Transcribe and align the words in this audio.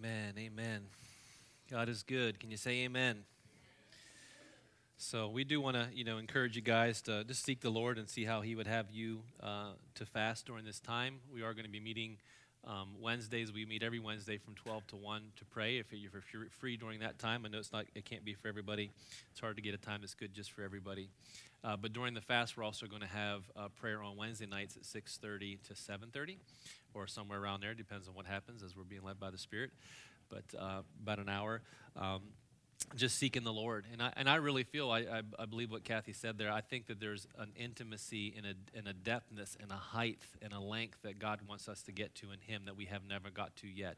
Amen. 0.00 0.32
Amen. 0.38 0.80
God 1.70 1.90
is 1.90 2.02
good. 2.02 2.40
Can 2.40 2.50
you 2.50 2.56
say 2.56 2.84
amen? 2.84 3.24
So 4.96 5.28
we 5.28 5.44
do 5.44 5.60
want 5.60 5.76
to, 5.76 5.88
you 5.92 6.04
know, 6.04 6.16
encourage 6.16 6.56
you 6.56 6.62
guys 6.62 7.02
to 7.02 7.22
just 7.24 7.44
seek 7.44 7.60
the 7.60 7.68
Lord 7.68 7.98
and 7.98 8.08
see 8.08 8.24
how 8.24 8.40
He 8.40 8.54
would 8.54 8.66
have 8.66 8.90
you 8.90 9.20
uh, 9.42 9.72
to 9.96 10.06
fast 10.06 10.46
during 10.46 10.64
this 10.64 10.80
time. 10.80 11.16
We 11.30 11.42
are 11.42 11.52
going 11.52 11.66
to 11.66 11.70
be 11.70 11.80
meeting 11.80 12.16
um, 12.66 12.88
Wednesdays. 13.00 13.52
We 13.52 13.64
meet 13.64 13.82
every 13.82 13.98
Wednesday 13.98 14.38
from 14.38 14.54
12 14.54 14.86
to 14.88 14.96
1 14.96 15.22
to 15.36 15.44
pray. 15.46 15.78
If 15.78 15.86
you're 15.92 16.10
free 16.58 16.76
during 16.76 17.00
that 17.00 17.18
time, 17.18 17.44
I 17.44 17.48
know 17.48 17.58
it's 17.58 17.72
not, 17.72 17.86
it 17.94 18.04
can't 18.04 18.24
be 18.24 18.34
for 18.34 18.48
everybody. 18.48 18.90
It's 19.30 19.40
hard 19.40 19.56
to 19.56 19.62
get 19.62 19.74
a 19.74 19.78
time 19.78 20.00
that's 20.00 20.14
good 20.14 20.32
just 20.34 20.52
for 20.52 20.62
everybody. 20.62 21.08
Uh, 21.62 21.76
but 21.76 21.92
during 21.92 22.14
the 22.14 22.20
fast, 22.20 22.56
we're 22.56 22.64
also 22.64 22.86
going 22.86 23.02
to 23.02 23.08
have 23.08 23.42
uh, 23.54 23.68
prayer 23.80 24.02
on 24.02 24.16
Wednesday 24.16 24.46
nights 24.46 24.76
at 24.76 24.82
6:30 24.82 25.62
to 25.64 25.74
7:30 25.74 26.36
or 26.94 27.06
somewhere 27.06 27.40
around 27.40 27.60
there. 27.60 27.74
Depends 27.74 28.08
on 28.08 28.14
what 28.14 28.26
happens 28.26 28.62
as 28.62 28.76
we're 28.76 28.84
being 28.84 29.02
led 29.02 29.20
by 29.20 29.30
the 29.30 29.38
Spirit. 29.38 29.70
But 30.30 30.44
uh, 30.58 30.82
about 31.02 31.18
an 31.18 31.28
hour. 31.28 31.60
Um, 31.96 32.22
just 32.96 33.18
seeking 33.18 33.44
the 33.44 33.52
Lord. 33.52 33.86
And 33.92 34.02
I, 34.02 34.12
and 34.16 34.28
I 34.28 34.36
really 34.36 34.64
feel, 34.64 34.90
I, 34.90 35.00
I, 35.00 35.22
I, 35.38 35.44
believe 35.46 35.70
what 35.70 35.84
Kathy 35.84 36.12
said 36.12 36.38
there. 36.38 36.50
I 36.50 36.60
think 36.60 36.86
that 36.86 37.00
there's 37.00 37.26
an 37.38 37.52
intimacy 37.56 38.34
and 38.36 38.46
a, 38.46 38.54
and 38.76 38.88
a 38.88 38.94
depthness 38.94 39.56
and 39.60 39.70
a 39.70 39.76
height 39.76 40.20
and 40.42 40.52
a 40.52 40.60
length 40.60 40.98
that 41.02 41.18
God 41.18 41.40
wants 41.48 41.68
us 41.68 41.82
to 41.82 41.92
get 41.92 42.14
to 42.16 42.32
in 42.32 42.40
Him 42.40 42.62
that 42.66 42.76
we 42.76 42.86
have 42.86 43.02
never 43.08 43.30
got 43.30 43.54
to 43.56 43.68
yet 43.68 43.96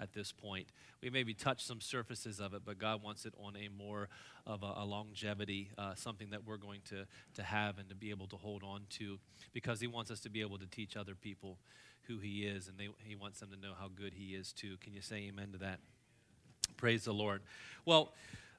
at 0.00 0.12
this 0.12 0.32
point. 0.32 0.68
We 1.02 1.10
maybe 1.10 1.34
touch 1.34 1.64
some 1.64 1.80
surfaces 1.80 2.38
of 2.40 2.54
it, 2.54 2.62
but 2.64 2.78
God 2.78 3.02
wants 3.02 3.24
it 3.24 3.34
on 3.42 3.56
a 3.56 3.68
more 3.68 4.08
of 4.46 4.62
a, 4.62 4.74
a 4.76 4.84
longevity, 4.84 5.70
uh, 5.76 5.94
something 5.94 6.30
that 6.30 6.46
we're 6.46 6.56
going 6.56 6.80
to, 6.90 7.06
to 7.34 7.42
have 7.42 7.78
and 7.78 7.88
to 7.88 7.94
be 7.94 8.10
able 8.10 8.28
to 8.28 8.36
hold 8.36 8.62
on 8.62 8.82
to 8.90 9.18
because 9.52 9.80
He 9.80 9.86
wants 9.86 10.10
us 10.10 10.20
to 10.20 10.30
be 10.30 10.40
able 10.40 10.58
to 10.58 10.66
teach 10.66 10.96
other 10.96 11.14
people 11.14 11.58
who 12.02 12.18
He 12.18 12.44
is, 12.44 12.68
and 12.68 12.78
they, 12.78 12.88
He 13.04 13.16
wants 13.16 13.40
them 13.40 13.50
to 13.50 13.56
know 13.56 13.72
how 13.78 13.88
good 13.88 14.14
He 14.14 14.34
is 14.34 14.52
too. 14.52 14.76
Can 14.80 14.94
you 14.94 15.02
say 15.02 15.28
amen 15.28 15.52
to 15.52 15.58
that? 15.58 15.80
Praise 16.78 17.02
the 17.02 17.12
Lord. 17.12 17.42
Well, 17.86 18.12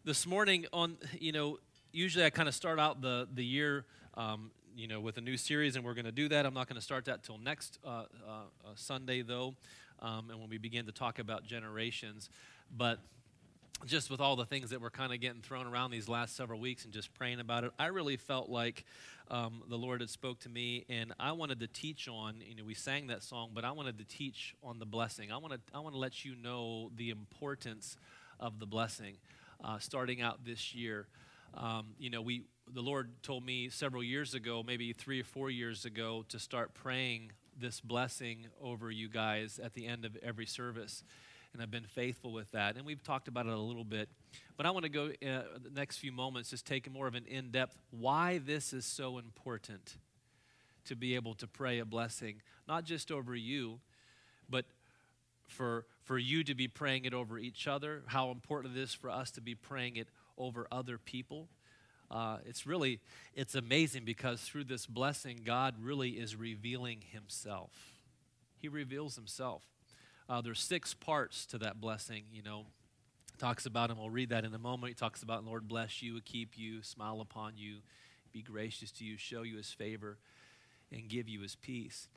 this 0.04 0.28
morning 0.28 0.66
on, 0.74 0.98
you 1.18 1.32
know, 1.32 1.58
usually 1.94 2.26
I 2.26 2.30
kind 2.30 2.50
of 2.50 2.54
start 2.54 2.78
out 2.78 3.02
the, 3.02 3.30
the 3.34 3.46
year, 3.46 3.86
um, 4.16 4.52
you 4.76 4.90
know, 4.90 5.00
with 5.00 5.18
a 5.18 5.22
new 5.22 5.38
series, 5.38 5.78
and 5.78 5.86
we're 5.86 5.94
going 5.94 6.04
to 6.04 6.12
do 6.12 6.28
that. 6.28 6.46
I'm 6.46 6.54
not 6.54 6.68
going 6.68 6.76
to 6.76 6.82
start 6.82 7.06
that 7.06 7.24
till 7.24 7.38
next 7.38 7.80
uh, 7.86 7.88
uh, 7.88 8.02
uh, 8.28 8.72
Sunday, 8.76 9.22
though, 9.22 9.56
um, 10.02 10.30
and 10.32 10.38
when 10.38 10.50
we 10.50 10.58
begin 10.58 10.86
to 10.88 10.92
talk 10.92 11.20
about 11.20 11.46
generations. 11.46 12.30
But 12.78 13.00
just 13.86 14.10
with 14.10 14.20
all 14.20 14.36
the 14.36 14.46
things 14.46 14.72
that 14.72 14.82
were 14.82 14.90
kind 14.90 15.14
of 15.14 15.20
getting 15.20 15.42
thrown 15.42 15.68
around 15.68 15.92
these 15.92 16.10
last 16.10 16.36
several 16.36 16.60
weeks 16.60 16.84
and 16.84 16.94
just 16.94 17.14
praying 17.14 17.40
about 17.40 17.64
it, 17.64 17.72
I 17.80 17.88
really 17.88 18.18
felt 18.18 18.50
like 18.50 18.86
um, 19.30 19.64
the 19.70 19.78
Lord 19.78 20.02
had 20.02 20.10
spoke 20.10 20.40
to 20.42 20.50
me, 20.50 20.86
and 20.90 21.14
I 21.20 21.32
wanted 21.32 21.60
to 21.62 21.68
teach 21.68 22.08
on. 22.08 22.42
You 22.46 22.56
know, 22.56 22.64
we 22.66 22.74
sang 22.74 23.08
that 23.08 23.24
song, 23.24 23.52
but 23.54 23.64
I 23.64 23.72
wanted 23.72 23.98
to 24.00 24.04
teach 24.04 24.56
on 24.64 24.80
the 24.80 24.86
blessing. 24.86 25.32
I 25.32 25.38
want 25.38 25.54
to 25.54 25.60
I 25.74 25.80
want 25.80 25.96
to 25.96 26.00
let 26.00 26.26
you 26.26 26.36
know 26.36 26.92
the 26.96 27.10
importance 27.10 27.96
of 28.40 28.60
the 28.60 28.66
blessing, 28.66 29.18
uh, 29.64 29.80
starting 29.80 30.22
out 30.22 30.46
this 30.46 30.74
year. 30.74 31.08
Um, 31.54 31.88
you 31.98 32.10
know, 32.10 32.22
we 32.22 32.44
the 32.72 32.82
Lord 32.82 33.12
told 33.24 33.46
me 33.46 33.70
several 33.70 34.04
years 34.04 34.34
ago, 34.34 34.64
maybe 34.66 34.94
three 34.94 35.22
or 35.22 35.26
four 35.26 35.50
years 35.50 35.86
ago, 35.86 36.26
to 36.30 36.40
start 36.40 36.74
praying 36.74 37.32
this 37.58 37.82
blessing 37.82 38.48
over 38.62 38.90
you 38.90 39.10
guys 39.10 39.60
at 39.62 39.74
the 39.74 39.86
end 39.86 40.06
of 40.06 40.16
every 40.24 40.46
service 40.46 41.04
and 41.54 41.62
I've 41.62 41.72
been 41.72 41.84
faithful 41.84 42.32
with 42.32 42.52
that. 42.52 42.76
And 42.76 42.86
we've 42.86 43.04
talked 43.04 43.28
about 43.28 43.46
it 43.46 43.54
a 43.54 43.58
little 43.58 43.84
bit. 43.84 44.10
But 44.58 44.66
I 44.66 44.72
want 44.72 44.84
to 44.84 44.90
go 44.90 45.06
uh, 45.08 45.42
the 45.62 45.72
next 45.74 45.98
few 45.98 46.12
moments, 46.12 46.50
just 46.50 46.66
take 46.66 46.92
more 46.92 47.08
of 47.08 47.16
an 47.16 47.26
in 47.26 47.52
depth 47.52 47.78
why 47.92 48.40
this 48.40 48.74
is 48.74 48.86
so 48.86 49.18
important 49.18 49.98
to 50.86 50.96
be 50.96 51.16
able 51.16 51.34
to 51.36 51.48
pray 51.48 51.80
a 51.80 51.86
blessing, 51.86 52.42
not 52.68 52.84
just 52.84 53.12
over 53.12 53.36
you, 53.36 53.80
but 54.50 54.66
for, 55.48 55.86
for 56.04 56.18
you 56.18 56.44
to 56.44 56.56
be 56.56 56.68
praying 56.68 57.06
it 57.06 57.14
over 57.14 57.38
each 57.38 57.68
other, 57.68 58.04
how 58.08 58.32
important 58.32 58.76
it 58.78 58.80
is 58.80 58.94
for 58.94 59.10
us 59.10 59.32
to 59.32 59.42
be 59.42 59.56
praying 59.56 59.96
it 59.96 60.08
over 60.38 60.68
other 60.72 60.98
people. 60.98 61.48
Uh, 62.12 62.38
it's 62.46 62.66
really 62.66 63.00
it's 63.36 63.54
amazing 63.54 64.04
because 64.04 64.42
through 64.42 64.64
this 64.64 64.88
blessing 64.88 65.42
god 65.46 65.76
really 65.80 66.10
is 66.10 66.36
revealing 66.36 67.04
himself 67.12 67.70
he 68.58 68.68
reveals 68.68 69.16
himself 69.16 69.62
uh, 70.30 70.42
there's 70.42 70.62
six 70.62 70.94
parts 70.94 71.46
to 71.48 71.58
that 71.58 71.82
blessing, 71.82 72.24
you 72.32 72.44
know. 72.44 72.66
Talks 73.40 73.66
about, 73.66 73.90
and 73.90 73.98
we'll 73.98 74.10
read 74.10 74.30
that 74.30 74.44
in 74.44 74.54
a 74.54 74.60
moment. 74.60 74.90
He 74.92 74.94
talks 74.94 75.24
about, 75.24 75.46
Lord 75.46 75.68
bless 75.68 76.02
you, 76.02 76.20
keep 76.26 76.58
you, 76.58 76.84
smile 76.84 77.22
upon 77.22 77.54
you, 77.56 77.78
be 78.34 78.42
gracious 78.42 78.92
to 78.92 79.06
you, 79.06 79.18
show 79.18 79.44
you 79.44 79.56
his 79.56 79.72
favor, 79.72 80.18
and 80.92 81.08
give 81.08 81.30
you 81.30 81.40
his 81.42 81.56
peace. 81.56 82.10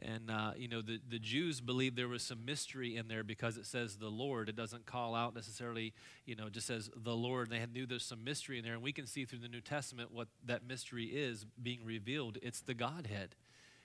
And, 0.00 0.30
uh, 0.30 0.52
you 0.56 0.68
know, 0.68 0.80
the, 0.80 1.00
the 1.08 1.18
Jews 1.18 1.60
believed 1.60 1.96
there 1.96 2.08
was 2.08 2.22
some 2.22 2.44
mystery 2.44 2.96
in 2.96 3.08
there 3.08 3.22
because 3.22 3.56
it 3.56 3.66
says 3.66 3.96
the 3.96 4.08
Lord. 4.08 4.48
It 4.48 4.56
doesn't 4.56 4.86
call 4.86 5.14
out 5.14 5.34
necessarily, 5.34 5.92
you 6.26 6.34
know, 6.34 6.48
just 6.48 6.66
says 6.66 6.90
the 6.96 7.14
Lord. 7.14 7.50
They 7.50 7.64
knew 7.72 7.86
there's 7.86 8.04
some 8.04 8.24
mystery 8.24 8.58
in 8.58 8.64
there. 8.64 8.74
And 8.74 8.82
we 8.82 8.92
can 8.92 9.06
see 9.06 9.24
through 9.24 9.38
the 9.40 9.48
New 9.48 9.60
Testament 9.60 10.10
what 10.12 10.28
that 10.46 10.66
mystery 10.66 11.06
is 11.06 11.46
being 11.62 11.84
revealed. 11.84 12.38
It's 12.42 12.60
the 12.60 12.74
Godhead. 12.74 13.36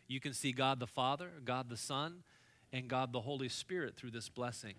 You 0.08 0.20
can 0.20 0.34
see 0.34 0.52
God 0.52 0.80
the 0.80 0.88
Father, 0.88 1.30
God 1.46 1.70
the 1.70 1.78
Son, 1.78 2.24
and 2.72 2.88
God 2.88 3.14
the 3.14 3.22
Holy 3.22 3.50
Spirit 3.50 3.96
through 3.96 4.12
this 4.12 4.30
blessing. 4.30 4.76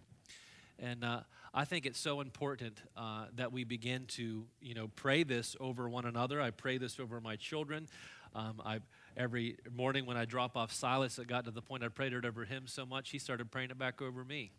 And 0.79 1.05
uh, 1.05 1.21
I 1.53 1.65
think 1.65 1.85
it's 1.85 1.99
so 1.99 2.21
important 2.21 2.81
uh, 2.97 3.27
that 3.37 3.53
we 3.53 3.65
begin 3.65 4.07
to, 4.09 4.45
you 4.63 4.75
know, 4.75 4.89
pray 4.97 5.25
this 5.25 5.57
over 5.61 5.89
one 5.89 6.07
another. 6.07 6.41
I 6.41 6.51
pray 6.51 6.79
this 6.79 6.99
over 6.99 7.21
my 7.21 7.37
children. 7.37 7.89
Um, 8.35 8.63
I 8.65 8.81
every 9.17 9.57
morning 9.75 10.07
when 10.07 10.17
I 10.17 10.25
drop 10.25 10.57
off 10.57 10.73
Silas, 10.73 11.19
it 11.19 11.27
got 11.27 11.45
to 11.47 11.51
the 11.51 11.61
point 11.61 11.83
I 11.83 11.89
prayed 11.89 12.13
it 12.13 12.25
over 12.25 12.45
him 12.45 12.67
so 12.67 12.87
much 12.87 13.11
he 13.11 13.19
started 13.19 13.51
praying 13.51 13.71
it 13.71 13.79
back 13.79 14.01
over 14.01 14.25
me, 14.25 14.53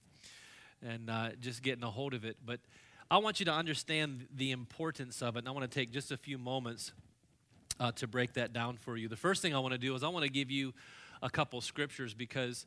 and 0.85 1.09
uh, 1.09 1.29
just 1.39 1.63
getting 1.63 1.83
a 1.83 1.89
hold 1.89 2.13
of 2.13 2.25
it. 2.25 2.37
But 2.45 2.59
I 3.09 3.17
want 3.17 3.39
you 3.39 3.45
to 3.45 3.53
understand 3.53 4.27
the 4.35 4.51
importance 4.51 5.21
of 5.21 5.35
it. 5.35 5.39
And 5.39 5.47
I 5.47 5.51
want 5.51 5.69
to 5.69 5.73
take 5.73 5.91
just 5.91 6.11
a 6.11 6.17
few 6.17 6.37
moments 6.37 6.91
uh, 7.79 7.91
to 7.93 8.07
break 8.07 8.33
that 8.33 8.53
down 8.53 8.77
for 8.77 8.95
you. 8.95 9.07
The 9.07 9.17
first 9.17 9.41
thing 9.41 9.55
I 9.55 9.59
want 9.59 9.73
to 9.73 9.77
do 9.77 9.95
is 9.95 10.03
I 10.03 10.09
want 10.09 10.23
to 10.23 10.31
give 10.31 10.51
you 10.51 10.73
a 11.21 11.29
couple 11.29 11.59
scriptures 11.61 12.13
because 12.13 12.65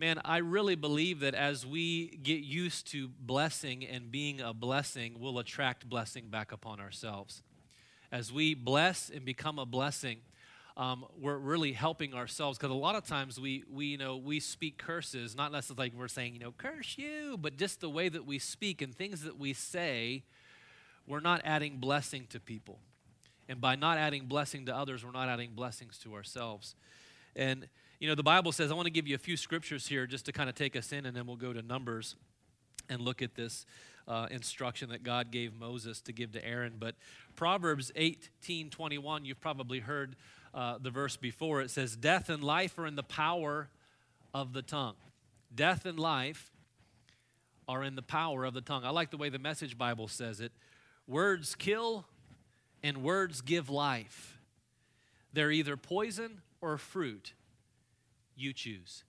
man, 0.00 0.18
I 0.24 0.38
really 0.38 0.76
believe 0.76 1.20
that 1.20 1.34
as 1.34 1.66
we 1.66 2.18
get 2.22 2.40
used 2.40 2.90
to 2.92 3.08
blessing 3.20 3.84
and 3.84 4.10
being 4.10 4.40
a 4.40 4.54
blessing, 4.54 5.16
we'll 5.20 5.38
attract 5.38 5.86
blessing 5.90 6.28
back 6.30 6.52
upon 6.52 6.80
ourselves. 6.80 7.42
As 8.10 8.32
we 8.32 8.54
bless 8.54 9.10
and 9.10 9.26
become 9.26 9.58
a 9.58 9.66
blessing, 9.66 10.20
um, 10.78 11.04
we're 11.20 11.36
really 11.36 11.72
helping 11.72 12.14
ourselves 12.14 12.56
because 12.56 12.70
a 12.70 12.74
lot 12.74 12.94
of 12.94 13.04
times 13.04 13.38
we, 13.38 13.62
we, 13.70 13.86
you 13.86 13.98
know, 13.98 14.16
we 14.16 14.40
speak 14.40 14.78
curses, 14.78 15.36
not 15.36 15.52
necessarily 15.52 15.90
like 15.90 15.98
we're 15.98 16.08
saying, 16.08 16.32
you 16.32 16.40
know, 16.40 16.54
curse 16.56 16.96
you, 16.96 17.36
but 17.38 17.58
just 17.58 17.82
the 17.82 17.90
way 17.90 18.08
that 18.08 18.24
we 18.24 18.38
speak 18.38 18.80
and 18.80 18.94
things 18.94 19.20
that 19.24 19.38
we 19.38 19.52
say, 19.52 20.22
we're 21.06 21.20
not 21.20 21.42
adding 21.44 21.76
blessing 21.76 22.26
to 22.30 22.40
people. 22.40 22.78
And 23.50 23.60
by 23.60 23.76
not 23.76 23.98
adding 23.98 24.24
blessing 24.24 24.64
to 24.64 24.74
others, 24.74 25.04
we're 25.04 25.10
not 25.10 25.28
adding 25.28 25.50
blessings 25.54 25.98
to 25.98 26.14
ourselves. 26.14 26.74
And 27.36 27.68
you 28.00 28.08
know, 28.08 28.14
the 28.14 28.22
Bible 28.22 28.50
says, 28.50 28.72
I 28.72 28.74
want 28.74 28.86
to 28.86 28.90
give 28.90 29.06
you 29.06 29.14
a 29.14 29.18
few 29.18 29.36
scriptures 29.36 29.86
here 29.86 30.06
just 30.06 30.24
to 30.24 30.32
kind 30.32 30.48
of 30.48 30.54
take 30.54 30.74
us 30.74 30.90
in, 30.90 31.04
and 31.04 31.14
then 31.14 31.26
we'll 31.26 31.36
go 31.36 31.52
to 31.52 31.60
Numbers 31.60 32.16
and 32.88 33.02
look 33.02 33.20
at 33.20 33.34
this 33.34 33.66
uh, 34.08 34.26
instruction 34.30 34.88
that 34.88 35.04
God 35.04 35.30
gave 35.30 35.54
Moses 35.54 36.00
to 36.02 36.12
give 36.12 36.32
to 36.32 36.44
Aaron. 36.44 36.76
But 36.78 36.94
Proverbs 37.36 37.92
18 37.94 38.70
21, 38.70 39.26
you've 39.26 39.40
probably 39.40 39.80
heard 39.80 40.16
uh, 40.54 40.78
the 40.80 40.90
verse 40.90 41.16
before. 41.16 41.60
It 41.60 41.70
says, 41.70 41.94
Death 41.94 42.30
and 42.30 42.42
life 42.42 42.78
are 42.78 42.86
in 42.86 42.96
the 42.96 43.02
power 43.02 43.68
of 44.32 44.54
the 44.54 44.62
tongue. 44.62 44.96
Death 45.54 45.84
and 45.84 45.98
life 45.98 46.50
are 47.68 47.84
in 47.84 47.96
the 47.96 48.02
power 48.02 48.44
of 48.44 48.54
the 48.54 48.62
tongue. 48.62 48.84
I 48.84 48.90
like 48.90 49.10
the 49.10 49.18
way 49.18 49.28
the 49.28 49.38
Message 49.38 49.76
Bible 49.76 50.08
says 50.08 50.40
it 50.40 50.52
words 51.06 51.54
kill 51.54 52.06
and 52.82 53.02
words 53.02 53.42
give 53.42 53.68
life. 53.68 54.38
They're 55.34 55.50
either 55.50 55.76
poison 55.76 56.40
or 56.62 56.78
fruit 56.78 57.34
you 58.40 58.52
choose. 58.52 59.04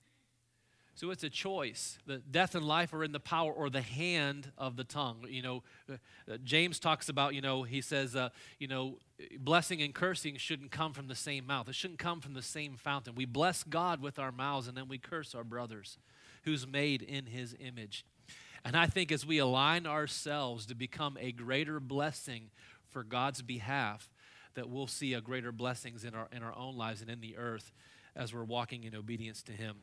So 0.93 1.09
it's 1.09 1.23
a 1.23 1.29
choice. 1.29 1.97
The 2.05 2.17
death 2.17 2.53
and 2.53 2.65
life 2.65 2.93
are 2.93 3.03
in 3.03 3.11
the 3.11 3.19
power 3.19 3.51
or 3.51 3.69
the 3.69 3.81
hand 3.81 4.51
of 4.57 4.75
the 4.75 4.83
tongue. 4.83 5.25
You 5.27 5.41
know, 5.41 5.63
uh, 5.89 5.93
uh, 6.29 6.37
James 6.43 6.79
talks 6.79 7.09
about, 7.09 7.33
you 7.33 7.41
know, 7.41 7.63
he 7.63 7.81
says, 7.81 8.15
uh, 8.15 8.29
you 8.59 8.67
know, 8.67 8.99
blessing 9.39 9.81
and 9.81 9.95
cursing 9.95 10.37
shouldn't 10.37 10.71
come 10.71 10.93
from 10.93 11.07
the 11.07 11.15
same 11.15 11.47
mouth. 11.47 11.69
It 11.69 11.75
shouldn't 11.75 11.99
come 11.99 12.19
from 12.19 12.33
the 12.33 12.41
same 12.41 12.75
fountain. 12.75 13.15
We 13.15 13.25
bless 13.25 13.63
God 13.63 14.01
with 14.01 14.19
our 14.19 14.31
mouths 14.31 14.67
and 14.67 14.77
then 14.77 14.87
we 14.87 14.97
curse 14.97 15.33
our 15.33 15.43
brothers 15.43 15.97
who's 16.43 16.67
made 16.67 17.01
in 17.01 17.25
his 17.25 17.55
image. 17.59 18.05
And 18.63 18.75
I 18.75 18.85
think 18.85 19.11
as 19.11 19.25
we 19.25 19.37
align 19.39 19.87
ourselves 19.87 20.65
to 20.67 20.75
become 20.75 21.17
a 21.19 21.31
greater 21.31 21.79
blessing 21.79 22.51
for 22.89 23.03
God's 23.03 23.41
behalf, 23.41 24.09
that 24.53 24.69
we'll 24.69 24.87
see 24.87 25.13
a 25.13 25.21
greater 25.21 25.51
blessings 25.51 26.03
in 26.03 26.13
our, 26.13 26.27
in 26.31 26.43
our 26.43 26.55
own 26.55 26.77
lives 26.77 27.01
and 27.01 27.09
in 27.09 27.21
the 27.21 27.37
earth 27.37 27.71
as 28.15 28.33
we're 28.33 28.43
walking 28.43 28.83
in 28.83 28.95
obedience 28.95 29.41
to 29.43 29.51
Him. 29.51 29.77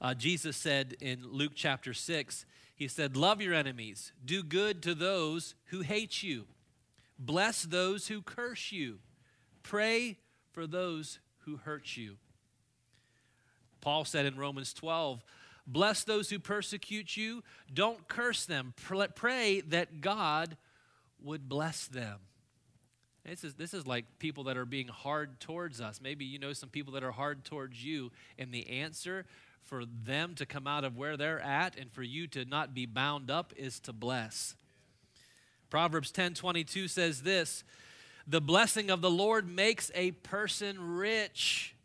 Uh, 0.00 0.14
Jesus 0.14 0.56
said 0.56 0.96
in 1.00 1.24
Luke 1.24 1.52
chapter 1.54 1.92
6, 1.92 2.46
He 2.74 2.88
said, 2.88 3.16
Love 3.16 3.40
your 3.40 3.54
enemies, 3.54 4.12
do 4.24 4.42
good 4.42 4.82
to 4.82 4.94
those 4.94 5.54
who 5.66 5.80
hate 5.80 6.22
you, 6.22 6.46
bless 7.18 7.62
those 7.62 8.08
who 8.08 8.22
curse 8.22 8.72
you, 8.72 8.98
pray 9.62 10.18
for 10.52 10.66
those 10.66 11.18
who 11.40 11.56
hurt 11.56 11.96
you. 11.96 12.16
Paul 13.80 14.04
said 14.04 14.26
in 14.26 14.36
Romans 14.36 14.72
12, 14.72 15.22
Bless 15.66 16.04
those 16.04 16.30
who 16.30 16.38
persecute 16.38 17.16
you. 17.16 17.42
Don't 17.72 18.06
curse 18.06 18.46
them. 18.46 18.72
Pray 18.76 19.60
that 19.62 20.00
God 20.00 20.56
would 21.20 21.48
bless 21.48 21.86
them. 21.86 22.18
This 23.28 23.42
is, 23.42 23.54
this 23.54 23.74
is 23.74 23.86
like 23.86 24.04
people 24.18 24.44
that 24.44 24.56
are 24.56 24.64
being 24.64 24.88
hard 24.88 25.40
towards 25.40 25.80
us. 25.80 26.00
Maybe 26.00 26.24
you 26.24 26.38
know 26.38 26.52
some 26.52 26.68
people 26.68 26.92
that 26.94 27.02
are 27.02 27.12
hard 27.12 27.44
towards 27.44 27.84
you, 27.84 28.12
and 28.38 28.52
the 28.52 28.68
answer 28.68 29.26
for 29.64 29.84
them 29.84 30.34
to 30.36 30.46
come 30.46 30.66
out 30.66 30.84
of 30.84 30.96
where 30.96 31.16
they're 31.16 31.40
at 31.40 31.76
and 31.76 31.90
for 31.90 32.02
you 32.02 32.28
to 32.28 32.44
not 32.44 32.72
be 32.72 32.86
bound 32.86 33.30
up 33.30 33.52
is 33.56 33.80
to 33.80 33.92
bless. 33.92 34.54
Proverbs 35.70 36.12
10 36.12 36.34
22 36.34 36.86
says 36.86 37.22
this 37.22 37.64
The 38.26 38.40
blessing 38.40 38.90
of 38.90 39.00
the 39.00 39.10
Lord 39.10 39.48
makes 39.48 39.90
a 39.94 40.12
person 40.12 40.76
rich 40.96 41.75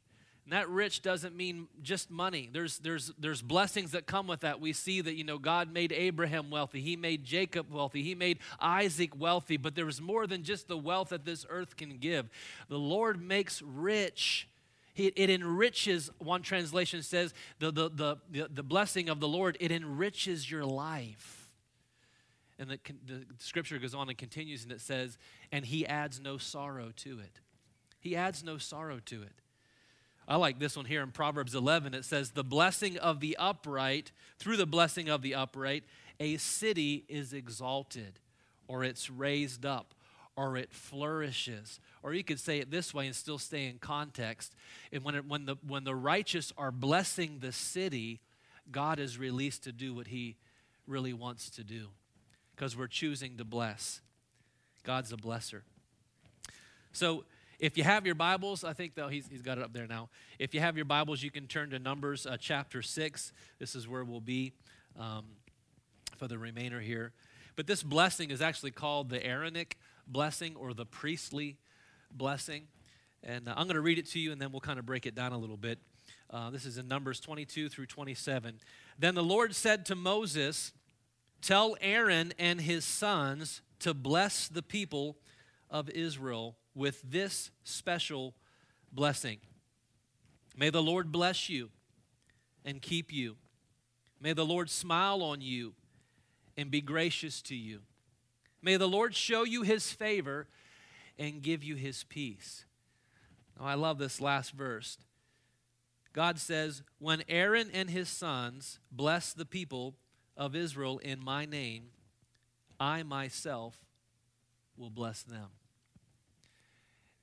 and 0.46 0.54
that 0.54 0.70
rich 0.70 1.02
doesn't 1.02 1.36
mean 1.36 1.68
just 1.84 2.10
money. 2.10 2.50
There's, 2.52 2.80
there's, 2.80 3.12
there's 3.20 3.42
blessings 3.42 3.92
that 3.92 4.08
come 4.08 4.26
with 4.26 4.40
that. 4.40 4.60
We 4.60 4.74
see 4.74 5.02
that, 5.02 5.16
you 5.16 5.24
know, 5.24 5.38
God 5.38 5.72
made 5.72 5.92
Abraham 5.92 6.50
wealthy. 6.50 6.82
He 6.82 6.96
made 6.96 7.24
Jacob 7.24 7.72
wealthy. 7.72 8.02
He 8.02 8.16
made 8.16 8.40
Isaac 8.60 9.18
wealthy. 9.18 9.58
But 9.58 9.76
there 9.76 9.86
was 9.86 10.02
more 10.02 10.26
than 10.26 10.44
just 10.44 10.68
the 10.68 10.78
wealth 10.78 11.10
that 11.10 11.26
this 11.26 11.46
earth 11.48 11.78
can 11.78 11.98
give. 11.98 12.28
The 12.70 12.80
Lord 12.80 13.22
makes 13.22 13.62
rich. 13.62 14.48
It, 14.96 15.14
it 15.16 15.30
enriches, 15.30 16.10
one 16.18 16.42
translation 16.42 17.04
says, 17.04 17.34
the, 17.60 17.72
the, 17.72 17.90
the, 18.30 18.48
the, 18.52 18.64
blessing 18.64 19.10
of 19.10 19.20
the 19.20 19.28
Lord, 19.28 19.58
it 19.60 19.72
enriches 19.72 20.50
your 20.50 20.66
life. 20.66 21.50
And 22.58 22.72
the, 22.72 22.80
the 23.06 23.26
scripture 23.38 23.78
goes 23.78 23.96
on 23.96 24.10
and 24.10 24.18
continues 24.18 24.64
and 24.64 24.72
it 24.72 24.82
says, 24.82 25.18
and 25.52 25.66
he 25.66 25.86
adds 25.86 26.20
no 26.20 26.38
sorrow 26.38 26.92
to 26.98 27.20
it. 27.20 27.40
He 28.00 28.16
adds 28.16 28.44
no 28.44 28.58
sorrow 28.58 29.00
to 29.06 29.22
it. 29.22 29.41
I 30.32 30.36
like 30.36 30.60
this 30.60 30.78
one 30.78 30.86
here 30.86 31.04
in 31.04 31.12
Proverbs 31.12 31.56
11. 31.56 31.94
It 31.94 32.06
says, 32.06 32.32
The 32.32 32.44
blessing 32.46 32.98
of 32.98 33.20
the 33.20 33.36
upright, 33.36 34.14
through 34.40 34.56
the 34.56 34.66
blessing 34.66 35.10
of 35.10 35.22
the 35.22 35.36
upright, 35.36 35.84
a 36.22 36.38
city 36.38 37.04
is 37.10 37.34
exalted, 37.34 38.18
or 38.66 38.86
it's 38.86 39.10
raised 39.10 39.66
up, 39.66 39.94
or 40.38 40.56
it 40.56 40.72
flourishes. 40.72 41.82
Or 42.02 42.14
you 42.14 42.24
could 42.24 42.40
say 42.40 42.60
it 42.60 42.72
this 42.72 42.94
way 42.94 43.08
and 43.08 43.16
still 43.16 43.40
stay 43.40 43.66
in 43.66 43.78
context. 43.80 44.56
And 44.94 45.04
when, 45.04 45.16
it, 45.16 45.26
when, 45.26 45.48
the, 45.48 45.58
when 45.68 45.84
the 45.84 45.96
righteous 45.96 46.54
are 46.58 46.72
blessing 46.72 47.40
the 47.42 47.52
city, 47.52 48.22
God 48.72 49.00
is 49.00 49.20
released 49.20 49.66
to 49.66 49.74
do 49.74 49.94
what 49.94 50.08
he 50.08 50.38
really 50.88 51.12
wants 51.12 51.50
to 51.50 51.64
do 51.66 51.88
because 52.56 52.78
we're 52.78 52.88
choosing 52.88 53.36
to 53.36 53.44
bless. 53.44 54.00
God's 54.86 55.12
a 55.12 55.18
blesser. 55.18 55.64
So, 56.94 57.26
if 57.62 57.78
you 57.78 57.84
have 57.84 58.08
your 58.08 58.16
Bibles, 58.16 58.64
I 58.64 58.74
think 58.74 58.96
though 58.96 59.08
he's, 59.08 59.28
he's 59.28 59.44
got 59.44 59.60
it 59.60 59.64
up 59.64 59.72
there 59.72 59.86
now. 59.86 60.10
If 60.40 60.56
you 60.56 60.60
have 60.60 60.76
your 60.76 60.86
Bibles, 60.86 61.22
you 61.22 61.30
can 61.30 61.46
turn 61.46 61.70
to 61.70 61.78
Numbers 61.80 62.26
uh, 62.26 62.36
chapter 62.40 62.82
6. 62.82 63.34
This 63.60 63.76
is 63.76 63.88
where 63.88 64.04
we'll 64.04 64.20
be 64.20 64.54
um, 65.00 65.26
for 66.18 66.28
the 66.28 66.40
remainder 66.40 66.82
here. 66.82 67.14
But 67.56 67.68
this 67.68 67.84
blessing 67.84 68.32
is 68.32 68.42
actually 68.42 68.72
called 68.72 69.12
the 69.12 69.24
Aaronic 69.24 69.78
blessing 70.08 70.56
or 70.56 70.74
the 70.74 70.88
priestly 70.88 71.58
blessing. 72.12 72.64
And 73.24 73.48
uh, 73.48 73.54
I'm 73.56 73.68
going 73.68 73.76
to 73.76 73.82
read 73.82 74.00
it 74.00 74.08
to 74.08 74.20
you 74.20 74.32
and 74.32 74.42
then 74.42 74.52
we'll 74.52 74.60
kind 74.60 74.80
of 74.80 74.88
break 74.88 75.06
it 75.06 75.14
down 75.14 75.32
a 75.32 75.38
little 75.38 75.56
bit. 75.56 75.78
Uh, 76.32 76.50
this 76.50 76.66
is 76.66 76.80
in 76.80 76.88
Numbers 76.88 77.20
22 77.20 77.70
through 77.70 77.86
27. 77.86 78.60
Then 78.98 79.14
the 79.14 79.24
Lord 79.24 79.54
said 79.54 79.86
to 79.86 79.96
Moses, 79.96 80.74
Tell 81.44 81.78
Aaron 81.80 82.34
and 82.40 82.60
his 82.60 82.86
sons 82.86 83.62
to 83.82 83.94
bless 83.94 84.48
the 84.48 84.64
people 84.64 85.18
of 85.70 85.92
Israel 85.92 86.56
with 86.76 87.02
this 87.04 87.52
special 87.64 88.34
blessing. 88.92 89.38
May 90.56 90.70
the 90.70 90.84
Lord 90.84 91.12
bless 91.12 91.50
you 91.50 91.70
and 92.66 92.82
keep 92.82 93.12
you. 93.12 93.38
May 94.20 94.34
the 94.34 94.46
Lord 94.46 94.70
smile 94.70 95.24
on 95.24 95.42
you 95.42 95.74
and 96.58 96.70
be 96.70 96.82
gracious 96.82 97.42
to 97.44 97.56
you. 97.56 97.80
May 98.62 98.78
the 98.78 98.88
Lord 98.88 99.16
show 99.16 99.44
you 99.44 99.64
his 99.64 99.92
favor 99.92 100.48
and 101.18 101.42
give 101.42 101.64
you 101.64 101.76
his 101.76 102.04
peace. 102.04 102.66
Now, 103.60 103.66
I 103.66 103.74
love 103.74 103.98
this 103.98 104.22
last 104.22 104.52
verse. 104.52 104.98
God 106.14 106.40
says, 106.40 106.84
When 107.00 107.24
Aaron 107.28 107.70
and 107.74 107.90
his 107.90 108.10
sons 108.10 108.80
bless 108.92 109.34
the 109.34 109.46
people 109.46 109.96
of 110.36 110.56
Israel 110.56 111.00
in 111.00 111.24
my 111.24 111.46
name, 111.46 111.86
I 112.80 113.04
myself 113.04 113.86
will 114.78 114.90
bless 114.90 115.24
them. 115.24 115.48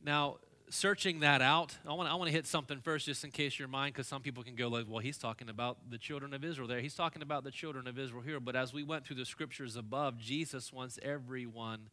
Now, 0.02 0.36
searching 0.70 1.20
that 1.20 1.42
out, 1.42 1.76
I 1.86 1.92
want, 1.94 2.10
I 2.10 2.14
want 2.14 2.28
to 2.28 2.32
hit 2.32 2.46
something 2.46 2.80
first 2.80 3.06
just 3.06 3.24
in 3.24 3.30
case 3.30 3.58
your 3.58 3.68
mind, 3.68 3.94
because 3.94 4.06
some 4.06 4.22
people 4.22 4.42
can 4.42 4.54
go 4.54 4.68
like, 4.68 4.86
well, 4.88 5.00
he's 5.00 5.18
talking 5.18 5.48
about 5.48 5.90
the 5.90 5.98
children 5.98 6.34
of 6.34 6.44
Israel 6.44 6.68
there. 6.68 6.80
He's 6.80 6.94
talking 6.94 7.22
about 7.22 7.44
the 7.44 7.50
children 7.50 7.86
of 7.88 7.98
Israel 7.98 8.22
here. 8.22 8.40
But 8.40 8.56
as 8.56 8.72
we 8.72 8.82
went 8.82 9.06
through 9.06 9.16
the 9.16 9.24
scriptures 9.24 9.76
above, 9.76 10.18
Jesus 10.18 10.72
wants 10.72 10.98
everyone 11.02 11.88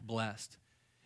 blessed. 0.00 0.56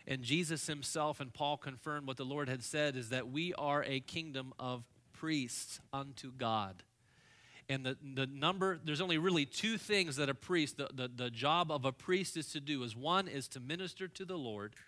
And 0.07 0.23
Jesus 0.23 0.67
himself 0.67 1.21
and 1.21 1.33
Paul 1.33 1.57
confirmed 1.57 2.07
what 2.07 2.17
the 2.17 2.25
Lord 2.25 2.49
had 2.49 2.63
said 2.63 2.97
is 2.97 3.11
that 3.11 3.29
we 3.31 3.55
are 3.55 3.85
a 3.85 4.01
kingdom 4.01 4.53
of 4.59 4.85
priests 5.13 5.81
unto 5.93 6.33
God. 6.33 6.83
And 7.69 7.87
the, 7.87 7.97
the 8.15 8.27
number, 8.27 8.81
there's 8.83 9.01
only 9.01 9.19
really 9.19 9.47
two 9.47 9.79
things 9.79 10.17
that 10.17 10.29
a 10.29 10.35
priest, 10.35 10.79
the, 10.79 10.89
the, 10.93 11.09
the 11.15 11.31
job 11.31 11.71
of 11.71 11.85
a 11.85 11.93
priest 11.93 12.37
is 12.37 12.51
to 12.53 12.61
do 12.61 12.83
is 12.83 12.97
one 12.97 13.29
is 13.29 13.47
to 13.49 13.61
minister 13.61 14.07
to 14.09 14.25
the 14.25 14.39
Lord– 14.39 14.75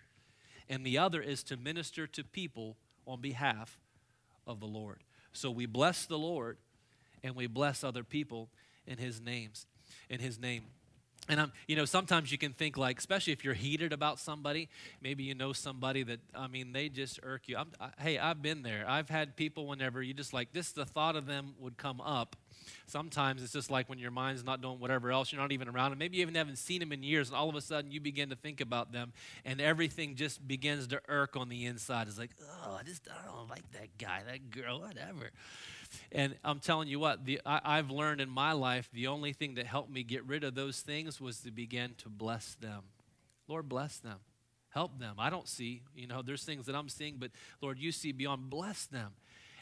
and 0.69 0.85
the 0.85 0.97
other 0.97 1.21
is 1.21 1.43
to 1.43 1.57
minister 1.57 2.07
to 2.07 2.23
people 2.23 2.77
on 3.05 3.21
behalf 3.21 3.79
of 4.47 4.59
the 4.59 4.65
Lord. 4.65 4.99
So 5.33 5.51
we 5.51 5.65
bless 5.65 6.05
the 6.05 6.17
Lord 6.17 6.57
and 7.23 7.35
we 7.35 7.47
bless 7.47 7.83
other 7.83 8.03
people 8.03 8.49
in 8.85 8.97
his 8.97 9.21
names, 9.21 9.65
in 10.09 10.19
his 10.19 10.39
name. 10.39 10.63
And 11.29 11.39
I'm, 11.39 11.53
you 11.67 11.77
know, 11.77 11.85
sometimes 11.85 12.31
you 12.31 12.37
can 12.37 12.51
think 12.51 12.75
like, 12.75 12.99
especially 12.99 13.31
if 13.31 13.45
you're 13.45 13.53
heated 13.53 13.93
about 13.93 14.19
somebody, 14.19 14.67
maybe 15.01 15.23
you 15.23 15.35
know 15.35 15.53
somebody 15.53 16.03
that, 16.03 16.19
I 16.35 16.47
mean, 16.47 16.73
they 16.73 16.89
just 16.89 17.19
irk 17.23 17.47
you. 17.47 17.57
I, 17.57 17.89
hey, 17.97 18.17
I've 18.17 18.41
been 18.41 18.61
there. 18.61 18.83
I've 18.87 19.09
had 19.09 19.37
people 19.37 19.67
whenever 19.67 20.03
you 20.03 20.13
just 20.13 20.33
like 20.33 20.51
this, 20.51 20.73
the 20.73 20.85
thought 20.85 21.15
of 21.15 21.25
them 21.25 21.53
would 21.59 21.77
come 21.77 22.01
up, 22.01 22.35
Sometimes 22.87 23.43
it's 23.43 23.53
just 23.53 23.71
like 23.71 23.89
when 23.89 23.99
your 23.99 24.11
mind's 24.11 24.43
not 24.43 24.61
doing 24.61 24.79
whatever 24.79 25.11
else, 25.11 25.31
you're 25.31 25.41
not 25.41 25.51
even 25.51 25.67
around 25.67 25.91
them. 25.91 25.99
Maybe 25.99 26.17
you 26.17 26.21
even 26.21 26.35
haven't 26.35 26.57
seen 26.57 26.79
them 26.79 26.91
in 26.91 27.03
years, 27.03 27.29
and 27.29 27.37
all 27.37 27.49
of 27.49 27.55
a 27.55 27.61
sudden 27.61 27.91
you 27.91 27.99
begin 27.99 28.29
to 28.29 28.35
think 28.35 28.61
about 28.61 28.91
them, 28.91 29.13
and 29.45 29.61
everything 29.61 30.15
just 30.15 30.45
begins 30.47 30.87
to 30.87 31.01
irk 31.07 31.35
on 31.35 31.49
the 31.49 31.65
inside. 31.65 32.07
It's 32.07 32.17
like, 32.17 32.31
oh, 32.41 32.77
I 32.79 32.83
just 32.83 33.07
I 33.07 33.25
don't 33.25 33.49
like 33.49 33.69
that 33.73 33.97
guy, 33.97 34.21
that 34.29 34.49
girl, 34.49 34.81
whatever. 34.81 35.31
And 36.11 36.35
I'm 36.43 36.59
telling 36.59 36.87
you 36.87 36.99
what, 36.99 37.23
the, 37.25 37.39
I, 37.45 37.61
I've 37.63 37.91
learned 37.91 38.19
in 38.19 38.29
my 38.29 38.53
life 38.53 38.89
the 38.93 39.07
only 39.07 39.33
thing 39.33 39.55
that 39.55 39.67
helped 39.67 39.91
me 39.91 40.03
get 40.03 40.25
rid 40.25 40.43
of 40.43 40.55
those 40.55 40.81
things 40.81 41.21
was 41.21 41.41
to 41.41 41.51
begin 41.51 41.93
to 41.99 42.09
bless 42.09 42.55
them. 42.55 42.83
Lord, 43.47 43.69
bless 43.69 43.97
them 43.97 44.19
help 44.73 44.99
them. 44.99 45.15
I 45.19 45.29
don't 45.29 45.47
see, 45.47 45.83
you 45.95 46.07
know, 46.07 46.21
there's 46.21 46.43
things 46.43 46.65
that 46.65 46.75
I'm 46.75 46.89
seeing, 46.89 47.17
but 47.19 47.31
Lord, 47.61 47.77
you 47.77 47.91
see 47.91 48.11
beyond. 48.11 48.49
Bless 48.49 48.85
them. 48.85 49.13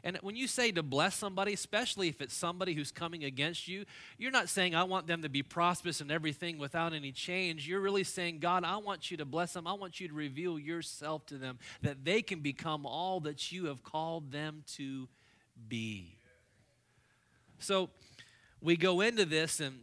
And 0.03 0.17
when 0.21 0.35
you 0.35 0.47
say 0.47 0.71
to 0.71 0.81
bless 0.81 1.15
somebody, 1.15 1.53
especially 1.53 2.07
if 2.07 2.21
it's 2.21 2.33
somebody 2.33 2.73
who's 2.73 2.91
coming 2.91 3.23
against 3.23 3.67
you, 3.67 3.85
you're 4.17 4.31
not 4.31 4.49
saying, 4.49 4.73
I 4.73 4.83
want 4.83 5.05
them 5.05 5.21
to 5.21 5.29
be 5.29 5.43
prosperous 5.43 6.01
and 6.01 6.11
everything 6.11 6.57
without 6.57 6.93
any 6.93 7.11
change. 7.11 7.67
You're 7.67 7.81
really 7.81 8.03
saying, 8.03 8.39
God, 8.39 8.63
I 8.63 8.77
want 8.77 9.11
you 9.11 9.17
to 9.17 9.25
bless 9.25 9.53
them. 9.53 9.67
I 9.67 9.73
want 9.73 9.99
you 9.99 10.07
to 10.07 10.13
reveal 10.13 10.57
yourself 10.57 11.25
to 11.27 11.35
them 11.35 11.59
that 11.83 12.03
they 12.03 12.23
can 12.23 12.39
become 12.39 12.85
all 12.85 13.19
that 13.21 13.51
you 13.51 13.65
have 13.65 13.83
called 13.83 14.31
them 14.31 14.63
to 14.75 15.07
be. 15.69 16.15
So 17.59 17.89
we 18.59 18.75
go 18.75 19.01
into 19.01 19.25
this 19.25 19.59
and 19.59 19.81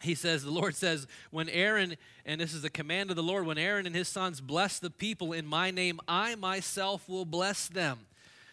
he 0.00 0.14
says, 0.14 0.42
the 0.42 0.50
Lord 0.50 0.74
says, 0.74 1.06
when 1.30 1.48
Aaron, 1.50 1.96
and 2.24 2.40
this 2.40 2.54
is 2.54 2.62
the 2.62 2.70
command 2.70 3.10
of 3.10 3.16
the 3.16 3.22
Lord, 3.22 3.46
when 3.46 3.58
Aaron 3.58 3.86
and 3.86 3.94
his 3.94 4.08
sons 4.08 4.40
bless 4.40 4.78
the 4.78 4.90
people 4.90 5.32
in 5.32 5.46
my 5.46 5.70
name, 5.70 6.00
I 6.08 6.34
myself 6.34 7.08
will 7.08 7.24
bless 7.24 7.68
them. 7.68 8.00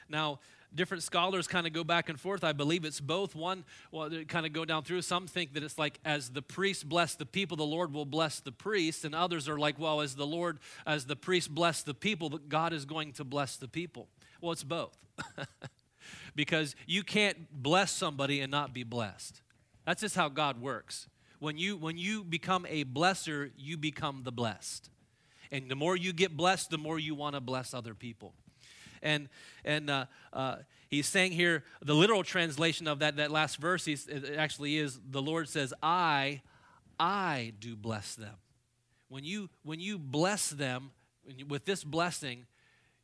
Now, 0.10 0.40
different 0.74 1.04
scholars 1.04 1.48
kind 1.48 1.68
of 1.68 1.74
go 1.74 1.84
back 1.84 2.10
and 2.10 2.20
forth. 2.20 2.44
I 2.44 2.54
believe 2.54 2.86
it's 2.86 3.00
both. 3.00 3.36
One, 3.36 3.64
well, 3.92 4.10
kind 4.28 4.46
of 4.46 4.54
go 4.54 4.66
down 4.66 4.84
through. 4.84 5.02
Some 5.02 5.28
think 5.28 5.54
that 5.54 5.64
it's 5.64 5.78
like 5.78 6.00
as 6.06 6.30
the 6.30 6.42
priest 6.42 6.88
bless 6.88 7.16
the 7.16 7.26
people, 7.26 7.58
the 7.58 7.64
Lord 7.64 7.94
will 7.94 8.06
bless 8.06 8.40
the 8.40 8.52
priest, 8.52 9.06
and 9.06 9.14
others 9.14 9.50
are 9.50 9.60
like, 9.60 9.80
well, 9.80 10.02
as 10.02 10.16
the 10.16 10.28
Lord, 10.28 10.60
as 10.86 11.06
the 11.06 11.16
priest 11.16 11.54
bless 11.54 11.84
the 11.84 11.94
people, 11.94 12.30
God 12.30 12.74
is 12.74 12.86
going 12.86 13.14
to 13.14 13.24
bless 13.24 13.58
the 13.58 13.68
people. 13.68 14.08
Well, 14.42 14.52
it's 14.52 14.64
both. 14.64 14.98
because 16.36 16.76
you 16.88 17.04
can't 17.04 17.38
bless 17.52 17.92
somebody 17.92 18.42
and 18.42 18.52
not 18.52 18.74
be 18.74 18.84
blessed. 18.84 19.42
That's 19.86 20.02
just 20.02 20.16
how 20.16 20.30
God 20.30 20.62
works. 20.62 21.08
When 21.40 21.58
you 21.58 21.76
when 21.76 21.98
you 21.98 22.24
become 22.24 22.66
a 22.70 22.86
blesser, 22.86 23.52
you 23.58 23.78
become 23.78 24.22
the 24.24 24.32
blessed. 24.32 24.90
And 25.52 25.70
the 25.70 25.76
more 25.76 25.98
you 25.98 26.14
get 26.14 26.38
blessed, 26.38 26.70
the 26.70 26.78
more 26.78 26.98
you 26.98 27.14
want 27.14 27.36
to 27.36 27.42
bless 27.42 27.74
other 27.74 27.94
people. 27.94 28.34
And, 29.02 29.30
and 29.66 29.90
uh, 29.90 30.06
uh, 30.34 30.58
he's 30.88 31.08
saying 31.08 31.32
here, 31.32 31.64
the 31.82 31.96
literal 31.96 32.24
translation 32.24 32.88
of 32.88 33.00
that, 33.00 33.18
that 33.18 33.32
last 33.32 33.58
verse 33.58 33.86
he's, 33.86 34.08
it 34.08 34.36
actually 34.38 34.78
is 34.78 35.00
the 35.10 35.22
Lord 35.22 35.50
says, 35.50 35.74
I, 35.82 36.42
I 37.00 37.54
do 37.60 37.76
bless 37.76 38.16
them. 38.16 38.36
When 39.10 39.24
you, 39.24 39.50
when 39.64 39.80
you 39.80 39.98
bless 39.98 40.50
them 40.50 40.92
with 41.48 41.66
this 41.66 41.84
blessing, 41.84 42.46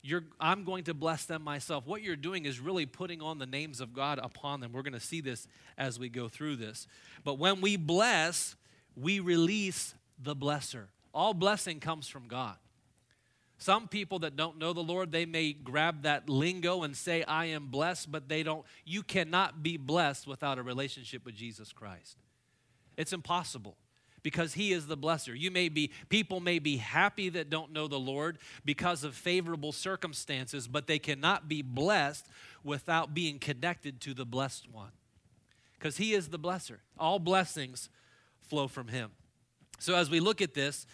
you're, 0.01 0.23
I'm 0.39 0.63
going 0.63 0.85
to 0.85 0.93
bless 0.93 1.25
them 1.25 1.43
myself. 1.43 1.85
What 1.85 2.01
you're 2.01 2.15
doing 2.15 2.45
is 2.45 2.59
really 2.59 2.85
putting 2.85 3.21
on 3.21 3.39
the 3.39 3.45
names 3.45 3.81
of 3.81 3.93
God 3.93 4.19
upon 4.21 4.61
them. 4.61 4.71
We're 4.71 4.83
going 4.83 4.93
to 4.93 4.99
see 4.99 5.19
this 5.19 5.47
as 5.77 5.99
we 5.99 6.07
go 6.07 6.29
through 6.29 6.57
this. 6.57 6.87
But 7.23 7.39
when 7.39 7.59
we 7.59 7.75
bless, 7.75 8.55
we 8.95 9.19
release 9.19 9.95
the 10.17 10.35
blesser. 10.35 10.85
All 11.13 11.33
blessing 11.33 11.79
comes 11.79 12.07
from 12.07 12.27
God. 12.27 12.55
Some 13.57 13.87
people 13.87 14.19
that 14.19 14.35
don't 14.35 14.59
know 14.59 14.71
the 14.71 14.83
Lord, 14.83 15.11
they 15.11 15.25
may 15.25 15.51
grab 15.51 16.03
that 16.03 16.29
lingo 16.29 16.83
and 16.83 16.95
say, 16.95 17.23
I 17.23 17.45
am 17.45 17.67
blessed, 17.67 18.11
but 18.11 18.29
they 18.29 18.43
don't. 18.43 18.63
You 18.85 19.01
cannot 19.01 19.63
be 19.63 19.77
blessed 19.77 20.27
without 20.27 20.59
a 20.59 20.63
relationship 20.63 21.25
with 21.25 21.35
Jesus 21.35 21.73
Christ. 21.73 22.17
It's 22.97 23.13
impossible 23.13 23.75
because 24.21 24.53
he 24.53 24.73
is 24.73 24.87
the 24.87 24.97
blesser. 24.97 25.39
You 25.39 25.49
may 25.49 25.69
be 25.69 25.91
people 26.09 26.39
may 26.39 26.59
be 26.59 26.77
happy 26.77 27.29
that 27.29 27.49
don't 27.49 27.71
know 27.71 27.87
the 27.87 27.99
Lord 27.99 28.37
because 28.65 29.03
of 29.03 29.15
favorable 29.15 29.71
circumstances, 29.71 30.67
but 30.67 30.85
they 30.85 30.99
cannot 30.99 31.47
be 31.47 31.61
blessed 31.61 32.27
without 32.63 33.13
being 33.13 33.39
connected 33.39 34.01
to 34.01 34.13
the 34.13 34.25
blessed 34.25 34.69
one. 34.71 34.91
Cuz 35.79 35.97
he 35.97 36.13
is 36.13 36.29
the 36.29 36.39
blesser. 36.39 36.79
All 36.99 37.19
blessings 37.19 37.89
flow 38.41 38.67
from 38.67 38.89
him. 38.89 39.11
So 39.79 39.95
as 39.95 40.09
we 40.09 40.19
look 40.19 40.41
at 40.41 40.53
this, 40.53 40.85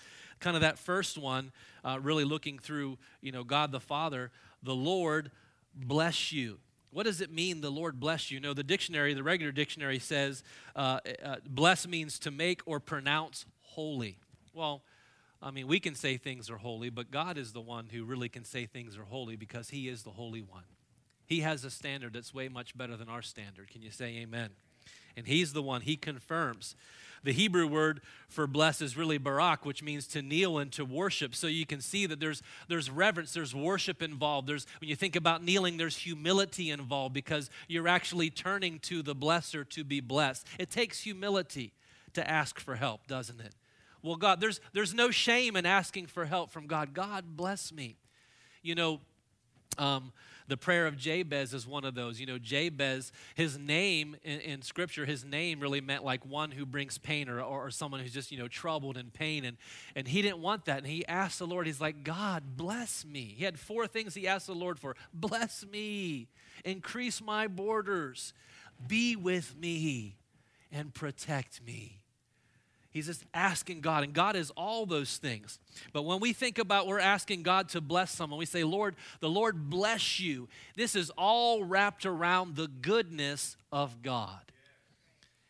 kind 0.44 0.56
of 0.56 0.62
that 0.62 0.78
first 0.78 1.18
one, 1.18 1.52
uh, 1.84 1.98
really 2.02 2.26
looking 2.26 2.60
through, 2.60 2.98
you 3.22 3.32
know, 3.32 3.44
God 3.44 3.72
the 3.72 3.80
Father, 3.80 4.30
the 4.62 4.76
Lord 4.76 5.32
bless 5.74 6.32
you. 6.32 6.60
What 6.92 7.04
does 7.04 7.22
it 7.22 7.32
mean, 7.32 7.62
the 7.62 7.72
Lord 7.72 8.00
bless 8.00 8.30
you? 8.30 8.40
No, 8.40 8.54
the 8.54 8.64
dictionary, 8.64 9.14
the 9.16 9.24
regular 9.24 9.52
dictionary 9.52 9.98
says, 9.98 10.44
uh, 10.76 11.00
uh, 11.24 11.38
bless 11.48 11.88
means 11.88 12.20
to 12.20 12.30
make 12.30 12.62
or 12.66 12.80
pronounce 12.80 13.46
holy. 13.62 14.20
Well, 14.54 14.84
I 15.42 15.50
mean, 15.50 15.68
we 15.68 15.80
can 15.80 15.96
say 15.96 16.18
things 16.18 16.50
are 16.50 16.58
holy, 16.58 16.90
but 16.90 17.10
God 17.10 17.38
is 17.38 17.54
the 17.54 17.62
one 17.62 17.88
who 17.92 18.04
really 18.04 18.30
can 18.30 18.44
say 18.46 18.66
things 18.66 18.98
are 18.98 19.04
holy 19.04 19.36
because 19.36 19.70
He 19.70 19.88
is 19.88 20.04
the 20.04 20.12
Holy 20.12 20.42
One. 20.42 20.64
He 21.26 21.40
has 21.40 21.64
a 21.64 21.72
standard 21.72 22.14
that's 22.14 22.34
way 22.34 22.48
much 22.48 22.78
better 22.78 22.96
than 22.96 23.10
our 23.10 23.22
standard. 23.22 23.70
Can 23.70 23.82
you 23.82 23.92
say 23.92 24.18
amen? 24.18 24.52
And 25.16 25.28
He's 25.28 25.54
the 25.54 25.62
one, 25.62 25.82
He 25.82 25.96
confirms. 25.96 26.76
The 27.24 27.32
Hebrew 27.32 27.68
word 27.68 28.02
for 28.28 28.48
bless 28.48 28.82
is 28.82 28.98
really 28.98 29.18
barak, 29.18 29.66
which 29.66 29.82
means 29.82 30.08
to 30.08 30.22
kneel 30.22 30.58
and 30.58 30.72
to 30.74 30.84
worship. 30.84 31.36
So 31.36 31.48
you 31.48 31.66
can 31.66 31.80
see 31.80 32.06
that 32.06 32.20
there's, 32.20 32.42
there's 32.68 32.90
reverence, 32.90 33.34
there's 33.34 33.56
worship 33.56 34.02
involved. 34.02 34.48
There's, 34.48 34.68
when 34.82 34.90
you 34.90 34.96
think 34.98 35.16
about 35.16 35.42
kneeling, 35.42 35.78
there's 35.78 35.96
humility 35.96 36.70
involved 36.70 37.14
because 37.14 37.50
you're 37.70 37.88
actually 37.88 38.30
turning 38.30 38.80
to 38.80 39.02
the 39.02 39.16
blesser 39.16 39.68
to 39.70 39.86
be 39.86 40.02
blessed. 40.02 40.46
It 40.60 40.70
takes 40.70 41.02
humility 41.02 41.72
to 42.14 42.30
ask 42.30 42.60
for 42.60 42.76
help, 42.76 43.08
doesn't 43.08 43.40
it? 43.40 43.54
Well, 44.02 44.18
God, 44.18 44.42
there's, 44.42 44.60
there's 44.74 44.94
no 44.94 45.10
shame 45.10 45.56
in 45.56 45.66
asking 45.66 46.08
for 46.08 46.26
help 46.26 46.52
from 46.52 46.68
God. 46.68 46.94
God, 46.94 47.38
bless 47.38 47.72
me. 47.72 47.96
You 48.62 48.76
know, 48.76 49.00
um, 49.78 50.12
the 50.48 50.58
prayer 50.58 50.88
of 50.88 50.98
Jabez 50.98 51.54
is 51.54 51.68
one 51.68 51.86
of 51.86 51.96
those. 51.96 52.20
You 52.20 52.26
know, 52.26 52.38
Jabez, 52.38 53.12
his 53.36 53.58
name 53.58 54.16
in, 54.24 54.40
in 54.42 54.62
Scripture, 54.62 55.06
his 55.06 55.24
name 55.24 55.60
really 55.60 55.82
meant 55.82 56.04
like 56.04 56.26
one 56.26 56.52
who 56.52 56.66
brings 56.66 56.98
pain 56.98 57.30
or, 57.30 57.40
or, 57.42 57.68
or 57.68 57.72
someone 57.72 58.02
who's 58.02 58.14
just, 58.14 58.32
you 58.32 58.38
know, 58.38 58.48
troubled 58.48 58.98
in 58.98 59.10
pain. 59.10 59.46
And, 59.46 59.58
and 59.96 60.08
he 60.08 60.22
didn't 60.22 60.40
want 60.40 60.66
that. 60.66 60.80
And 60.80 60.88
he 60.88 61.06
asked 61.08 61.40
the 61.40 61.48
Lord, 61.48 61.66
he's 61.66 61.82
like, 61.82 62.04
God, 62.04 62.58
bless 62.58 63.06
me. 63.06 63.34
He 63.38 63.46
had 63.46 63.60
four 63.60 63.88
things 63.88 64.14
he 64.14 64.28
asked 64.28 64.48
the 64.48 64.54
Lord 64.54 64.80
for 64.80 64.96
bless 65.14 65.66
me, 65.66 66.28
increase 66.66 67.22
my 67.22 67.48
borders, 67.48 68.34
be 68.88 69.16
with 69.16 69.58
me, 69.58 70.18
and 70.72 70.94
protect 70.94 71.64
me. 71.66 72.03
He's 72.94 73.08
just 73.08 73.26
asking 73.34 73.82
God, 73.82 74.04
and 74.04 74.14
God 74.14 74.36
is 74.36 74.52
all 74.52 74.86
those 74.86 75.18
things. 75.18 75.58
But 75.94 76.04
when 76.04 76.20
we 76.20 76.32
think 76.32 76.60
about 76.60 76.86
we're 76.86 77.00
asking 77.00 77.42
God 77.42 77.70
to 77.70 77.82
bless 77.82 78.12
someone, 78.12 78.38
we 78.38 78.46
say, 78.46 78.64
Lord, 78.64 78.96
the 79.20 79.30
Lord 79.30 79.68
bless 79.72 80.20
you. 80.20 80.48
This 80.76 80.96
is 80.96 81.10
all 81.18 81.64
wrapped 81.64 82.06
around 82.06 82.56
the 82.56 82.68
goodness 82.68 83.58
of 83.72 84.04
God. 84.04 84.52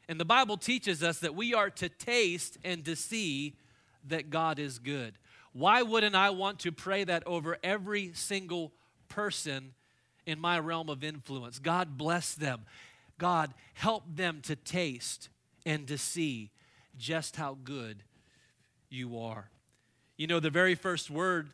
And 0.08 0.20
the 0.20 0.26
Bible 0.26 0.56
teaches 0.56 1.04
us 1.04 1.20
that 1.20 1.36
we 1.36 1.54
are 1.54 1.70
to 1.72 1.90
taste 1.90 2.58
and 2.64 2.86
to 2.86 2.96
see 2.96 3.56
that 4.08 4.30
God 4.30 4.58
is 4.58 4.80
good. 4.80 5.16
Why 5.52 5.82
wouldn't 5.82 6.16
I 6.16 6.30
want 6.30 6.60
to 6.60 6.72
pray 6.72 7.04
that 7.04 7.28
over 7.28 7.58
every 7.62 8.12
single 8.14 8.72
person 9.10 9.74
in 10.26 10.40
my 10.40 10.60
realm 10.60 10.90
of 10.90 11.04
influence? 11.04 11.60
God 11.60 11.98
bless 11.98 12.36
them. 12.36 12.62
God 13.18 13.54
help 13.74 14.04
them 14.16 14.40
to 14.44 14.56
taste 14.56 15.28
and 15.66 15.88
to 15.90 15.98
see 15.98 16.52
just 16.98 17.36
how 17.36 17.58
good 17.64 18.04
you 18.90 19.18
are. 19.20 19.50
You 20.18 20.28
know, 20.28 20.40
the 20.40 20.50
very 20.50 20.76
first 20.76 21.10
word 21.10 21.50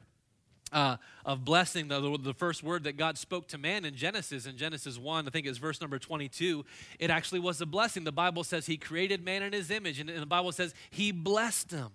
uh, 0.72 0.98
of 1.26 1.44
blessing, 1.44 1.88
the, 1.88 2.18
the 2.22 2.34
first 2.34 2.64
word 2.64 2.84
that 2.84 2.98
God 2.98 3.18
spoke 3.18 3.48
to 3.50 3.58
man 3.58 3.86
in 3.86 3.96
Genesis, 3.96 4.46
in 4.46 4.58
Genesis 4.58 4.98
1, 4.98 5.28
I 5.28 5.30
think 5.32 5.48
it's 5.48 5.58
verse 5.58 5.82
number 5.82 5.98
22, 5.98 6.66
it 7.00 7.10
actually 7.10 7.40
was 7.40 7.62
a 7.62 7.66
blessing. 7.66 8.04
The 8.04 8.12
Bible 8.12 8.44
says 8.44 8.66
he 8.66 8.78
created 8.78 9.24
man 9.24 9.44
in 9.44 9.54
his 9.54 9.72
image, 9.72 10.00
and 10.00 10.10
the 10.10 10.26
Bible 10.26 10.52
says 10.52 10.74
he 10.90 11.12
blessed 11.12 11.72
him. 11.72 11.90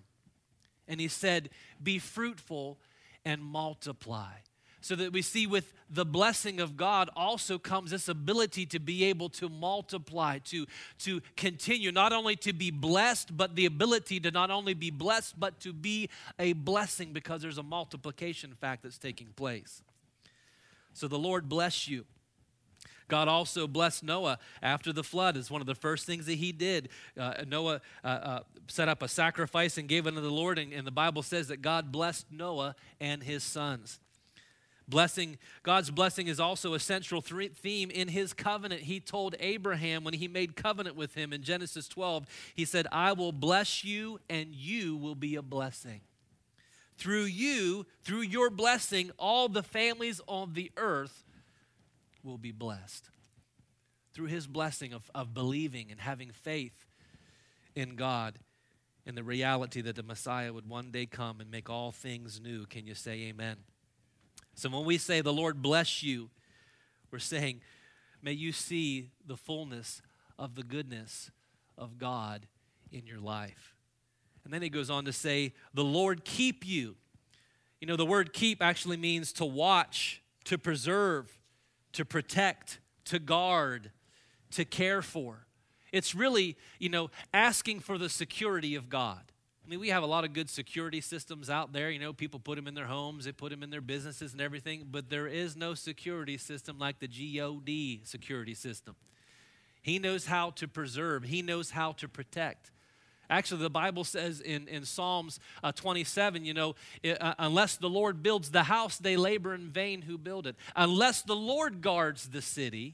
And 0.87 0.99
he 0.99 1.07
said, 1.07 1.49
Be 1.81 1.99
fruitful 1.99 2.77
and 3.23 3.41
multiply 3.41 4.33
so 4.85 4.95
that 4.95 5.11
we 5.11 5.23
see 5.23 5.47
with 5.47 5.73
the 5.89 6.05
blessing 6.05 6.59
of 6.59 6.77
God 6.77 7.09
also 7.15 7.57
comes 7.57 7.89
this 7.89 8.07
ability 8.07 8.67
to 8.67 8.79
be 8.79 9.05
able 9.05 9.29
to 9.29 9.49
multiply, 9.49 10.37
to, 10.43 10.67
to 10.99 11.21
continue, 11.35 11.91
not 11.91 12.13
only 12.13 12.35
to 12.35 12.53
be 12.53 12.69
blessed, 12.69 13.35
but 13.35 13.55
the 13.55 13.65
ability 13.65 14.19
to 14.19 14.29
not 14.29 14.51
only 14.51 14.75
be 14.75 14.91
blessed, 14.91 15.39
but 15.39 15.59
to 15.61 15.73
be 15.73 16.07
a 16.37 16.53
blessing 16.53 17.13
because 17.13 17.41
there's 17.41 17.57
a 17.57 17.63
multiplication 17.63 18.53
fact 18.61 18.83
that's 18.83 18.99
taking 18.99 19.29
place. 19.29 19.81
So 20.93 21.07
the 21.07 21.17
Lord 21.17 21.49
bless 21.49 21.87
you. 21.87 22.05
God 23.07 23.27
also 23.27 23.65
blessed 23.65 24.03
Noah 24.03 24.37
after 24.61 24.93
the 24.93 25.03
flood. 25.03 25.35
It's 25.35 25.49
one 25.49 25.61
of 25.61 25.67
the 25.67 25.73
first 25.73 26.05
things 26.05 26.27
that 26.27 26.35
he 26.35 26.51
did. 26.51 26.89
Uh, 27.19 27.33
Noah 27.47 27.81
uh, 28.03 28.07
uh, 28.07 28.39
set 28.67 28.87
up 28.87 29.01
a 29.01 29.07
sacrifice 29.07 29.79
and 29.79 29.87
gave 29.87 30.05
it 30.05 30.09
unto 30.09 30.21
the 30.21 30.29
Lord, 30.29 30.59
and, 30.59 30.71
and 30.71 30.85
the 30.85 30.91
Bible 30.91 31.23
says 31.23 31.47
that 31.47 31.63
God 31.63 31.91
blessed 31.91 32.27
Noah 32.31 32.75
and 32.99 33.23
his 33.23 33.43
sons. 33.43 33.99
Blessing, 34.87 35.37
God's 35.63 35.89
blessing 35.89 36.27
is 36.27 36.39
also 36.39 36.75
a 36.75 36.79
central 36.79 37.21
theme 37.21 37.89
in 37.89 38.07
his 38.07 38.33
covenant. 38.33 38.81
He 38.81 38.99
told 38.99 39.35
Abraham 39.39 40.03
when 40.03 40.13
he 40.13 40.27
made 40.27 40.55
covenant 40.55 40.95
with 40.95 41.15
him 41.15 41.33
in 41.33 41.41
Genesis 41.41 41.87
12, 41.87 42.25
he 42.53 42.65
said, 42.65 42.85
I 42.91 43.13
will 43.13 43.31
bless 43.31 43.83
you 43.83 44.19
and 44.29 44.53
you 44.53 44.95
will 44.95 45.15
be 45.15 45.35
a 45.35 45.41
blessing. 45.41 46.01
Through 46.97 47.25
you, 47.25 47.85
through 48.03 48.21
your 48.21 48.49
blessing, 48.49 49.11
all 49.17 49.49
the 49.49 49.63
families 49.63 50.21
on 50.27 50.53
the 50.53 50.71
earth 50.77 51.25
will 52.23 52.37
be 52.37 52.51
blessed. 52.51 53.09
Through 54.13 54.27
his 54.27 54.47
blessing 54.47 54.93
of, 54.93 55.09
of 55.15 55.33
believing 55.33 55.87
and 55.91 55.99
having 55.99 56.29
faith 56.29 56.85
in 57.75 57.95
God 57.95 58.39
and 59.05 59.17
the 59.17 59.23
reality 59.23 59.81
that 59.81 59.95
the 59.95 60.03
Messiah 60.03 60.53
would 60.53 60.69
one 60.69 60.91
day 60.91 61.05
come 61.05 61.41
and 61.41 61.51
make 61.51 61.69
all 61.69 61.91
things 61.91 62.39
new. 62.39 62.65
Can 62.65 62.87
you 62.87 62.95
say 62.95 63.23
amen? 63.23 63.57
So 64.55 64.69
when 64.69 64.85
we 64.85 64.97
say, 64.97 65.21
The 65.21 65.33
Lord 65.33 65.61
bless 65.61 66.01
you, 66.01 66.29
we're 67.11 67.19
saying, 67.19 67.61
May 68.21 68.31
you 68.31 68.51
see 68.51 69.11
the 69.25 69.37
fullness 69.37 70.01
of 70.39 70.55
the 70.55 70.63
goodness 70.63 71.29
of 71.77 71.97
God 71.97 72.47
in 72.91 73.05
your 73.05 73.19
life. 73.19 73.75
And 74.43 74.53
then 74.53 74.61
he 74.61 74.69
goes 74.69 74.89
on 74.89 75.05
to 75.05 75.13
say, 75.13 75.53
The 75.73 75.83
Lord 75.83 76.25
keep 76.25 76.65
you. 76.65 76.95
You 77.81 77.87
know, 77.87 77.97
the 77.97 78.05
word 78.05 78.33
keep 78.33 78.63
actually 78.63 78.97
means 78.97 79.33
to 79.33 79.45
watch, 79.45 80.21
to 80.45 80.57
preserve, 80.57 81.39
to 81.91 82.05
protect, 82.05 82.79
to 83.05 83.19
guard, 83.19 83.91
to 84.51 84.65
care 84.65 85.01
for. 85.01 85.45
It's 85.91 86.15
really, 86.15 86.57
you 86.79 86.89
know, 86.89 87.09
asking 87.33 87.81
for 87.81 87.97
the 87.97 88.09
security 88.09 88.75
of 88.75 88.89
God. 88.89 89.31
I 89.65 89.69
mean, 89.69 89.79
we 89.79 89.89
have 89.89 90.03
a 90.03 90.07
lot 90.07 90.23
of 90.25 90.33
good 90.33 90.49
security 90.49 91.01
systems 91.01 91.49
out 91.49 91.73
there. 91.73 91.89
You 91.89 91.97
know, 91.97 92.13
people 92.13 92.39
put 92.39 92.55
them 92.55 92.67
in 92.67 92.75
their 92.75 92.85
homes, 92.85 93.25
they 93.25 93.31
put 93.31 93.49
them 93.49 93.63
in 93.63 93.71
their 93.71 93.81
businesses 93.81 94.31
and 94.33 94.41
everything, 94.41 94.87
but 94.91 95.09
there 95.09 95.25
is 95.25 95.55
no 95.55 95.73
security 95.73 96.37
system 96.37 96.77
like 96.77 96.99
the 96.99 97.07
God 97.07 98.05
security 98.05 98.53
system. 98.53 98.95
He 99.81 99.97
knows 99.97 100.27
how 100.27 100.51
to 100.51 100.67
preserve, 100.67 101.23
He 101.23 101.41
knows 101.41 101.71
how 101.71 101.93
to 101.93 102.07
protect. 102.07 102.71
Actually, 103.27 103.63
the 103.63 103.71
Bible 103.71 104.03
says 104.03 104.39
in, 104.39 104.67
in 104.67 104.85
Psalms 104.85 105.39
uh, 105.63 105.71
27, 105.71 106.45
you 106.45 106.53
know, 106.53 106.75
uh, 107.03 107.33
unless 107.39 107.75
the 107.75 107.89
Lord 107.89 108.21
builds 108.21 108.51
the 108.51 108.63
house, 108.63 108.99
they 108.99 109.17
labor 109.17 109.55
in 109.55 109.69
vain 109.71 110.03
who 110.03 110.19
build 110.19 110.45
it. 110.45 110.55
Unless 110.75 111.23
the 111.23 111.35
Lord 111.35 111.81
guards 111.81 112.29
the 112.29 112.43
city, 112.43 112.93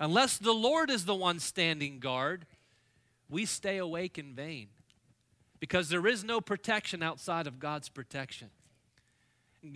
unless 0.00 0.36
the 0.36 0.52
Lord 0.52 0.90
is 0.90 1.04
the 1.04 1.14
one 1.14 1.38
standing 1.38 2.00
guard, 2.00 2.44
we 3.30 3.46
stay 3.46 3.78
awake 3.78 4.18
in 4.18 4.34
vain 4.34 4.66
because 5.60 5.88
there 5.88 6.06
is 6.06 6.24
no 6.24 6.40
protection 6.40 7.02
outside 7.02 7.46
of 7.46 7.58
God's 7.58 7.88
protection. 7.88 8.50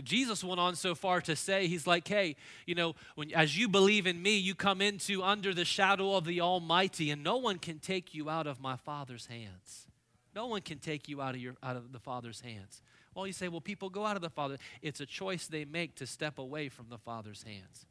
Jesus 0.05 0.45
went 0.45 0.61
on 0.61 0.77
so 0.77 0.95
far 0.95 1.21
to 1.23 1.35
say, 1.35 1.67
He's 1.67 1.87
like, 1.87 2.07
hey, 2.07 2.37
you 2.67 2.75
know, 2.75 2.95
when, 3.15 3.33
as 3.33 3.59
you 3.59 3.69
believe 3.69 4.07
in 4.07 4.23
me, 4.23 4.37
you 4.37 4.55
come 4.55 4.81
into 4.81 5.23
under 5.23 5.53
the 5.53 5.65
shadow 5.65 6.15
of 6.17 6.25
the 6.25 6.41
Almighty, 6.41 7.11
and 7.11 7.25
no 7.25 7.39
one 7.39 7.59
can 7.59 7.79
take 7.79 8.15
you 8.15 8.31
out 8.31 8.47
of 8.47 8.61
my 8.61 8.77
Father's 8.77 9.27
hands. 9.27 9.87
No 10.35 10.47
one 10.47 10.61
can 10.61 10.79
take 10.79 11.09
you 11.09 11.21
out 11.21 11.35
of, 11.35 11.41
your, 11.41 11.57
out 11.63 11.77
of 11.77 11.93
the 11.93 11.99
Father's 11.99 12.41
hands. 12.41 12.83
Well, 13.15 13.27
you 13.27 13.33
say, 13.33 13.49
well, 13.49 13.61
people 13.61 13.91
go 13.91 14.07
out 14.07 14.15
of 14.15 14.23
the 14.23 14.31
Father. 14.31 14.59
It's 14.83 15.01
a 15.01 15.07
choice 15.07 15.47
they 15.47 15.65
make 15.65 15.97
to 15.97 16.07
step 16.07 16.39
away 16.39 16.69
from 16.69 16.87
the 16.89 16.99
Father's 16.99 17.43
hands. 17.43 17.87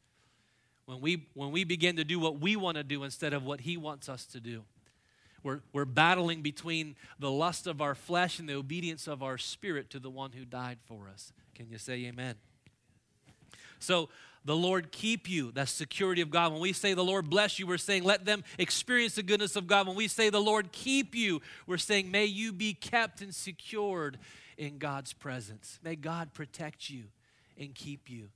When 0.86 1.00
we, 1.00 1.28
when 1.34 1.50
we 1.50 1.64
begin 1.64 1.96
to 1.96 2.04
do 2.04 2.18
what 2.18 2.40
we 2.40 2.56
want 2.56 2.76
to 2.78 2.82
do 2.82 3.04
instead 3.04 3.34
of 3.34 3.44
what 3.44 3.60
He 3.60 3.76
wants 3.76 4.08
us 4.08 4.24
to 4.26 4.40
do, 4.40 4.62
we're, 5.42 5.60
we're 5.72 5.84
battling 5.84 6.42
between 6.42 6.96
the 7.18 7.30
lust 7.30 7.66
of 7.66 7.80
our 7.80 7.94
flesh 7.94 8.38
and 8.38 8.48
the 8.48 8.54
obedience 8.54 9.06
of 9.06 9.22
our 9.22 9.38
spirit 9.38 9.90
to 9.90 9.98
the 9.98 10.10
one 10.10 10.32
who 10.32 10.44
died 10.44 10.78
for 10.84 11.08
us. 11.12 11.32
Can 11.54 11.68
you 11.68 11.78
say 11.78 12.04
amen? 12.06 12.34
So, 13.78 14.08
the 14.44 14.56
Lord 14.56 14.90
keep 14.90 15.28
you. 15.28 15.52
That's 15.52 15.70
security 15.70 16.22
of 16.22 16.30
God. 16.30 16.52
When 16.52 16.62
we 16.62 16.72
say 16.72 16.94
the 16.94 17.04
Lord 17.04 17.28
bless 17.28 17.58
you, 17.58 17.66
we're 17.66 17.76
saying 17.76 18.04
let 18.04 18.24
them 18.24 18.42
experience 18.58 19.16
the 19.16 19.22
goodness 19.22 19.54
of 19.54 19.66
God. 19.66 19.86
When 19.86 19.96
we 19.96 20.08
say 20.08 20.30
the 20.30 20.40
Lord 20.40 20.72
keep 20.72 21.14
you, 21.14 21.42
we're 21.66 21.76
saying 21.76 22.10
may 22.10 22.24
you 22.24 22.52
be 22.52 22.72
kept 22.72 23.20
and 23.20 23.34
secured 23.34 24.18
in 24.56 24.78
God's 24.78 25.12
presence. 25.12 25.78
May 25.82 25.96
God 25.96 26.32
protect 26.32 26.88
you 26.88 27.04
and 27.58 27.74
keep 27.74 28.08
you. 28.08 28.28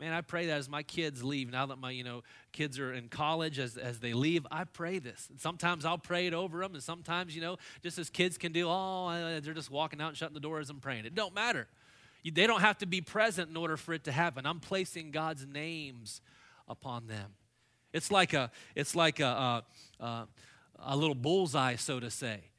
Man, 0.00 0.14
I 0.14 0.22
pray 0.22 0.46
that 0.46 0.56
as 0.56 0.66
my 0.66 0.82
kids 0.82 1.22
leave, 1.22 1.50
now 1.52 1.66
that 1.66 1.78
my, 1.78 1.90
you 1.90 2.02
know, 2.02 2.22
kids 2.52 2.78
are 2.78 2.94
in 2.94 3.08
college, 3.08 3.58
as, 3.58 3.76
as 3.76 3.98
they 3.98 4.14
leave, 4.14 4.46
I 4.50 4.64
pray 4.64 4.98
this. 4.98 5.28
Sometimes 5.36 5.84
I'll 5.84 5.98
pray 5.98 6.26
it 6.26 6.32
over 6.32 6.60
them, 6.60 6.72
and 6.72 6.82
sometimes, 6.82 7.36
you 7.36 7.42
know, 7.42 7.58
just 7.82 7.98
as 7.98 8.08
kids 8.08 8.38
can 8.38 8.50
do, 8.50 8.66
oh, 8.66 9.40
they're 9.42 9.52
just 9.52 9.70
walking 9.70 10.00
out 10.00 10.08
and 10.08 10.16
shutting 10.16 10.32
the 10.32 10.40
door 10.40 10.58
as 10.58 10.70
I'm 10.70 10.80
praying. 10.80 11.04
It 11.04 11.14
don't 11.14 11.34
matter. 11.34 11.68
They 12.24 12.46
don't 12.46 12.62
have 12.62 12.78
to 12.78 12.86
be 12.86 13.02
present 13.02 13.50
in 13.50 13.58
order 13.58 13.76
for 13.76 13.92
it 13.92 14.04
to 14.04 14.12
happen. 14.12 14.46
I'm 14.46 14.60
placing 14.60 15.10
God's 15.10 15.46
names 15.46 16.22
upon 16.66 17.06
them. 17.06 17.34
It's 17.92 18.10
like 18.10 18.32
a, 18.32 18.50
it's 18.74 18.94
like 18.94 19.20
a, 19.20 19.62
a, 20.00 20.04
a, 20.04 20.28
a 20.78 20.96
little 20.96 21.14
bullseye, 21.14 21.76
so 21.76 22.00
to 22.00 22.10
say. 22.10 22.49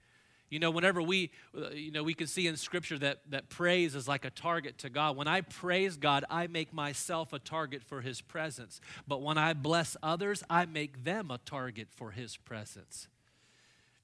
You 0.51 0.59
know, 0.59 0.69
whenever 0.69 1.01
we, 1.01 1.31
uh, 1.57 1.69
you 1.69 1.91
know, 1.91 2.03
we 2.03 2.13
can 2.13 2.27
see 2.27 2.45
in 2.45 2.57
Scripture 2.57 2.99
that, 2.99 3.21
that 3.29 3.49
praise 3.49 3.95
is 3.95 4.05
like 4.05 4.25
a 4.25 4.29
target 4.29 4.77
to 4.79 4.89
God. 4.89 5.15
When 5.15 5.27
I 5.27 5.41
praise 5.41 5.95
God, 5.95 6.25
I 6.29 6.47
make 6.47 6.73
myself 6.73 7.31
a 7.31 7.39
target 7.39 7.83
for 7.83 8.01
His 8.01 8.19
presence. 8.19 8.81
But 9.07 9.21
when 9.21 9.37
I 9.37 9.53
bless 9.53 9.95
others, 10.03 10.43
I 10.49 10.65
make 10.65 11.05
them 11.05 11.31
a 11.31 11.39
target 11.39 11.87
for 11.89 12.11
His 12.11 12.35
presence. 12.35 13.07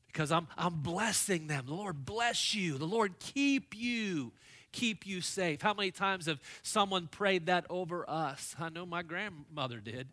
Because 0.08 0.32
I'm, 0.32 0.48
I'm 0.58 0.82
blessing 0.82 1.48
them. 1.48 1.66
The 1.68 1.74
Lord 1.74 2.06
bless 2.06 2.56
you. 2.56 2.77
The 2.77 2.86
Lord 2.86 3.20
keep 3.20 3.75
you 3.75 4.32
keep 4.74 5.08
you 5.08 5.22
safe. 5.22 5.62
How 5.62 5.74
many 5.74 5.89
times 5.89 6.27
have 6.27 6.39
someone 6.62 7.08
prayed 7.08 7.48
that 7.48 7.66
over 7.68 8.08
us? 8.08 8.56
I 8.60 8.70
know 8.70 8.86
my 8.86 9.01
grandmother 9.01 9.80
did. 9.80 10.08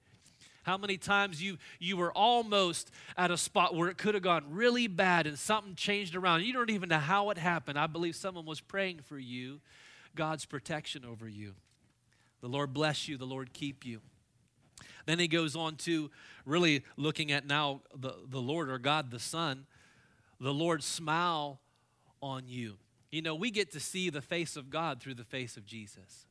How 0.64 0.76
many 0.76 0.96
times 0.96 1.42
you 1.42 1.58
you 1.78 1.96
were 1.96 2.12
almost 2.12 2.90
at 3.16 3.30
a 3.30 3.36
spot 3.36 3.74
where 3.74 3.88
it 3.88 3.98
could 3.98 4.14
have 4.14 4.22
gone 4.22 4.44
really 4.50 4.86
bad 4.86 5.26
and 5.26 5.38
something 5.38 5.74
changed 5.74 6.16
around. 6.16 6.42
You 6.42 6.52
don't 6.52 6.70
even 6.70 6.88
know 6.88 6.98
how 6.98 7.30
it 7.30 7.38
happened. 7.38 7.78
I 7.78 7.86
believe 7.86 8.16
someone 8.16 8.46
was 8.46 8.60
praying 8.60 9.00
for 9.04 9.18
you, 9.18 9.60
God's 10.14 10.44
protection 10.46 11.04
over 11.04 11.28
you. 11.28 11.54
The 12.40 12.48
Lord 12.48 12.74
bless 12.74 13.08
you, 13.08 13.16
the 13.16 13.26
Lord 13.26 13.52
keep 13.52 13.86
you. 13.86 14.00
Then 15.06 15.18
he 15.18 15.28
goes 15.28 15.54
on 15.54 15.76
to 15.76 16.10
really 16.46 16.82
looking 16.96 17.30
at 17.30 17.46
now 17.46 17.82
the, 17.94 18.14
the 18.28 18.40
Lord 18.40 18.70
or 18.70 18.78
God 18.78 19.10
the 19.10 19.18
Son, 19.18 19.66
the 20.40 20.52
Lord 20.52 20.82
smile 20.82 21.60
on 22.22 22.44
you. 22.46 22.76
You 23.10 23.22
know, 23.22 23.34
we 23.34 23.50
get 23.50 23.70
to 23.72 23.80
see 23.80 24.10
the 24.10 24.22
face 24.22 24.56
of 24.56 24.70
God 24.70 25.00
through 25.00 25.14
the 25.14 25.24
face 25.24 25.56
of 25.56 25.66
Jesus. 25.66 26.26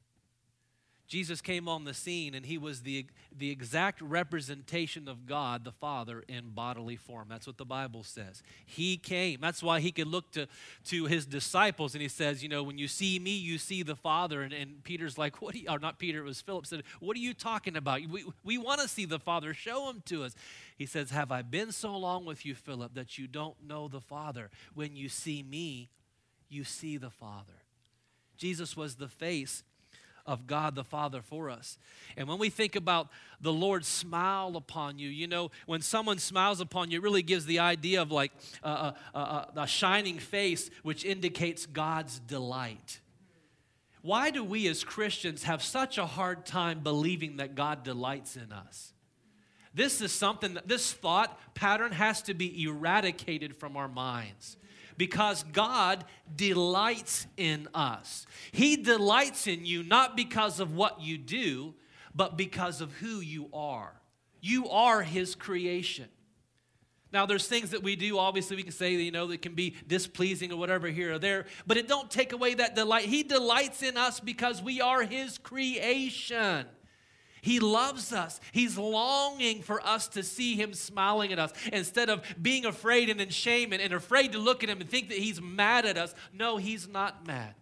Jesus 1.14 1.42
came 1.42 1.68
on 1.68 1.84
the 1.84 1.94
scene 1.94 2.34
and 2.34 2.44
he 2.44 2.58
was 2.58 2.82
the, 2.82 3.06
the 3.38 3.52
exact 3.52 4.02
representation 4.02 5.08
of 5.08 5.28
God 5.28 5.64
the 5.64 5.72
Father 5.72 6.24
in 6.28 6.50
bodily 6.56 6.96
form. 6.96 7.28
That's 7.30 7.46
what 7.46 7.60
the 7.60 7.66
Bible 7.66 8.02
says. 8.02 8.42
He 8.66 8.98
came. 8.98 9.40
That's 9.40 9.62
why 9.62 9.80
he 9.80 9.92
could 9.92 10.08
look 10.08 10.32
to, 10.32 10.48
to 10.86 11.06
his 11.06 11.28
disciples 11.28 11.94
and 11.94 12.02
he 12.02 12.08
says, 12.08 12.42
You 12.42 12.50
know, 12.50 12.64
when 12.64 12.80
you 12.80 12.88
see 12.88 13.20
me, 13.20 13.38
you 13.38 13.60
see 13.60 13.84
the 13.84 13.96
Father. 13.96 14.42
And, 14.42 14.52
and 14.54 14.84
Peter's 14.84 15.16
like, 15.16 15.40
What? 15.40 15.54
Are 15.54 15.60
you, 15.60 15.70
or 15.70 15.78
not 15.78 16.00
Peter, 16.00 16.18
it 16.18 16.24
was 16.24 16.42
Philip 16.42 16.66
said, 16.66 16.82
What 17.00 17.16
are 17.16 17.20
you 17.20 17.36
talking 17.36 17.78
about? 17.78 18.02
We, 18.10 18.26
we 18.44 18.58
want 18.58 18.82
to 18.82 18.88
see 18.88 19.06
the 19.06 19.20
Father. 19.20 19.54
Show 19.54 19.92
him 19.92 20.02
to 20.08 20.24
us. 20.24 20.34
He 20.80 20.88
says, 20.88 21.12
Have 21.12 21.32
I 21.32 21.44
been 21.44 21.72
so 21.72 21.96
long 21.96 22.26
with 22.26 22.44
you, 22.44 22.56
Philip, 22.56 22.96
that 22.96 23.20
you 23.20 23.28
don't 23.28 23.58
know 23.64 23.88
the 23.88 24.02
Father? 24.02 24.50
When 24.74 24.96
you 24.96 25.10
see 25.10 25.44
me, 25.44 25.90
you 26.50 26.64
see 26.64 26.98
the 26.98 27.12
Father. 27.12 27.62
Jesus 28.36 28.76
was 28.76 28.96
the 28.96 29.08
face 29.08 29.62
of 30.26 30.48
God 30.48 30.76
the 30.76 30.84
Father 30.84 31.22
for 31.22 31.50
us. 31.50 31.78
And 32.16 32.28
when 32.28 32.40
we 32.40 32.50
think 32.50 32.76
about 32.76 33.10
the 33.42 33.54
Lord 33.54 33.86
smile 33.86 34.56
upon 34.56 35.00
you, 35.00 35.10
you 35.10 35.28
know, 35.28 35.52
when 35.66 35.82
someone 35.82 36.18
smiles 36.18 36.62
upon 36.62 36.92
you, 36.92 37.00
it 37.00 37.04
really 37.04 37.24
gives 37.24 37.46
the 37.46 37.60
idea 37.60 38.02
of 38.02 38.12
like 38.12 38.32
a, 38.64 38.70
a, 38.70 38.96
a, 39.14 39.48
a 39.58 39.68
shining 39.68 40.20
face, 40.20 40.70
which 40.84 41.04
indicates 41.04 41.66
God's 41.66 42.20
delight. 42.20 43.00
Why 44.02 44.32
do 44.32 44.44
we 44.44 44.68
as 44.68 44.84
Christians 44.84 45.44
have 45.44 45.64
such 45.64 45.98
a 45.98 46.06
hard 46.06 46.46
time 46.46 46.82
believing 46.82 47.38
that 47.38 47.56
God 47.56 47.84
delights 47.84 48.36
in 48.36 48.52
us? 48.52 48.94
This 49.74 50.02
is 50.02 50.12
something 50.12 50.54
that 50.54 50.68
this 50.68 50.94
thought 50.94 51.38
pattern 51.56 51.92
has 51.94 52.22
to 52.24 52.34
be 52.34 52.64
eradicated 52.64 53.56
from 53.56 53.76
our 53.76 53.88
minds 53.88 54.58
because 55.04 55.44
God 55.52 56.06
delights 56.34 57.28
in 57.36 57.68
us. 57.74 58.26
He 58.54 58.78
delights 58.78 59.48
in 59.48 59.66
you 59.66 59.84
not 59.84 60.16
because 60.16 60.62
of 60.62 60.74
what 60.74 61.02
you 61.02 61.18
do, 61.18 61.74
but 62.16 62.38
because 62.38 62.80
of 62.80 62.94
who 62.94 63.20
you 63.20 63.50
are. 63.54 64.00
You 64.40 64.70
are 64.70 65.02
His 65.02 65.36
creation. 65.36 66.08
Now, 67.12 67.26
there's 67.26 67.48
things 67.48 67.72
that 67.72 67.84
we 67.84 67.98
do, 67.98 68.18
obviously, 68.18 68.56
we 68.56 68.64
can 68.64 68.72
say, 68.72 68.94
you 68.94 69.12
know, 69.12 69.28
that 69.28 69.42
can 69.42 69.56
be 69.56 69.76
displeasing 69.86 70.54
or 70.54 70.56
whatever 70.56 70.88
here 70.88 71.16
or 71.16 71.20
there, 71.20 71.48
but 71.68 71.76
it 71.76 71.90
don't 71.90 72.10
take 72.10 72.32
away 72.32 72.54
that 72.54 72.74
delight. 72.74 73.04
He 73.04 73.24
delights 73.24 73.84
in 73.84 73.98
us 73.98 74.22
because 74.22 74.62
we 74.62 74.80
are 74.80 75.04
His 75.04 75.38
creation. 75.38 76.66
He 77.44 77.60
loves 77.60 78.14
us. 78.14 78.40
He's 78.54 78.78
longing 78.78 79.64
for 79.64 79.86
us 79.86 80.08
to 80.10 80.24
see 80.24 80.56
Him 80.56 80.74
smiling 80.74 81.34
at 81.34 81.40
us 81.40 81.52
instead 81.74 82.10
of 82.10 82.24
being 82.42 82.66
afraid 82.66 83.10
and 83.10 83.20
in 83.20 83.30
shame 83.30 83.74
and, 83.74 83.82
and 83.82 83.94
afraid 83.94 84.32
to 84.32 84.40
look 84.40 84.64
at 84.64 84.70
Him 84.70 84.80
and 84.80 84.90
think 84.90 85.10
that 85.10 85.18
He's 85.18 85.42
mad 85.42 85.86
at 85.86 85.98
us. 85.98 86.16
No, 86.32 86.56
He's 86.56 86.88
not 86.88 87.28
mad. 87.28 87.54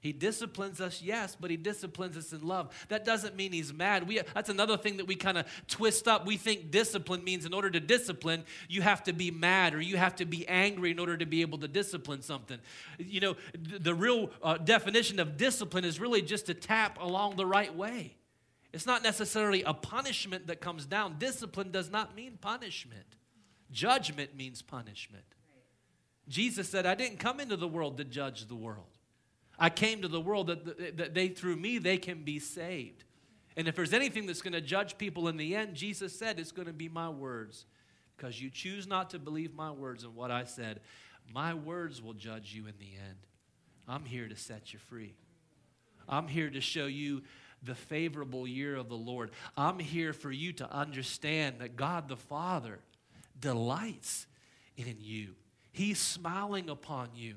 He 0.00 0.12
disciplines 0.12 0.80
us, 0.80 1.02
yes, 1.02 1.36
but 1.38 1.50
he 1.50 1.56
disciplines 1.56 2.16
us 2.16 2.32
in 2.32 2.46
love. 2.46 2.72
That 2.88 3.04
doesn't 3.04 3.34
mean 3.34 3.52
he's 3.52 3.74
mad. 3.74 4.06
We, 4.06 4.20
that's 4.34 4.48
another 4.48 4.76
thing 4.76 4.98
that 4.98 5.06
we 5.06 5.16
kind 5.16 5.36
of 5.36 5.46
twist 5.66 6.06
up. 6.06 6.24
We 6.24 6.36
think 6.36 6.70
discipline 6.70 7.24
means 7.24 7.44
in 7.44 7.52
order 7.52 7.68
to 7.70 7.80
discipline, 7.80 8.44
you 8.68 8.82
have 8.82 9.02
to 9.04 9.12
be 9.12 9.30
mad 9.30 9.74
or 9.74 9.80
you 9.80 9.96
have 9.96 10.14
to 10.16 10.24
be 10.24 10.46
angry 10.46 10.92
in 10.92 11.00
order 11.00 11.16
to 11.16 11.26
be 11.26 11.40
able 11.40 11.58
to 11.58 11.68
discipline 11.68 12.22
something. 12.22 12.58
You 12.98 13.20
know, 13.20 13.36
the, 13.58 13.94
real 13.94 14.30
uh, 14.42 14.58
definition 14.58 15.18
of 15.18 15.36
discipline 15.36 15.84
is 15.84 15.98
really 15.98 16.22
just 16.22 16.46
to 16.46 16.54
tap 16.54 16.98
along 17.00 17.36
the 17.36 17.46
right 17.46 17.74
way. 17.74 18.14
It's 18.76 18.84
not 18.84 19.02
necessarily 19.02 19.62
a 19.62 19.72
punishment 19.72 20.48
that 20.48 20.60
comes 20.60 20.84
down. 20.84 21.16
Discipline 21.18 21.70
does 21.70 21.90
not 21.90 22.14
mean 22.14 22.36
punishment, 22.38 23.16
judgment 23.72 24.36
means 24.36 24.60
punishment. 24.60 25.24
Jesus 26.28 26.68
said, 26.68 26.84
I 26.84 26.94
didn't 26.94 27.18
come 27.18 27.40
into 27.40 27.56
the 27.56 27.68
world 27.68 27.96
to 27.96 28.04
judge 28.04 28.48
the 28.48 28.54
world. 28.54 28.98
I 29.58 29.70
came 29.70 30.02
to 30.02 30.08
the 30.08 30.20
world 30.20 30.48
that, 30.48 30.98
that 30.98 31.14
they, 31.14 31.28
through 31.28 31.56
me, 31.56 31.78
they 31.78 31.96
can 31.96 32.22
be 32.22 32.38
saved. 32.38 33.04
And 33.56 33.66
if 33.66 33.76
there's 33.76 33.94
anything 33.94 34.26
that's 34.26 34.42
going 34.42 34.52
to 34.52 34.60
judge 34.60 34.98
people 34.98 35.28
in 35.28 35.38
the 35.38 35.56
end, 35.56 35.74
Jesus 35.74 36.18
said 36.18 36.38
it's 36.38 36.52
going 36.52 36.66
to 36.66 36.74
be 36.74 36.90
my 36.90 37.08
words. 37.08 37.64
Because 38.14 38.42
you 38.42 38.50
choose 38.50 38.86
not 38.86 39.08
to 39.10 39.18
believe 39.18 39.54
my 39.54 39.70
words 39.70 40.04
and 40.04 40.14
what 40.14 40.30
I 40.30 40.44
said, 40.44 40.80
my 41.32 41.54
words 41.54 42.02
will 42.02 42.12
judge 42.12 42.52
you 42.52 42.66
in 42.66 42.74
the 42.78 42.92
end. 43.08 43.16
I'm 43.88 44.04
here 44.04 44.28
to 44.28 44.36
set 44.36 44.74
you 44.74 44.78
free. 44.78 45.14
I'm 46.06 46.28
here 46.28 46.50
to 46.50 46.60
show 46.60 46.84
you 46.84 47.22
the 47.62 47.74
favorable 47.74 48.46
year 48.46 48.76
of 48.76 48.88
the 48.88 48.96
Lord. 48.96 49.30
I'm 49.56 49.78
here 49.78 50.12
for 50.12 50.30
you 50.30 50.52
to 50.54 50.72
understand 50.72 51.56
that 51.60 51.76
God 51.76 52.08
the 52.08 52.16
Father 52.16 52.78
delights 53.40 54.26
in 54.76 54.96
you. 55.00 55.34
He's 55.72 55.98
smiling 55.98 56.70
upon 56.70 57.10
you. 57.14 57.34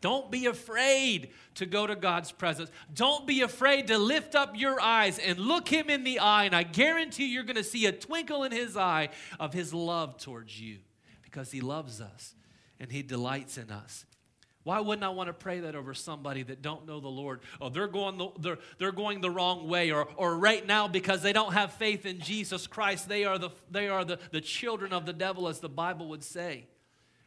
Don't 0.00 0.30
be 0.30 0.46
afraid 0.46 1.30
to 1.54 1.66
go 1.66 1.86
to 1.86 1.96
God's 1.96 2.30
presence. 2.30 2.70
Don't 2.94 3.26
be 3.26 3.40
afraid 3.40 3.88
to 3.88 3.98
lift 3.98 4.34
up 4.34 4.52
your 4.54 4.80
eyes 4.80 5.18
and 5.18 5.38
look 5.38 5.68
Him 5.68 5.88
in 5.88 6.04
the 6.04 6.18
eye. 6.18 6.44
And 6.44 6.54
I 6.54 6.62
guarantee 6.62 7.26
you're 7.26 7.44
going 7.44 7.56
to 7.56 7.64
see 7.64 7.86
a 7.86 7.92
twinkle 7.92 8.44
in 8.44 8.52
His 8.52 8.76
eye 8.76 9.08
of 9.40 9.52
His 9.52 9.72
love 9.72 10.18
towards 10.18 10.60
you 10.60 10.78
because 11.22 11.50
He 11.50 11.60
loves 11.60 12.00
us 12.00 12.34
and 12.78 12.92
He 12.92 13.02
delights 13.02 13.58
in 13.58 13.70
us. 13.70 14.04
Why 14.66 14.80
wouldn't 14.80 15.04
I 15.04 15.10
want 15.10 15.28
to 15.28 15.32
pray 15.32 15.60
that 15.60 15.76
over 15.76 15.94
somebody 15.94 16.42
that 16.42 16.60
don't 16.60 16.88
know 16.88 16.98
the 16.98 17.06
Lord? 17.06 17.38
Oh, 17.60 17.68
they're 17.68 17.86
going 17.86 18.18
the, 18.18 18.30
they're, 18.40 18.58
they're 18.78 18.90
going 18.90 19.20
the 19.20 19.30
wrong 19.30 19.68
way. 19.68 19.92
Or, 19.92 20.08
or 20.16 20.36
right 20.36 20.66
now, 20.66 20.88
because 20.88 21.22
they 21.22 21.32
don't 21.32 21.52
have 21.52 21.74
faith 21.74 22.04
in 22.04 22.18
Jesus 22.18 22.66
Christ, 22.66 23.08
they 23.08 23.24
are, 23.24 23.38
the, 23.38 23.50
they 23.70 23.86
are 23.86 24.04
the, 24.04 24.18
the 24.32 24.40
children 24.40 24.92
of 24.92 25.06
the 25.06 25.12
devil, 25.12 25.46
as 25.46 25.60
the 25.60 25.68
Bible 25.68 26.08
would 26.08 26.24
say. 26.24 26.66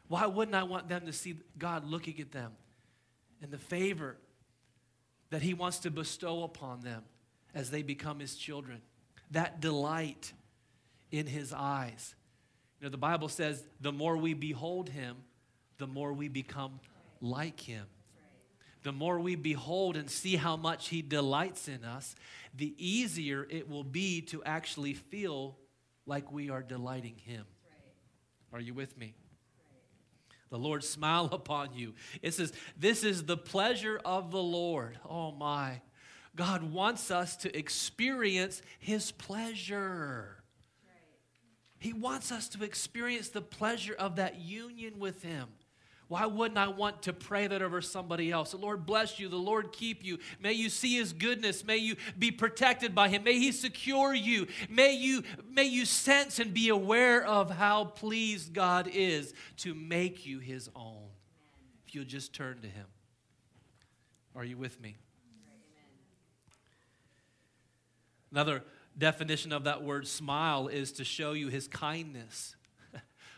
Why 0.09 0.25
wouldn't 0.25 0.53
I 0.53 0.63
want 0.63 0.89
them 0.89 1.05
to 1.05 1.13
see 1.13 1.37
God 1.57 1.85
looking 1.85 2.19
at 2.19 2.33
them 2.33 2.51
and 3.41 3.51
the 3.51 3.57
favor 3.57 4.17
that 5.29 5.41
He 5.41 5.53
wants 5.53 5.79
to 5.79 5.91
bestow 5.91 6.43
upon 6.43 6.81
them 6.81 7.03
as 7.55 7.71
they 7.71 7.83
become 7.83 8.19
His 8.19 8.35
children? 8.35 8.81
That 9.31 9.61
delight 9.61 10.33
in 11.09 11.25
His 11.25 11.53
eyes. 11.53 12.15
You 12.81 12.87
know, 12.87 12.91
the 12.91 12.97
Bible 12.97 13.29
says 13.29 13.63
the 13.79 13.93
more 13.93 14.17
we 14.17 14.33
behold 14.33 14.89
Him, 14.89 15.15
the 15.77 15.87
more 15.87 16.11
we 16.11 16.27
become 16.27 16.81
like 17.21 17.59
him. 17.59 17.85
the 18.83 18.91
more 18.91 19.19
we 19.19 19.35
behold 19.35 19.97
and 19.97 20.09
see 20.09 20.35
how 20.35 20.55
much 20.55 20.87
He 20.87 21.01
delights 21.01 21.67
in 21.67 21.83
us, 21.83 22.15
the 22.55 22.73
easier 22.77 23.45
it 23.49 23.69
will 23.69 23.83
be 23.83 24.21
to 24.21 24.43
actually 24.43 24.93
feel 24.93 25.57
like 26.05 26.31
we 26.31 26.49
are 26.49 26.63
delighting 26.63 27.15
Him. 27.17 27.45
Are 28.51 28.59
you 28.59 28.73
with 28.73 28.97
me? 28.97 29.15
The 30.49 30.57
Lord 30.57 30.83
smile 30.83 31.25
upon 31.31 31.73
you. 31.73 31.93
It 32.21 32.33
says, 32.33 32.53
This 32.77 33.03
is 33.03 33.23
the 33.23 33.37
pleasure 33.37 33.99
of 34.03 34.31
the 34.31 34.41
Lord. 34.41 34.97
Oh 35.07 35.31
my. 35.31 35.81
God 36.35 36.63
wants 36.71 37.11
us 37.11 37.35
to 37.37 37.57
experience 37.57 38.61
His 38.79 39.11
pleasure. 39.11 40.43
He 41.79 41.93
wants 41.93 42.31
us 42.31 42.49
to 42.49 42.63
experience 42.63 43.29
the 43.29 43.41
pleasure 43.41 43.95
of 43.97 44.17
that 44.17 44.39
union 44.39 44.99
with 44.99 45.23
Him. 45.23 45.47
Why 46.09 46.25
wouldn't 46.25 46.57
I 46.57 46.67
want 46.69 47.03
to 47.03 47.13
pray 47.13 47.45
that 47.45 47.61
over 47.61 47.81
somebody 47.81 48.31
else? 48.31 48.51
The 48.51 48.57
Lord 48.57 48.83
bless 48.83 49.19
you. 49.19 49.29
The 49.29 49.35
Lord 49.35 49.71
keep 49.71 50.03
you. 50.03 50.17
May 50.41 50.53
you 50.53 50.67
see 50.67 50.95
his 50.95 51.13
goodness. 51.13 51.63
May 51.63 51.77
you 51.77 51.97
be 52.17 52.31
protected 52.31 52.95
by 52.95 53.09
him. 53.09 53.23
May 53.23 53.37
he 53.37 53.51
secure 53.51 54.11
you. 54.15 54.47
May 54.71 54.93
you 54.93 55.23
may 55.47 55.65
you 55.65 55.85
sense 55.85 56.39
and 56.39 56.51
be 56.51 56.69
aware 56.69 57.23
of 57.23 57.51
how 57.51 57.85
pleased 57.85 58.53
God 58.53 58.89
is 58.91 59.35
to 59.57 59.75
make 59.75 60.25
you 60.25 60.39
his 60.39 60.67
own. 60.75 61.09
If 61.87 61.93
you'll 61.93 62.05
just 62.05 62.33
turn 62.33 62.61
to 62.61 62.67
him. 62.67 62.87
Are 64.35 64.43
you 64.43 64.57
with 64.57 64.81
me? 64.81 64.97
Another 68.31 68.63
definition 68.97 69.51
of 69.51 69.65
that 69.65 69.83
word 69.83 70.07
smile 70.07 70.69
is 70.69 70.91
to 70.93 71.03
show 71.03 71.33
you 71.33 71.49
his 71.49 71.67
kindness. 71.67 72.55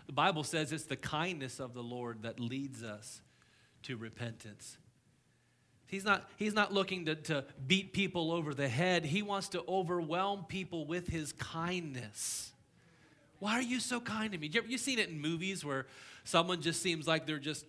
The 0.08 0.14
Bible 0.14 0.44
says 0.44 0.72
it's 0.72 0.86
the 0.86 0.96
kindness 0.96 1.60
of 1.60 1.74
the 1.74 1.84
Lord 1.84 2.24
that 2.24 2.40
leads 2.40 2.84
us 2.84 3.22
to 3.84 3.98
repentance. 3.98 4.78
He's 5.88 6.06
not, 6.06 6.30
he's 6.38 6.54
not 6.54 6.74
looking 6.74 7.06
to, 7.06 7.16
to 7.16 7.44
beat 7.68 7.92
people 7.92 8.32
over 8.32 8.54
the 8.54 8.70
head. 8.70 9.04
He 9.04 9.22
wants 9.22 9.50
to 9.50 9.64
overwhelm 9.68 10.46
people 10.48 10.86
with 10.86 11.08
his 11.08 11.34
kindness. 11.34 12.52
Why 13.40 13.54
are 13.54 13.62
you 13.62 13.80
so 13.80 14.00
kind 14.00 14.32
to 14.32 14.38
me? 14.38 14.50
You 14.54 14.62
have 14.62 14.80
seen 14.80 15.00
it 15.00 15.10
in 15.10 15.20
movies 15.20 15.66
where 15.66 15.88
someone 16.24 16.62
just 16.62 16.82
seems 16.82 17.08
like 17.08 17.26
they're 17.26 17.40
just 17.40 17.66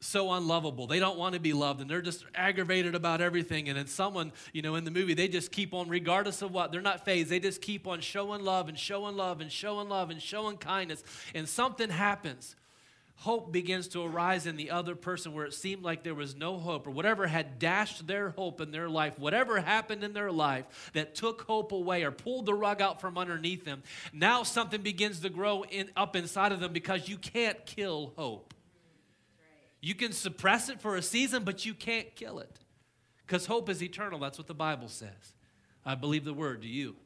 so 0.00 0.32
unlovable. 0.32 0.86
They 0.86 0.98
don't 0.98 1.18
want 1.18 1.34
to 1.34 1.40
be 1.40 1.52
loved 1.52 1.80
and 1.80 1.90
they're 1.90 2.02
just 2.02 2.24
aggravated 2.34 2.94
about 2.94 3.20
everything. 3.20 3.68
And 3.68 3.76
then 3.76 3.86
someone, 3.86 4.32
you 4.52 4.62
know, 4.62 4.76
in 4.76 4.84
the 4.84 4.90
movie, 4.90 5.14
they 5.14 5.28
just 5.28 5.50
keep 5.50 5.74
on, 5.74 5.88
regardless 5.88 6.42
of 6.42 6.52
what, 6.52 6.70
they're 6.70 6.80
not 6.80 7.04
phased. 7.04 7.30
They 7.30 7.40
just 7.40 7.60
keep 7.60 7.86
on 7.86 8.00
showing 8.00 8.44
love 8.44 8.68
and 8.68 8.78
showing 8.78 9.16
love 9.16 9.40
and 9.40 9.50
showing 9.50 9.88
love 9.88 10.10
and 10.10 10.22
showing 10.22 10.56
kindness. 10.56 11.02
And 11.34 11.48
something 11.48 11.90
happens. 11.90 12.54
Hope 13.22 13.50
begins 13.50 13.88
to 13.88 14.04
arise 14.04 14.46
in 14.46 14.56
the 14.56 14.70
other 14.70 14.94
person 14.94 15.32
where 15.32 15.44
it 15.44 15.52
seemed 15.52 15.82
like 15.82 16.04
there 16.04 16.14
was 16.14 16.36
no 16.36 16.56
hope 16.56 16.86
or 16.86 16.92
whatever 16.92 17.26
had 17.26 17.58
dashed 17.58 18.06
their 18.06 18.30
hope 18.30 18.60
in 18.60 18.70
their 18.70 18.88
life, 18.88 19.18
whatever 19.18 19.58
happened 19.58 20.04
in 20.04 20.12
their 20.12 20.30
life 20.30 20.92
that 20.94 21.16
took 21.16 21.42
hope 21.42 21.72
away 21.72 22.04
or 22.04 22.12
pulled 22.12 22.46
the 22.46 22.54
rug 22.54 22.80
out 22.80 23.00
from 23.00 23.18
underneath 23.18 23.64
them. 23.64 23.82
Now 24.12 24.44
something 24.44 24.82
begins 24.82 25.18
to 25.20 25.30
grow 25.30 25.64
in, 25.64 25.90
up 25.96 26.14
inside 26.14 26.52
of 26.52 26.60
them 26.60 26.72
because 26.72 27.08
you 27.08 27.16
can't 27.16 27.66
kill 27.66 28.12
hope. 28.14 28.54
You 29.80 29.94
can 29.94 30.12
suppress 30.12 30.68
it 30.68 30.80
for 30.80 30.96
a 30.96 31.02
season, 31.02 31.44
but 31.44 31.64
you 31.64 31.74
can't 31.74 32.14
kill 32.16 32.40
it. 32.40 32.58
Because 33.26 33.46
hope 33.46 33.68
is 33.68 33.82
eternal. 33.82 34.18
That's 34.18 34.38
what 34.38 34.46
the 34.46 34.54
Bible 34.54 34.88
says. 34.88 35.34
I 35.84 35.94
believe 35.94 36.24
the 36.24 36.34
word. 36.34 36.62
Do 36.62 36.68
you? 36.68 36.96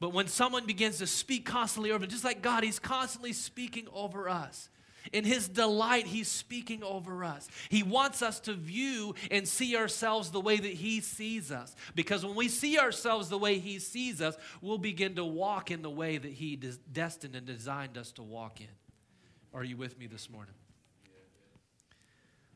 But 0.00 0.12
when 0.12 0.26
someone 0.26 0.66
begins 0.66 0.98
to 0.98 1.06
speak 1.06 1.46
constantly 1.46 1.92
over, 1.92 2.06
just 2.06 2.24
like 2.24 2.42
God, 2.42 2.64
He's 2.64 2.80
constantly 2.80 3.32
speaking 3.32 3.86
over 3.92 4.28
us. 4.28 4.68
In 5.12 5.24
His 5.24 5.48
delight, 5.48 6.06
He's 6.06 6.28
speaking 6.28 6.82
over 6.82 7.24
us. 7.24 7.48
He 7.68 7.82
wants 7.82 8.22
us 8.22 8.40
to 8.40 8.54
view 8.54 9.14
and 9.30 9.46
see 9.46 9.76
ourselves 9.76 10.30
the 10.30 10.40
way 10.40 10.56
that 10.56 10.72
He 10.72 11.00
sees 11.00 11.52
us. 11.52 11.76
Because 11.94 12.24
when 12.24 12.34
we 12.34 12.48
see 12.48 12.78
ourselves 12.78 13.28
the 13.28 13.38
way 13.38 13.58
He 13.58 13.78
sees 13.78 14.20
us, 14.20 14.36
we'll 14.60 14.78
begin 14.78 15.14
to 15.16 15.24
walk 15.24 15.70
in 15.70 15.82
the 15.82 15.90
way 15.90 16.18
that 16.18 16.32
He 16.32 16.56
destined 16.92 17.36
and 17.36 17.46
designed 17.46 17.96
us 17.96 18.10
to 18.12 18.22
walk 18.22 18.60
in. 18.60 18.66
Are 19.54 19.62
you 19.62 19.76
with 19.76 19.98
me 19.98 20.06
this 20.06 20.30
morning? 20.30 20.54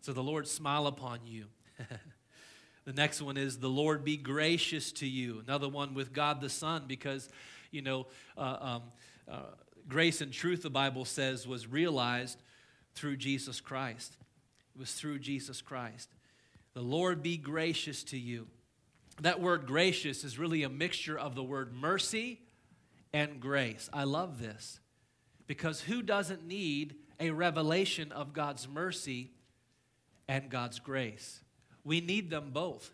So 0.07 0.13
the 0.13 0.23
Lord 0.23 0.47
smile 0.47 0.87
upon 0.87 1.27
you. 1.27 1.47
the 2.85 2.93
next 2.93 3.21
one 3.21 3.37
is 3.37 3.59
the 3.59 3.67
Lord 3.67 4.05
be 4.05 4.17
gracious 4.17 4.93
to 4.93 5.05
you. 5.05 5.43
Another 5.45 5.69
one 5.69 5.95
with 5.95 6.13
God 6.13 6.41
the 6.41 6.49
Son, 6.49 6.85
because, 6.87 7.29
you 7.73 7.83
know, 7.83 8.07
uh, 8.39 8.57
um, 8.61 8.83
uh, 9.29 9.41
grace 9.89 10.21
and 10.21 10.33
truth, 10.33 10.63
the 10.63 10.71
Bible 10.71 11.05
says, 11.05 11.45
was 11.45 11.67
realized 11.67 12.41
through 12.95 13.17
Jesus 13.17 13.61
Christ. 13.61 14.17
It 14.77 14.79
was 14.79 14.93
through 14.93 15.19
Jesus 15.19 15.61
Christ. 15.61 16.09
The 16.75 16.83
Lord 16.83 17.21
be 17.21 17.37
gracious 17.37 18.05
to 18.05 18.17
you. 18.17 18.47
That 19.23 19.41
word 19.41 19.67
gracious 19.67 20.23
is 20.23 20.39
really 20.39 20.63
a 20.63 20.69
mixture 20.69 21.19
of 21.19 21.35
the 21.35 21.43
word 21.43 21.75
mercy 21.75 22.39
and 23.13 23.41
grace. 23.41 23.91
I 23.93 24.05
love 24.05 24.39
this 24.41 24.79
because 25.49 25.81
who 25.81 26.01
doesn't 26.01 26.47
need 26.47 26.95
a 27.19 27.31
revelation 27.31 28.13
of 28.13 28.33
God's 28.33 28.69
mercy 28.69 29.33
and 30.29 30.51
God's 30.51 30.79
grace. 30.79 31.41
We 31.85 32.01
need 32.01 32.31
them 32.31 32.51
both. 32.53 32.93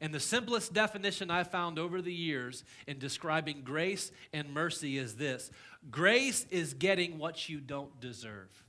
And 0.00 0.14
the 0.14 0.20
simplest 0.20 0.72
definition 0.72 1.30
I 1.30 1.44
found 1.44 1.78
over 1.78 2.00
the 2.00 2.12
years 2.12 2.64
in 2.86 2.98
describing 2.98 3.62
grace 3.62 4.10
and 4.32 4.52
mercy 4.52 4.96
is 4.96 5.16
this 5.16 5.50
grace 5.90 6.46
is 6.50 6.72
getting 6.72 7.18
what 7.18 7.48
you 7.48 7.60
don't 7.60 8.00
deserve, 8.00 8.64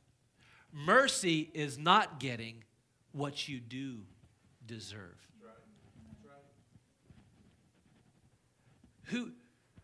mercy 0.74 1.50
is 1.54 1.78
not 1.78 2.20
getting 2.20 2.64
what 3.14 3.48
you 3.48 3.60
do 3.60 4.00
deserve. 4.66 5.18
Who, 9.06 9.32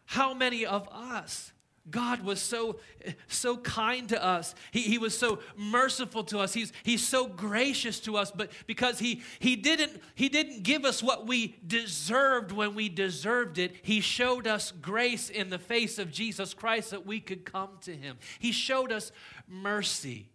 how 0.06 0.34
many 0.34 0.66
of 0.66 0.88
us 0.90 1.52
God 1.89 2.21
was 2.21 2.41
so, 2.41 2.80
so 3.28 3.58
kind 3.58 4.10
to 4.10 4.23
us. 4.23 4.56
He, 4.71 4.82
he 4.82 4.97
was 4.97 5.17
so 5.17 5.39
merciful 5.56 6.23
to 6.26 6.39
us. 6.39 6.54
He's, 6.54 6.73
he's 6.84 7.08
so 7.08 7.28
gracious 7.28 8.00
to 8.02 8.17
us, 8.17 8.32
but 8.32 8.52
because 8.65 9.00
he, 9.00 9.21
he, 9.39 9.56
didn't, 9.56 10.02
he 10.15 10.30
didn't 10.30 10.63
give 10.63 10.86
us 10.86 11.02
what 11.02 11.28
we 11.28 11.58
deserved 11.65 12.52
when 12.52 12.76
we 12.76 12.89
deserved 12.89 13.58
it, 13.58 13.76
He 13.82 14.02
showed 14.02 14.47
us 14.47 14.71
grace 14.71 15.30
in 15.30 15.50
the 15.50 15.60
face 15.60 16.00
of 16.00 16.12
Jesus 16.12 16.54
Christ 16.54 16.91
that 16.91 17.06
we 17.06 17.19
could 17.19 17.45
come 17.45 17.69
to 17.82 17.95
Him. 17.95 18.17
He 18.39 18.52
showed 18.52 18.91
us 18.91 19.12
mercy. 19.47 20.30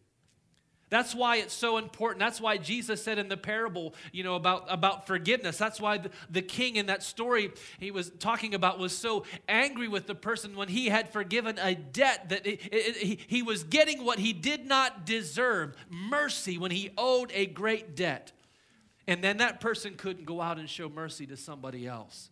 That's 0.92 1.14
why 1.14 1.37
it's 1.37 1.55
so 1.55 1.78
important. 1.78 2.18
That's 2.18 2.38
why 2.38 2.59
Jesus 2.59 3.02
said 3.02 3.16
in 3.16 3.31
the 3.31 3.37
parable, 3.38 3.94
you 4.12 4.22
know, 4.22 4.35
about, 4.35 4.66
about 4.68 5.07
forgiveness. 5.07 5.57
That's 5.57 5.81
why 5.81 5.96
the, 5.96 6.11
the 6.28 6.42
king 6.42 6.76
in 6.76 6.85
that 6.85 7.02
story 7.02 7.50
he 7.81 7.90
was 7.90 8.11
talking 8.18 8.55
about 8.55 8.78
was 8.78 8.94
so 8.94 9.24
angry 9.48 9.88
with 9.88 10.07
the 10.07 10.14
person 10.14 10.55
when 10.55 10.68
he 10.68 10.90
had 10.90 11.09
forgiven 11.09 11.59
a 11.62 11.74
debt 11.74 12.28
that 12.28 12.46
it, 12.46 12.61
it, 12.70 12.96
he, 12.98 13.18
he 13.26 13.42
was 13.42 13.64
getting 13.64 14.05
what 14.05 14.18
he 14.18 14.35
did 14.35 14.66
not 14.66 15.07
deserve 15.07 15.74
mercy 15.88 16.59
when 16.59 16.70
he 16.70 16.90
owed 16.98 17.33
a 17.33 17.46
great 17.46 17.96
debt. 17.96 18.33
And 19.07 19.24
then 19.24 19.38
that 19.38 19.62
person 19.62 19.94
couldn't 19.94 20.26
go 20.26 20.42
out 20.42 20.59
and 20.59 20.68
show 20.68 20.90
mercy 20.90 21.26
to 21.28 21.38
somebody 21.38 21.87
else. 21.87 22.28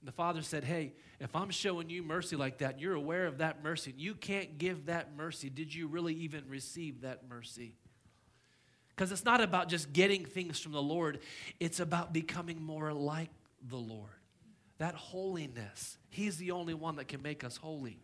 And 0.00 0.06
the 0.06 0.12
father 0.12 0.42
said, 0.42 0.62
Hey, 0.62 0.92
if 1.22 1.36
I'm 1.36 1.50
showing 1.50 1.88
you 1.88 2.02
mercy 2.02 2.34
like 2.34 2.58
that, 2.58 2.80
you're 2.80 2.94
aware 2.94 3.26
of 3.26 3.38
that 3.38 3.62
mercy, 3.62 3.92
and 3.92 4.00
you 4.00 4.14
can't 4.14 4.58
give 4.58 4.86
that 4.86 5.16
mercy, 5.16 5.48
did 5.48 5.72
you 5.74 5.86
really 5.86 6.14
even 6.14 6.48
receive 6.48 7.02
that 7.02 7.28
mercy? 7.28 7.76
Because 8.88 9.12
it's 9.12 9.24
not 9.24 9.40
about 9.40 9.68
just 9.68 9.92
getting 9.92 10.24
things 10.24 10.58
from 10.58 10.72
the 10.72 10.82
Lord, 10.82 11.20
it's 11.60 11.80
about 11.80 12.12
becoming 12.12 12.60
more 12.60 12.92
like 12.92 13.30
the 13.68 13.76
Lord. 13.76 14.10
That 14.78 14.94
holiness. 14.94 15.96
He's 16.10 16.38
the 16.38 16.50
only 16.50 16.74
one 16.74 16.96
that 16.96 17.06
can 17.06 17.22
make 17.22 17.44
us 17.44 17.56
holy. 17.56 18.00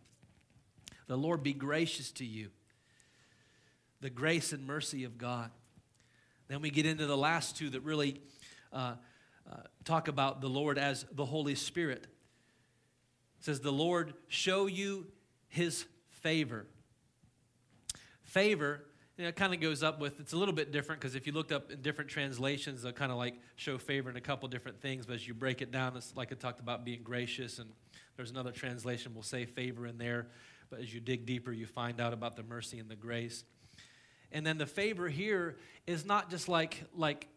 The 1.07 1.17
Lord 1.17 1.43
be 1.43 1.53
gracious 1.53 2.11
to 2.13 2.25
you. 2.25 2.49
The 3.99 4.09
grace 4.09 4.53
and 4.53 4.65
mercy 4.65 5.03
of 5.03 5.17
God. 5.17 5.51
Then 6.47 6.61
we 6.61 6.69
get 6.69 6.85
into 6.85 7.05
the 7.05 7.17
last 7.17 7.57
two 7.57 7.69
that 7.71 7.81
really 7.81 8.21
uh, 8.71 8.93
uh, 9.51 9.55
talk 9.83 10.07
about 10.07 10.39
the 10.39 10.47
Lord 10.47 10.77
as 10.77 11.05
the 11.11 11.25
Holy 11.25 11.55
Spirit. 11.55 12.07
It 13.39 13.45
says, 13.45 13.61
The 13.61 13.71
Lord 13.71 14.13
show 14.27 14.67
you 14.67 15.07
his 15.47 15.85
favor. 16.09 16.67
Favor, 18.23 18.83
you 19.17 19.23
know, 19.23 19.29
it 19.29 19.35
kind 19.35 19.53
of 19.53 19.59
goes 19.59 19.83
up 19.83 19.99
with, 19.99 20.19
it's 20.19 20.33
a 20.33 20.37
little 20.37 20.53
bit 20.53 20.71
different 20.71 21.01
because 21.01 21.15
if 21.15 21.27
you 21.27 21.33
looked 21.33 21.51
up 21.51 21.71
in 21.71 21.81
different 21.81 22.09
translations, 22.09 22.83
they'll 22.83 22.93
kind 22.93 23.11
of 23.11 23.17
like 23.17 23.35
show 23.57 23.77
favor 23.77 24.09
in 24.09 24.15
a 24.15 24.21
couple 24.21 24.47
different 24.47 24.81
things, 24.81 25.05
but 25.05 25.15
as 25.15 25.27
you 25.27 25.33
break 25.33 25.61
it 25.61 25.71
down, 25.71 25.97
it's 25.97 26.15
like 26.15 26.31
it 26.31 26.39
talked 26.39 26.59
about 26.59 26.85
being 26.85 27.01
gracious, 27.03 27.59
and 27.59 27.69
there's 28.15 28.31
another 28.31 28.51
translation 28.51 29.13
will 29.13 29.23
say 29.23 29.45
favor 29.45 29.87
in 29.87 29.97
there, 29.97 30.27
but 30.69 30.79
as 30.79 30.93
you 30.93 30.99
dig 30.99 31.25
deeper, 31.25 31.51
you 31.51 31.65
find 31.65 31.99
out 31.99 32.13
about 32.13 32.35
the 32.35 32.43
mercy 32.43 32.79
and 32.79 32.87
the 32.87 32.95
grace. 32.95 33.43
And 34.31 34.45
then 34.45 34.57
the 34.57 34.67
favor 34.67 35.09
here 35.09 35.57
is 35.87 36.05
not 36.05 36.29
just 36.29 36.47
like, 36.47 36.83
like 36.95 37.27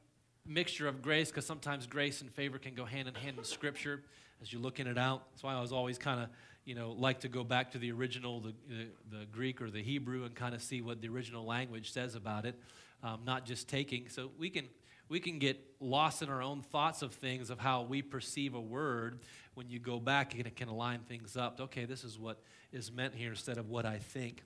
mixture 0.46 0.86
of 0.86 1.02
grace, 1.02 1.30
because 1.30 1.46
sometimes 1.46 1.86
grace 1.86 2.20
and 2.20 2.30
favor 2.30 2.58
can 2.58 2.74
go 2.74 2.84
hand 2.84 3.08
in 3.08 3.14
hand 3.14 3.38
in 3.38 3.44
Scripture 3.44 4.02
as 4.42 4.52
you're 4.52 4.60
looking 4.60 4.86
it 4.86 4.98
out. 4.98 5.22
That's 5.30 5.42
why 5.42 5.54
I 5.54 5.60
was 5.60 5.72
always 5.72 5.98
kind 5.98 6.20
of, 6.20 6.28
you 6.64 6.74
know, 6.74 6.90
like 6.92 7.20
to 7.20 7.28
go 7.28 7.44
back 7.44 7.70
to 7.72 7.78
the 7.78 7.92
original, 7.92 8.40
the, 8.40 8.54
the, 8.68 9.18
the 9.18 9.26
Greek 9.26 9.62
or 9.62 9.70
the 9.70 9.82
Hebrew, 9.82 10.24
and 10.24 10.34
kind 10.34 10.54
of 10.54 10.60
see 10.60 10.82
what 10.82 11.00
the 11.00 11.08
original 11.08 11.46
language 11.46 11.92
says 11.92 12.16
about 12.16 12.44
it, 12.44 12.58
um, 13.02 13.20
not 13.24 13.46
just 13.46 13.68
taking. 13.68 14.08
So 14.08 14.30
we 14.38 14.50
can 14.50 14.68
we 15.08 15.20
can 15.20 15.38
get 15.38 15.60
lost 15.78 16.22
in 16.22 16.30
our 16.30 16.42
own 16.42 16.62
thoughts 16.62 17.02
of 17.02 17.12
things 17.12 17.50
of 17.50 17.58
how 17.58 17.82
we 17.82 18.00
perceive 18.00 18.54
a 18.54 18.60
word 18.60 19.20
when 19.52 19.68
you 19.68 19.78
go 19.78 20.00
back 20.00 20.34
and 20.34 20.46
it 20.46 20.56
can 20.56 20.68
align 20.68 21.00
things 21.00 21.36
up 21.36 21.60
okay 21.60 21.84
this 21.84 22.02
is 22.02 22.18
what 22.18 22.38
is 22.72 22.90
meant 22.90 23.14
here 23.14 23.30
instead 23.30 23.58
of 23.58 23.68
what 23.68 23.84
i 23.84 23.98
think 23.98 24.42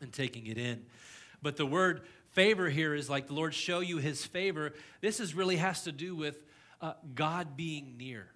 and 0.00 0.12
taking 0.12 0.46
it 0.46 0.58
in 0.58 0.84
but 1.42 1.56
the 1.56 1.66
word 1.66 2.02
favor 2.28 2.68
here 2.68 2.94
is 2.94 3.10
like 3.10 3.26
the 3.26 3.32
lord 3.32 3.52
show 3.52 3.80
you 3.80 3.96
his 3.96 4.24
favor 4.24 4.72
this 5.00 5.18
is 5.18 5.34
really 5.34 5.56
has 5.56 5.82
to 5.82 5.90
do 5.90 6.14
with 6.14 6.44
uh, 6.80 6.92
god 7.16 7.56
being 7.56 7.96
near 7.98 8.28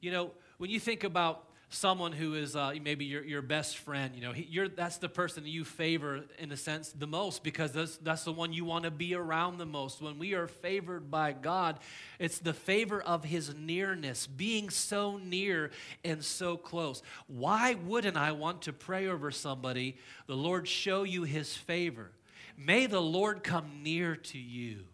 you 0.00 0.10
know 0.10 0.32
when 0.58 0.70
you 0.70 0.80
think 0.80 1.04
about 1.04 1.46
someone 1.70 2.10
who 2.10 2.34
is 2.34 2.56
uh, 2.56 2.74
maybe 2.82 3.04
your, 3.04 3.22
your 3.22 3.42
best 3.42 3.78
friend, 3.78 4.14
you 4.16 4.20
know, 4.20 4.32
he, 4.32 4.42
you're, 4.50 4.68
that's 4.68 4.98
the 4.98 5.08
person 5.08 5.44
that 5.44 5.48
you 5.50 5.64
favor 5.64 6.24
in 6.38 6.50
a 6.50 6.56
sense 6.56 6.90
the 6.90 7.06
most 7.06 7.44
because 7.44 7.72
that's, 7.72 7.96
that's 7.98 8.24
the 8.24 8.32
one 8.32 8.52
you 8.52 8.64
want 8.64 8.84
to 8.84 8.90
be 8.90 9.14
around 9.14 9.56
the 9.56 9.66
most. 9.66 10.02
When 10.02 10.18
we 10.18 10.34
are 10.34 10.48
favored 10.48 11.10
by 11.10 11.32
God, 11.32 11.78
it's 12.18 12.40
the 12.40 12.52
favor 12.52 13.00
of 13.00 13.24
his 13.24 13.54
nearness, 13.54 14.26
being 14.26 14.68
so 14.68 15.18
near 15.18 15.70
and 16.04 16.24
so 16.24 16.56
close. 16.56 17.02
Why 17.28 17.76
wouldn't 17.86 18.16
I 18.16 18.32
want 18.32 18.62
to 18.62 18.72
pray 18.72 19.06
over 19.06 19.30
somebody, 19.30 19.96
the 20.26 20.36
Lord 20.36 20.66
show 20.66 21.04
you 21.04 21.22
his 21.22 21.56
favor? 21.56 22.10
May 22.58 22.86
the 22.86 23.00
Lord 23.00 23.44
come 23.44 23.82
near 23.82 24.16
to 24.16 24.38
you. 24.38 24.84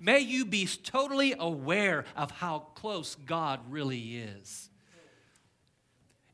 May 0.00 0.20
you 0.20 0.44
be 0.44 0.66
totally 0.66 1.34
aware 1.38 2.04
of 2.16 2.30
how 2.30 2.60
close 2.74 3.14
God 3.14 3.60
really 3.68 4.18
is. 4.18 4.70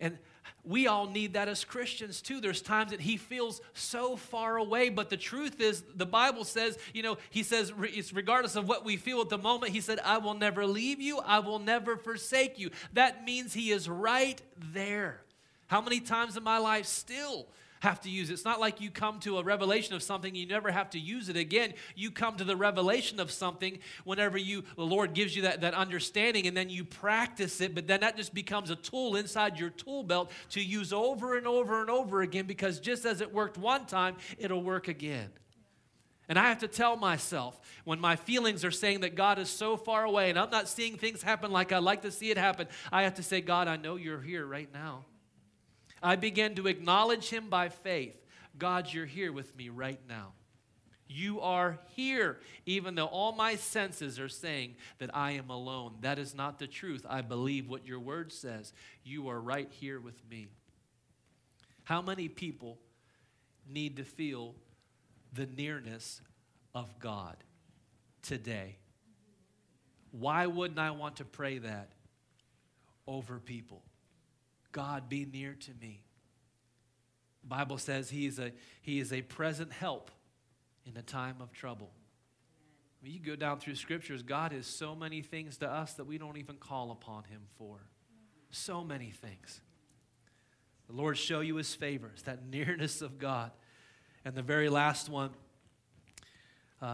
And 0.01 0.19
we 0.65 0.87
all 0.87 1.07
need 1.07 1.35
that 1.35 1.49
as 1.49 1.65
Christians 1.65 2.23
too. 2.23 2.41
There's 2.41 2.63
times 2.63 2.91
that 2.91 3.01
he 3.01 3.17
feels 3.17 3.61
so 3.75 4.17
far 4.17 4.57
away, 4.57 4.89
but 4.89 5.11
the 5.11 5.17
truth 5.17 5.61
is, 5.61 5.83
the 5.95 6.07
Bible 6.07 6.45
says, 6.45 6.79
you 6.93 7.03
know, 7.03 7.19
he 7.31 7.43
says, 7.43 7.73
it's 7.79 8.13
regardless 8.13 8.57
of 8.57 8.67
what 8.67 8.85
we 8.85 8.97
feel 8.97 9.21
at 9.21 9.29
the 9.29 9.39
moment, 9.39 9.73
he 9.73 9.81
said, 9.81 9.99
I 10.05 10.19
will 10.19 10.35
never 10.35 10.67
leave 10.67 11.01
you, 11.01 11.19
I 11.19 11.41
will 11.41 11.59
never 11.59 11.97
forsake 11.97 12.59
you. 12.59 12.71
That 12.95 13.25
means 13.25 13.53
he 13.53 13.73
is 13.73 13.89
right 13.89 14.41
there. 14.73 15.21
How 15.67 15.81
many 15.81 16.01
times 16.01 16.37
in 16.37 16.43
my 16.43 16.59
life 16.59 16.87
still 16.87 17.47
have 17.85 18.01
to 18.01 18.11
use 18.11 18.31
it. 18.31 18.33
It's 18.33 18.45
not 18.45 18.59
like 18.59 18.81
you 18.81 18.91
come 18.91 19.21
to 19.21 19.39
a 19.39 19.45
revelation 19.45 19.95
of 19.95 20.03
something, 20.03 20.35
you 20.35 20.47
never 20.47 20.71
have 20.71 20.91
to 20.91 20.99
use 20.99 21.29
it 21.29 21.37
again. 21.37 21.75
You 21.95 22.11
come 22.11 22.37
to 22.39 22.45
the 22.45 22.57
revelation 22.57 23.21
of 23.21 23.31
something 23.31 23.79
whenever 24.05 24.37
you 24.37 24.65
the 24.77 24.85
Lord 24.85 25.15
gives 25.15 25.37
you 25.37 25.43
that, 25.43 25.61
that 25.61 25.75
understanding 25.75 26.47
and 26.47 26.57
then 26.57 26.69
you 26.69 26.85
practice 26.85 27.61
it, 27.61 27.75
but 27.75 27.87
then 27.87 28.01
that 28.01 28.17
just 28.17 28.35
becomes 28.35 28.71
a 28.71 28.77
tool 28.77 29.17
inside 29.17 29.59
your 29.59 29.71
tool 29.71 30.03
belt 30.03 30.33
to 30.51 30.63
use 30.63 30.93
over 30.93 31.37
and 31.37 31.47
over 31.47 31.81
and 31.81 31.91
over 31.91 32.23
again 32.23 32.47
because 32.47 32.81
just 32.81 33.05
as 33.05 33.21
it 33.21 33.33
worked 33.33 33.59
one 33.59 33.87
time, 33.87 34.17
it'll 34.39 34.63
work 34.63 34.89
again. 34.89 35.31
And 36.29 36.39
I 36.39 36.49
have 36.49 36.61
to 36.61 36.69
tell 36.69 36.97
myself 36.97 37.61
when 37.85 38.01
my 38.01 38.17
feelings 38.17 38.65
are 38.65 38.71
saying 38.71 39.01
that 39.01 39.15
God 39.15 39.39
is 39.39 39.51
so 39.51 39.77
far 39.77 40.05
away 40.05 40.31
and 40.31 40.39
I'm 40.39 40.51
not 40.51 40.69
seeing 40.69 40.97
things 40.97 41.23
happen 41.23 41.51
like 41.51 41.71
I 41.71 41.79
like 41.79 42.03
to 42.03 42.11
see 42.11 42.31
it 42.31 42.39
happen, 42.39 42.67
I 42.91 43.03
have 43.03 43.15
to 43.15 43.23
say, 43.23 43.43
God, 43.43 43.69
I 43.69 43.77
know 43.77 43.97
you're 43.97 44.23
here 44.23 44.47
right 44.47 44.69
now. 44.73 45.05
I 46.05 46.17
began 46.17 46.55
to 46.57 46.67
acknowledge 46.67 47.31
him 47.31 47.49
by 47.49 47.71
faith. 47.71 48.17
God, 48.59 48.93
you're 48.93 49.07
here 49.07 49.33
with 49.33 49.57
me 49.57 49.71
right 49.71 50.01
now. 50.09 50.33
You 51.07 51.41
are 51.41 51.79
here, 51.97 52.39
even 52.67 52.95
though 52.95 53.07
all 53.07 53.33
my 53.33 53.57
senses 53.57 54.19
are 54.19 54.29
saying 54.29 54.77
that 54.99 55.15
I 55.15 55.33
am 55.33 55.51
alone. 55.51 55.95
That 56.01 56.19
is 56.19 56.35
not 56.35 56.59
the 56.59 56.67
truth. 56.67 57.05
I 57.09 57.21
believe 57.23 57.69
what 57.69 57.87
your 57.87 58.01
word 58.01 58.33
says. 58.33 58.73
You 59.03 59.29
are 59.29 59.41
right 59.41 59.71
here 59.71 60.01
with 60.01 60.21
me. 60.31 60.49
How 61.85 62.01
many 62.01 62.29
people 62.29 62.79
need 63.69 63.97
to 63.97 64.05
feel 64.05 64.55
the 65.33 65.47
nearness 65.47 66.21
of 66.75 66.99
God 66.99 67.37
today? 68.23 68.77
Why 70.11 70.47
wouldn't 70.47 70.79
I 70.79 70.91
want 70.93 71.17
to 71.17 71.25
pray 71.25 71.59
that 71.59 71.91
over 73.07 73.39
people? 73.39 73.83
God, 74.75 75.09
be 75.09 75.25
near 75.25 75.55
to 75.55 75.71
me. 75.81 76.03
The 77.43 77.49
Bible 77.49 77.79
says 77.79 78.11
he 78.11 78.27
is 78.27 78.41
a, 78.41 78.51
he 78.83 78.99
is 78.99 79.13
a 79.13 79.23
present 79.23 79.73
help 79.73 80.11
in 80.85 80.97
a 80.97 81.03
time 81.03 81.37
of 81.41 81.53
trouble. 81.53 81.93
When 83.01 83.13
you 83.13 83.21
go 83.21 83.37
down 83.37 83.61
through 83.61 83.77
scriptures, 83.77 84.23
God 84.23 84.53
is 84.53 84.67
so 84.67 84.97
many 84.97 85.23
things 85.23 85.59
to 85.59 85.71
us 85.71 85.95
that 85.95 86.07
we 86.07 86.19
don't 86.19 86.39
even 86.39 86.57
call 86.57 86.91
upon 86.91 87.25
him 87.25 87.43
for. 87.57 87.87
So 88.51 88.83
many 88.83 89.11
things. 89.11 89.61
The 90.89 90.95
Lord 90.95 91.17
show 91.17 91.39
you 91.41 91.55
his 91.57 91.73
favors, 91.73 92.23
that 92.23 92.45
nearness 92.51 93.01
of 93.01 93.19
God. 93.19 93.53
And 94.25 94.35
the 94.35 94.43
very 94.43 94.69
last 94.69 95.09
one 95.09 95.31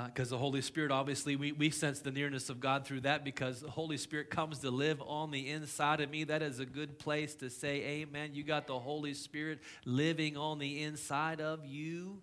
because 0.07 0.31
uh, 0.31 0.37
the 0.37 0.39
Holy 0.39 0.61
Spirit, 0.61 0.93
obviously, 0.93 1.35
we, 1.35 1.51
we 1.51 1.69
sense 1.69 1.99
the 1.99 2.13
nearness 2.13 2.49
of 2.49 2.61
God 2.61 2.87
through 2.87 3.01
that 3.01 3.25
because 3.25 3.61
the 3.61 3.71
Holy 3.71 3.97
Spirit 3.97 4.31
comes 4.31 4.61
to 4.61 4.71
live 4.71 5.03
on 5.03 5.33
the 5.33 5.49
inside 5.49 6.01
of 6.01 6.09
me. 6.09 6.23
That 6.23 6.43
is 6.43 6.61
a 6.61 6.67
good 6.67 6.99
place 7.01 7.35
to 7.37 7.51
say, 7.51 7.83
Amen. 7.83 8.31
You 8.33 8.45
got 8.45 8.69
the 8.69 8.79
Holy 8.79 9.15
Spirit 9.15 9.59
living 9.85 10.37
on 10.37 10.61
the 10.61 10.83
inside 10.83 11.41
of 11.41 11.67
you. 11.67 12.21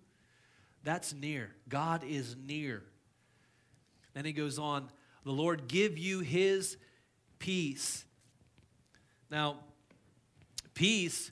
That's 0.82 1.12
near. 1.12 1.50
God 1.68 2.04
is 2.04 2.36
near. 2.46 2.84
Then 4.14 4.24
he 4.24 4.32
goes 4.32 4.58
on, 4.58 4.88
the 5.24 5.32
Lord 5.32 5.68
give 5.68 5.98
you 5.98 6.20
his 6.20 6.78
peace. 7.38 8.04
Now, 9.30 9.56
peace, 10.72 11.30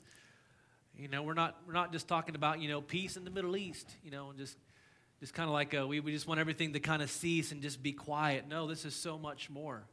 you 0.95 1.07
know, 1.07 1.23
we're 1.23 1.33
not, 1.33 1.57
we're 1.65 1.73
not 1.73 1.91
just 1.91 2.07
talking 2.07 2.35
about, 2.35 2.61
you 2.61 2.69
know, 2.69 2.81
peace 2.81 3.17
in 3.17 3.23
the 3.23 3.31
Middle 3.31 3.57
East, 3.57 3.89
you 4.03 4.11
know, 4.11 4.29
and 4.29 4.37
just 4.37 4.55
just 5.19 5.33
kind 5.33 5.47
of 5.47 5.53
like 5.53 5.73
a, 5.73 5.85
we, 5.85 5.99
we 5.99 6.11
just 6.11 6.27
want 6.27 6.39
everything 6.39 6.73
to 6.73 6.79
kind 6.79 7.01
of 7.01 7.09
cease 7.09 7.51
and 7.51 7.61
just 7.61 7.81
be 7.81 7.91
quiet. 7.91 8.45
No, 8.47 8.67
this 8.67 8.85
is 8.85 8.95
so 8.95 9.17
much 9.17 9.49
more 9.49 9.83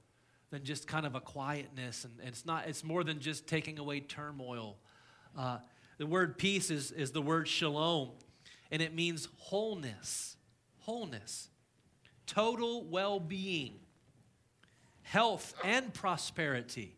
than 0.51 0.65
just 0.65 0.87
kind 0.87 1.07
of 1.07 1.15
a 1.15 1.21
quietness. 1.21 2.05
And, 2.05 2.15
and 2.21 2.29
it's 2.29 2.45
not, 2.45 2.69
it's 2.69 2.85
more 2.85 3.03
than 3.05 3.21
just 3.21 3.47
taking 3.47 3.79
away 3.79 4.01
turmoil. 4.01 4.77
Uh, 5.37 5.59
the 5.99 6.07
word 6.07 6.39
peace 6.39 6.71
is, 6.71 6.93
is 6.93 7.13
the 7.13 7.23
word 7.23 7.49
shalom, 7.49 8.11
and 8.71 8.83
it 8.83 8.95
means 8.95 9.29
wholeness. 9.39 10.37
Wholeness. 10.81 11.49
Total 12.27 12.85
well 12.85 13.21
being, 13.21 13.75
health, 15.03 15.55
and 15.65 15.93
prosperity. 15.93 16.97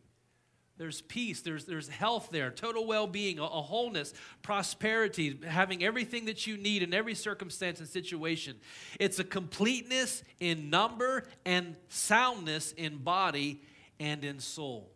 There's 0.78 1.00
peace, 1.00 1.40
there's, 1.40 1.64
there's 1.64 1.88
health 1.88 2.28
there, 2.30 2.50
total 2.50 2.86
well 2.86 3.06
being, 3.06 3.38
a, 3.38 3.44
a, 3.44 3.62
wholeness, 3.62 4.12
prosperity, 4.42 5.40
having 5.46 5.82
everything 5.82 6.26
that 6.26 6.46
you 6.46 6.58
need 6.58 6.82
in 6.82 6.92
every 6.92 7.14
circumstance 7.14 7.80
and 7.80 7.88
situation. 7.88 8.56
It's 9.00 9.18
a 9.18 9.24
completeness 9.24 10.22
in 10.38 10.68
number 10.68 11.24
and 11.46 11.76
soundness 11.88 12.72
in 12.72 12.98
body 12.98 13.62
and 13.98 14.22
in 14.22 14.38
soul. 14.38 14.90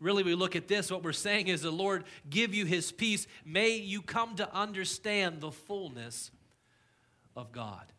Really, 0.00 0.22
we 0.22 0.36
look 0.36 0.54
at 0.54 0.68
this, 0.68 0.90
what 0.90 1.02
we're 1.02 1.12
saying 1.12 1.48
is 1.48 1.62
the 1.62 1.72
Lord 1.72 2.04
give 2.30 2.54
you 2.54 2.64
his 2.64 2.92
peace. 2.92 3.26
May 3.44 3.76
you 3.76 4.00
come 4.00 4.36
to 4.36 4.54
understand 4.54 5.40
the 5.40 5.50
fullness 5.50 6.30
of 7.34 7.50
God. 7.50 7.92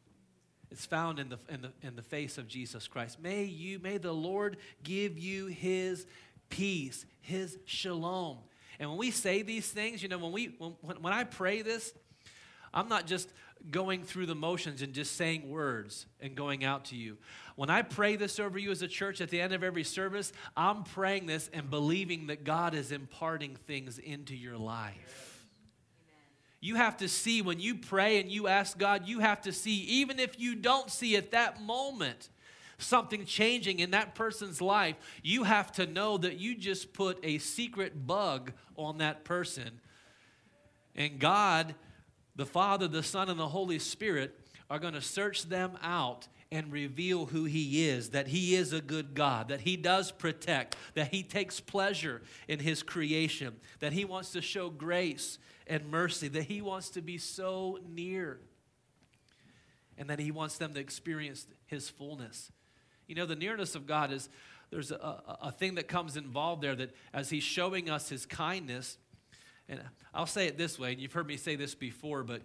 It's 0.71 0.85
found 0.85 1.19
in 1.19 1.29
the, 1.29 1.39
in 1.49 1.61
the, 1.61 1.71
in 1.81 1.95
the 1.95 2.03
face 2.03 2.37
of 2.37 2.47
Jesus 2.47 2.87
Christ. 2.87 3.19
May 3.19 3.43
you, 3.43 3.79
may 3.79 3.97
the 3.97 4.13
Lord 4.13 4.57
give 4.83 5.17
you 5.17 5.47
his 5.47 6.05
peace, 6.49 7.05
his 7.21 7.57
shalom. 7.65 8.37
And 8.79 8.89
when 8.89 8.97
we 8.97 9.11
say 9.11 9.41
these 9.41 9.69
things, 9.69 10.01
you 10.01 10.09
know, 10.09 10.17
when, 10.17 10.31
we, 10.31 10.55
when, 10.57 11.01
when 11.01 11.13
I 11.13 11.23
pray 11.23 11.61
this, 11.61 11.93
I'm 12.73 12.87
not 12.87 13.07
just 13.07 13.29
going 13.71 14.03
through 14.03 14.25
the 14.25 14.35
motions 14.35 14.81
and 14.81 14.93
just 14.93 15.15
saying 15.17 15.49
words 15.49 16.05
and 16.21 16.35
going 16.35 16.63
out 16.63 16.85
to 16.85 16.95
you. 16.95 17.17
When 17.55 17.69
I 17.69 17.81
pray 17.81 18.15
this 18.15 18.39
over 18.39 18.57
you 18.57 18.71
as 18.71 18.81
a 18.81 18.87
church 18.87 19.19
at 19.19 19.29
the 19.29 19.41
end 19.41 19.53
of 19.53 19.63
every 19.63 19.83
service, 19.83 20.31
I'm 20.55 20.83
praying 20.83 21.25
this 21.25 21.49
and 21.51 21.69
believing 21.69 22.27
that 22.27 22.45
God 22.45 22.73
is 22.73 22.91
imparting 22.91 23.57
things 23.67 23.99
into 23.99 24.35
your 24.35 24.57
life. 24.57 25.45
You 26.61 26.75
have 26.75 26.97
to 26.97 27.07
see 27.07 27.41
when 27.41 27.59
you 27.59 27.75
pray 27.75 28.19
and 28.19 28.29
you 28.29 28.47
ask 28.47 28.77
God, 28.77 29.07
you 29.07 29.19
have 29.19 29.41
to 29.41 29.51
see, 29.51 29.75
even 29.81 30.19
if 30.19 30.39
you 30.39 30.55
don't 30.55 30.89
see 30.89 31.15
at 31.15 31.31
that 31.31 31.61
moment, 31.61 32.29
something 32.79 33.25
changing 33.25 33.79
in 33.79 33.91
that 33.91 34.15
person's 34.15 34.61
life, 34.61 34.95
you 35.21 35.43
have 35.43 35.71
to 35.73 35.85
know 35.85 36.17
that 36.17 36.39
you 36.39 36.55
just 36.55 36.93
put 36.93 37.19
a 37.23 37.37
secret 37.37 38.07
bug 38.07 38.51
on 38.75 38.97
that 38.97 39.23
person. 39.23 39.79
And 40.95 41.19
God, 41.19 41.75
the 42.35 42.45
Father, 42.45 42.87
the 42.87 43.03
Son, 43.03 43.29
and 43.29 43.39
the 43.39 43.47
Holy 43.47 43.79
Spirit 43.79 44.35
are 44.69 44.79
going 44.79 44.93
to 44.93 45.01
search 45.01 45.43
them 45.43 45.77
out 45.81 46.27
and 46.51 46.71
reveal 46.71 47.27
who 47.27 47.45
He 47.45 47.87
is 47.87 48.09
that 48.09 48.27
He 48.27 48.55
is 48.55 48.73
a 48.73 48.81
good 48.81 49.13
God, 49.13 49.49
that 49.49 49.61
He 49.61 49.77
does 49.77 50.11
protect, 50.11 50.75
that 50.95 51.09
He 51.09 51.21
takes 51.21 51.59
pleasure 51.59 52.21
in 52.47 52.59
His 52.59 52.81
creation, 52.81 53.55
that 53.79 53.93
He 53.93 54.03
wants 54.05 54.31
to 54.31 54.41
show 54.41 54.69
grace 54.69 55.37
and 55.67 55.89
mercy, 55.89 56.27
that 56.29 56.43
He 56.43 56.61
wants 56.61 56.89
to 56.91 57.01
be 57.01 57.17
so 57.17 57.79
near, 57.87 58.39
and 59.97 60.09
that 60.09 60.19
He 60.19 60.31
wants 60.31 60.57
them 60.57 60.73
to 60.73 60.79
experience 60.79 61.45
His 61.67 61.89
fullness. 61.89 62.51
You 63.09 63.15
know, 63.15 63.25
the 63.25 63.35
nearness 63.35 63.73
of 63.73 63.87
God 63.87 64.11
is 64.11 64.29
there's 64.69 64.91
a, 64.91 65.37
a, 65.41 65.51
thing 65.51 65.75
that 65.75 65.87
comes 65.87 66.15
involved 66.15 66.61
there 66.61 66.75
that 66.75 66.91
as 67.11 67.31
He's 67.31 67.43
showing 67.43 67.89
us 67.89 68.07
His 68.07 68.27
kindness, 68.27 68.99
and 69.67 69.81
I'll 70.13 70.27
say 70.27 70.45
it 70.45 70.59
this 70.59 70.77
way, 70.77 70.91
and 70.91 71.01
you've 71.01 71.13
heard 71.13 71.25
me 71.25 71.35
say 71.35 71.55
this 71.55 71.73
before, 71.73 72.23
but 72.23 72.43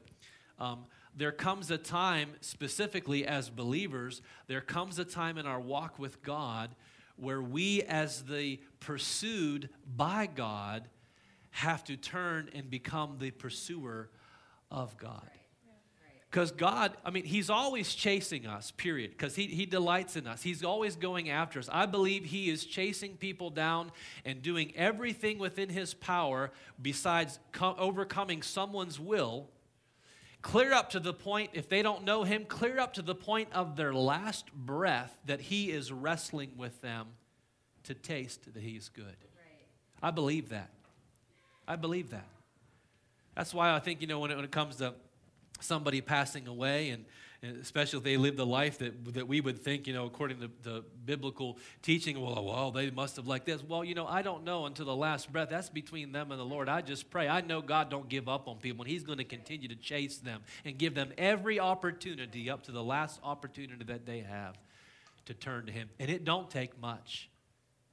um, 0.58 0.86
there 1.14 1.32
comes 1.32 1.70
a 1.70 1.76
time, 1.76 2.30
specifically 2.40 3.26
as 3.26 3.50
believers, 3.50 4.22
there 4.46 4.62
comes 4.62 4.98
a 4.98 5.04
time 5.04 5.36
in 5.36 5.46
our 5.46 5.60
walk 5.60 5.98
with 5.98 6.22
God 6.22 6.74
where 7.16 7.42
we, 7.42 7.82
as 7.82 8.22
the 8.22 8.58
pursued 8.80 9.68
by 9.94 10.26
God, 10.26 10.88
have 11.50 11.84
to 11.84 11.96
turn 11.98 12.48
and 12.54 12.70
become 12.70 13.18
the 13.18 13.32
pursuer 13.32 14.08
of 14.70 14.96
God. 14.96 15.28
Because 16.34 16.50
God, 16.50 16.96
I 17.04 17.12
mean, 17.12 17.22
He's 17.22 17.48
always 17.48 17.94
chasing 17.94 18.44
us, 18.44 18.72
period, 18.72 19.12
because 19.12 19.36
he, 19.36 19.46
he 19.46 19.66
delights 19.66 20.16
in 20.16 20.26
us. 20.26 20.42
He's 20.42 20.64
always 20.64 20.96
going 20.96 21.30
after 21.30 21.60
us. 21.60 21.68
I 21.70 21.86
believe 21.86 22.24
He 22.24 22.50
is 22.50 22.64
chasing 22.64 23.16
people 23.16 23.50
down 23.50 23.92
and 24.24 24.42
doing 24.42 24.72
everything 24.74 25.38
within 25.38 25.68
His 25.68 25.94
power 25.94 26.50
besides 26.82 27.38
co- 27.52 27.76
overcoming 27.78 28.42
someone's 28.42 28.98
will, 28.98 29.48
clear 30.42 30.72
up 30.72 30.90
to 30.90 30.98
the 30.98 31.14
point, 31.14 31.50
if 31.52 31.68
they 31.68 31.82
don't 31.82 32.02
know 32.02 32.24
Him, 32.24 32.46
clear 32.46 32.80
up 32.80 32.94
to 32.94 33.02
the 33.02 33.14
point 33.14 33.50
of 33.52 33.76
their 33.76 33.94
last 33.94 34.52
breath 34.52 35.16
that 35.26 35.40
He 35.40 35.70
is 35.70 35.92
wrestling 35.92 36.50
with 36.56 36.80
them 36.80 37.06
to 37.84 37.94
taste 37.94 38.52
that 38.52 38.60
He's 38.60 38.88
good. 38.88 39.04
Right. 39.04 39.66
I 40.02 40.10
believe 40.10 40.48
that. 40.48 40.70
I 41.68 41.76
believe 41.76 42.10
that. 42.10 42.26
That's 43.36 43.54
why 43.54 43.72
I 43.72 43.78
think, 43.78 44.00
you 44.00 44.08
know, 44.08 44.18
when 44.18 44.32
it, 44.32 44.34
when 44.34 44.44
it 44.44 44.50
comes 44.50 44.74
to 44.76 44.94
somebody 45.64 46.00
passing 46.00 46.46
away 46.46 46.90
and, 46.90 47.04
especially 47.60 47.98
if 47.98 48.04
they 48.04 48.16
lived 48.16 48.38
a 48.38 48.44
life 48.44 48.78
that, 48.78 49.12
that 49.12 49.28
we 49.28 49.40
would 49.40 49.58
think, 49.58 49.86
you 49.86 49.92
know, 49.92 50.06
according 50.06 50.40
to 50.40 50.50
the 50.62 50.82
biblical 51.04 51.58
teaching, 51.82 52.18
well, 52.18 52.42
well, 52.42 52.70
they 52.70 52.90
must 52.90 53.16
have 53.16 53.26
like 53.26 53.44
this. 53.44 53.62
Well, 53.62 53.84
you 53.84 53.94
know, 53.94 54.06
I 54.06 54.22
don't 54.22 54.44
know 54.44 54.64
until 54.64 54.86
the 54.86 54.96
last 54.96 55.30
breath. 55.30 55.50
That's 55.50 55.68
between 55.68 56.10
them 56.10 56.30
and 56.30 56.40
the 56.40 56.44
Lord. 56.44 56.70
I 56.70 56.80
just 56.80 57.10
pray. 57.10 57.28
I 57.28 57.42
know 57.42 57.60
God 57.60 57.90
don't 57.90 58.08
give 58.08 58.30
up 58.30 58.48
on 58.48 58.56
people, 58.56 58.84
and 58.84 58.90
He's 58.90 59.04
going 59.04 59.18
to 59.18 59.24
continue 59.24 59.68
to 59.68 59.76
chase 59.76 60.16
them 60.18 60.40
and 60.64 60.78
give 60.78 60.94
them 60.94 61.12
every 61.18 61.60
opportunity 61.60 62.48
up 62.48 62.62
to 62.62 62.72
the 62.72 62.82
last 62.82 63.20
opportunity 63.22 63.84
that 63.84 64.06
they 64.06 64.20
have 64.20 64.56
to 65.26 65.34
turn 65.34 65.66
to 65.66 65.72
Him. 65.72 65.90
And 65.98 66.10
it 66.10 66.24
don't 66.24 66.48
take 66.48 66.80
much. 66.80 67.28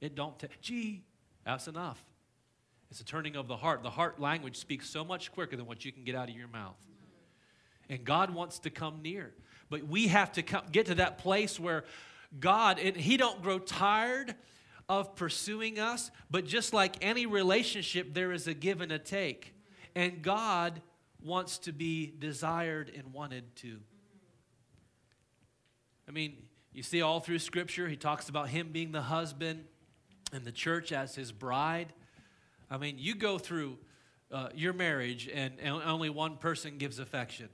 It 0.00 0.14
don't 0.14 0.38
take, 0.38 0.62
gee, 0.62 1.02
that's 1.44 1.68
enough. 1.68 2.02
It's 2.90 3.00
a 3.00 3.04
turning 3.04 3.36
of 3.36 3.48
the 3.48 3.56
heart. 3.56 3.82
The 3.82 3.90
heart 3.90 4.18
language 4.20 4.56
speaks 4.56 4.88
so 4.88 5.04
much 5.04 5.30
quicker 5.32 5.56
than 5.56 5.66
what 5.66 5.84
you 5.84 5.92
can 5.92 6.04
get 6.04 6.14
out 6.14 6.30
of 6.30 6.36
your 6.36 6.48
mouth. 6.48 6.76
And 7.92 8.06
God 8.06 8.30
wants 8.30 8.60
to 8.60 8.70
come 8.70 9.02
near. 9.02 9.34
But 9.68 9.86
we 9.86 10.08
have 10.08 10.32
to 10.32 10.42
come, 10.42 10.62
get 10.72 10.86
to 10.86 10.94
that 10.94 11.18
place 11.18 11.60
where 11.60 11.84
God, 12.40 12.78
and 12.78 12.96
He 12.96 13.18
don't 13.18 13.42
grow 13.42 13.58
tired 13.58 14.34
of 14.88 15.14
pursuing 15.14 15.78
us, 15.78 16.10
but 16.30 16.46
just 16.46 16.72
like 16.72 16.96
any 17.02 17.26
relationship, 17.26 18.14
there 18.14 18.32
is 18.32 18.46
a 18.46 18.54
give 18.54 18.80
and 18.80 18.92
a 18.92 18.98
take. 18.98 19.54
And 19.94 20.22
God 20.22 20.80
wants 21.22 21.58
to 21.58 21.72
be 21.72 22.14
desired 22.18 22.90
and 22.96 23.12
wanted 23.12 23.54
to. 23.56 23.78
I 26.08 26.12
mean, 26.12 26.38
you 26.72 26.82
see 26.82 27.02
all 27.02 27.20
through 27.20 27.40
Scripture, 27.40 27.88
He 27.88 27.96
talks 27.96 28.30
about 28.30 28.48
Him 28.48 28.70
being 28.72 28.92
the 28.92 29.02
husband 29.02 29.66
and 30.32 30.46
the 30.46 30.52
church 30.52 30.92
as 30.92 31.14
His 31.14 31.30
bride. 31.30 31.92
I 32.70 32.78
mean, 32.78 32.94
you 32.96 33.14
go 33.14 33.36
through 33.36 33.76
uh, 34.30 34.48
your 34.54 34.72
marriage 34.72 35.28
and, 35.28 35.60
and 35.60 35.82
only 35.82 36.08
one 36.08 36.38
person 36.38 36.78
gives 36.78 36.98
affection 36.98 37.50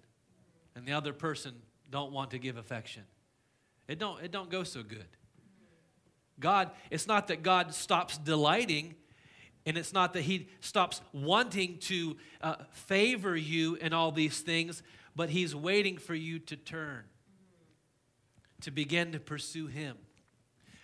and 0.78 0.86
the 0.86 0.92
other 0.92 1.12
person 1.12 1.54
don't 1.90 2.12
want 2.12 2.30
to 2.30 2.38
give 2.38 2.56
affection. 2.56 3.02
It 3.88 3.98
don't, 3.98 4.22
it 4.22 4.30
don't 4.30 4.48
go 4.48 4.62
so 4.62 4.84
good. 4.84 5.08
God, 6.38 6.70
it's 6.88 7.08
not 7.08 7.26
that 7.28 7.42
God 7.42 7.74
stops 7.74 8.16
delighting, 8.16 8.94
and 9.66 9.76
it's 9.76 9.92
not 9.92 10.12
that 10.12 10.22
He 10.22 10.48
stops 10.60 11.00
wanting 11.12 11.78
to 11.78 12.16
uh, 12.40 12.54
favor 12.70 13.36
you 13.36 13.74
in 13.74 13.92
all 13.92 14.12
these 14.12 14.40
things, 14.40 14.84
but 15.16 15.30
He's 15.30 15.52
waiting 15.52 15.98
for 15.98 16.14
you 16.14 16.38
to 16.38 16.54
turn, 16.54 17.02
to 18.60 18.70
begin 18.70 19.10
to 19.12 19.18
pursue 19.18 19.66
Him. 19.66 19.96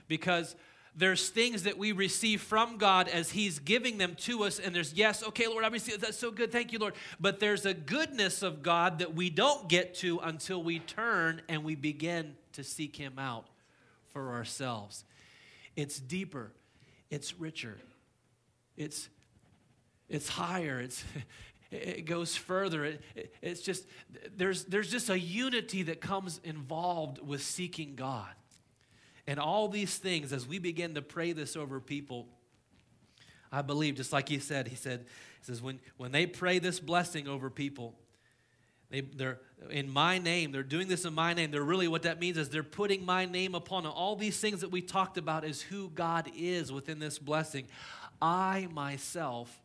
Because 0.08 0.56
there's 0.96 1.28
things 1.28 1.64
that 1.64 1.76
we 1.76 1.92
receive 1.92 2.40
from 2.40 2.78
God 2.78 3.08
as 3.08 3.30
He's 3.30 3.58
giving 3.58 3.98
them 3.98 4.14
to 4.20 4.44
us, 4.44 4.58
and 4.58 4.74
there's, 4.74 4.94
yes, 4.94 5.22
okay, 5.24 5.46
Lord, 5.48 5.64
I 5.64 5.68
receive 5.68 6.00
That's 6.00 6.18
so 6.18 6.30
good. 6.30 6.52
Thank 6.52 6.72
you, 6.72 6.78
Lord. 6.78 6.94
But 7.18 7.40
there's 7.40 7.66
a 7.66 7.74
goodness 7.74 8.42
of 8.42 8.62
God 8.62 9.00
that 9.00 9.14
we 9.14 9.30
don't 9.30 9.68
get 9.68 9.94
to 9.96 10.20
until 10.20 10.62
we 10.62 10.78
turn 10.78 11.42
and 11.48 11.64
we 11.64 11.74
begin 11.74 12.36
to 12.52 12.62
seek 12.62 12.96
Him 12.96 13.18
out 13.18 13.46
for 14.12 14.32
ourselves. 14.32 15.04
It's 15.76 15.98
deeper, 15.98 16.52
it's 17.10 17.38
richer, 17.40 17.78
it's, 18.76 19.08
it's 20.08 20.28
higher, 20.28 20.80
it's, 20.80 21.04
it 21.72 22.04
goes 22.04 22.36
further. 22.36 22.84
It, 22.84 23.00
it, 23.16 23.34
it's 23.42 23.62
just, 23.62 23.84
there's, 24.36 24.64
there's 24.66 24.90
just 24.90 25.10
a 25.10 25.18
unity 25.18 25.82
that 25.84 26.00
comes 26.00 26.40
involved 26.44 27.18
with 27.20 27.42
seeking 27.42 27.96
God. 27.96 28.30
And 29.26 29.40
all 29.40 29.68
these 29.68 29.96
things, 29.96 30.32
as 30.32 30.46
we 30.46 30.58
begin 30.58 30.94
to 30.94 31.02
pray 31.02 31.32
this 31.32 31.56
over 31.56 31.80
people, 31.80 32.28
I 33.50 33.62
believe, 33.62 33.94
just 33.94 34.12
like 34.12 34.28
he 34.28 34.38
said, 34.38 34.68
he 34.68 34.76
said, 34.76 35.06
he 35.40 35.44
says, 35.44 35.62
when, 35.62 35.80
when 35.96 36.12
they 36.12 36.26
pray 36.26 36.58
this 36.58 36.80
blessing 36.80 37.28
over 37.28 37.48
people, 37.48 37.94
they, 38.90 39.00
they're 39.00 39.40
in 39.70 39.90
my 39.90 40.18
name, 40.18 40.52
they're 40.52 40.62
doing 40.62 40.88
this 40.88 41.04
in 41.04 41.14
my 41.14 41.32
name. 41.32 41.50
They're 41.50 41.62
really 41.62 41.88
what 41.88 42.02
that 42.02 42.20
means 42.20 42.36
is 42.36 42.50
they're 42.50 42.62
putting 42.62 43.04
my 43.04 43.24
name 43.24 43.54
upon. 43.54 43.86
All 43.86 44.14
these 44.14 44.38
things 44.38 44.60
that 44.60 44.70
we 44.70 44.82
talked 44.82 45.16
about 45.16 45.44
is 45.44 45.62
who 45.62 45.88
God 45.90 46.30
is 46.36 46.70
within 46.70 46.98
this 46.98 47.18
blessing. 47.18 47.66
I 48.20 48.68
myself 48.72 49.62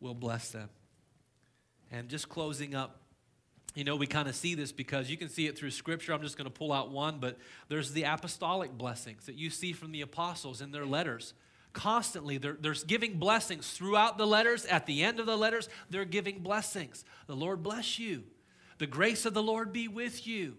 will 0.00 0.14
bless 0.14 0.50
them. 0.50 0.68
And 1.90 2.08
just 2.08 2.28
closing 2.28 2.74
up, 2.74 3.00
you 3.74 3.82
know, 3.82 3.96
we 3.96 4.06
kind 4.06 4.28
of 4.28 4.36
see 4.36 4.54
this 4.54 4.70
because 4.70 5.10
you 5.10 5.16
can 5.16 5.28
see 5.28 5.46
it 5.46 5.58
through 5.58 5.72
Scripture. 5.72 6.12
I'm 6.12 6.22
just 6.22 6.36
going 6.36 6.50
to 6.50 6.56
pull 6.56 6.72
out 6.72 6.90
one, 6.90 7.18
but 7.18 7.38
there's 7.68 7.92
the 7.92 8.04
apostolic 8.04 8.76
blessings 8.78 9.26
that 9.26 9.34
you 9.34 9.50
see 9.50 9.72
from 9.72 9.90
the 9.90 10.00
apostles 10.00 10.60
in 10.60 10.70
their 10.70 10.86
letters. 10.86 11.34
Constantly, 11.72 12.38
they're, 12.38 12.56
they're 12.58 12.74
giving 12.86 13.18
blessings 13.18 13.72
throughout 13.72 14.16
the 14.16 14.26
letters. 14.26 14.64
At 14.66 14.86
the 14.86 15.02
end 15.02 15.18
of 15.18 15.26
the 15.26 15.36
letters, 15.36 15.68
they're 15.90 16.04
giving 16.04 16.38
blessings. 16.38 17.04
The 17.26 17.34
Lord 17.34 17.64
bless 17.64 17.98
you. 17.98 18.22
The 18.78 18.86
grace 18.86 19.26
of 19.26 19.34
the 19.34 19.42
Lord 19.42 19.72
be 19.72 19.88
with 19.88 20.24
you. 20.24 20.56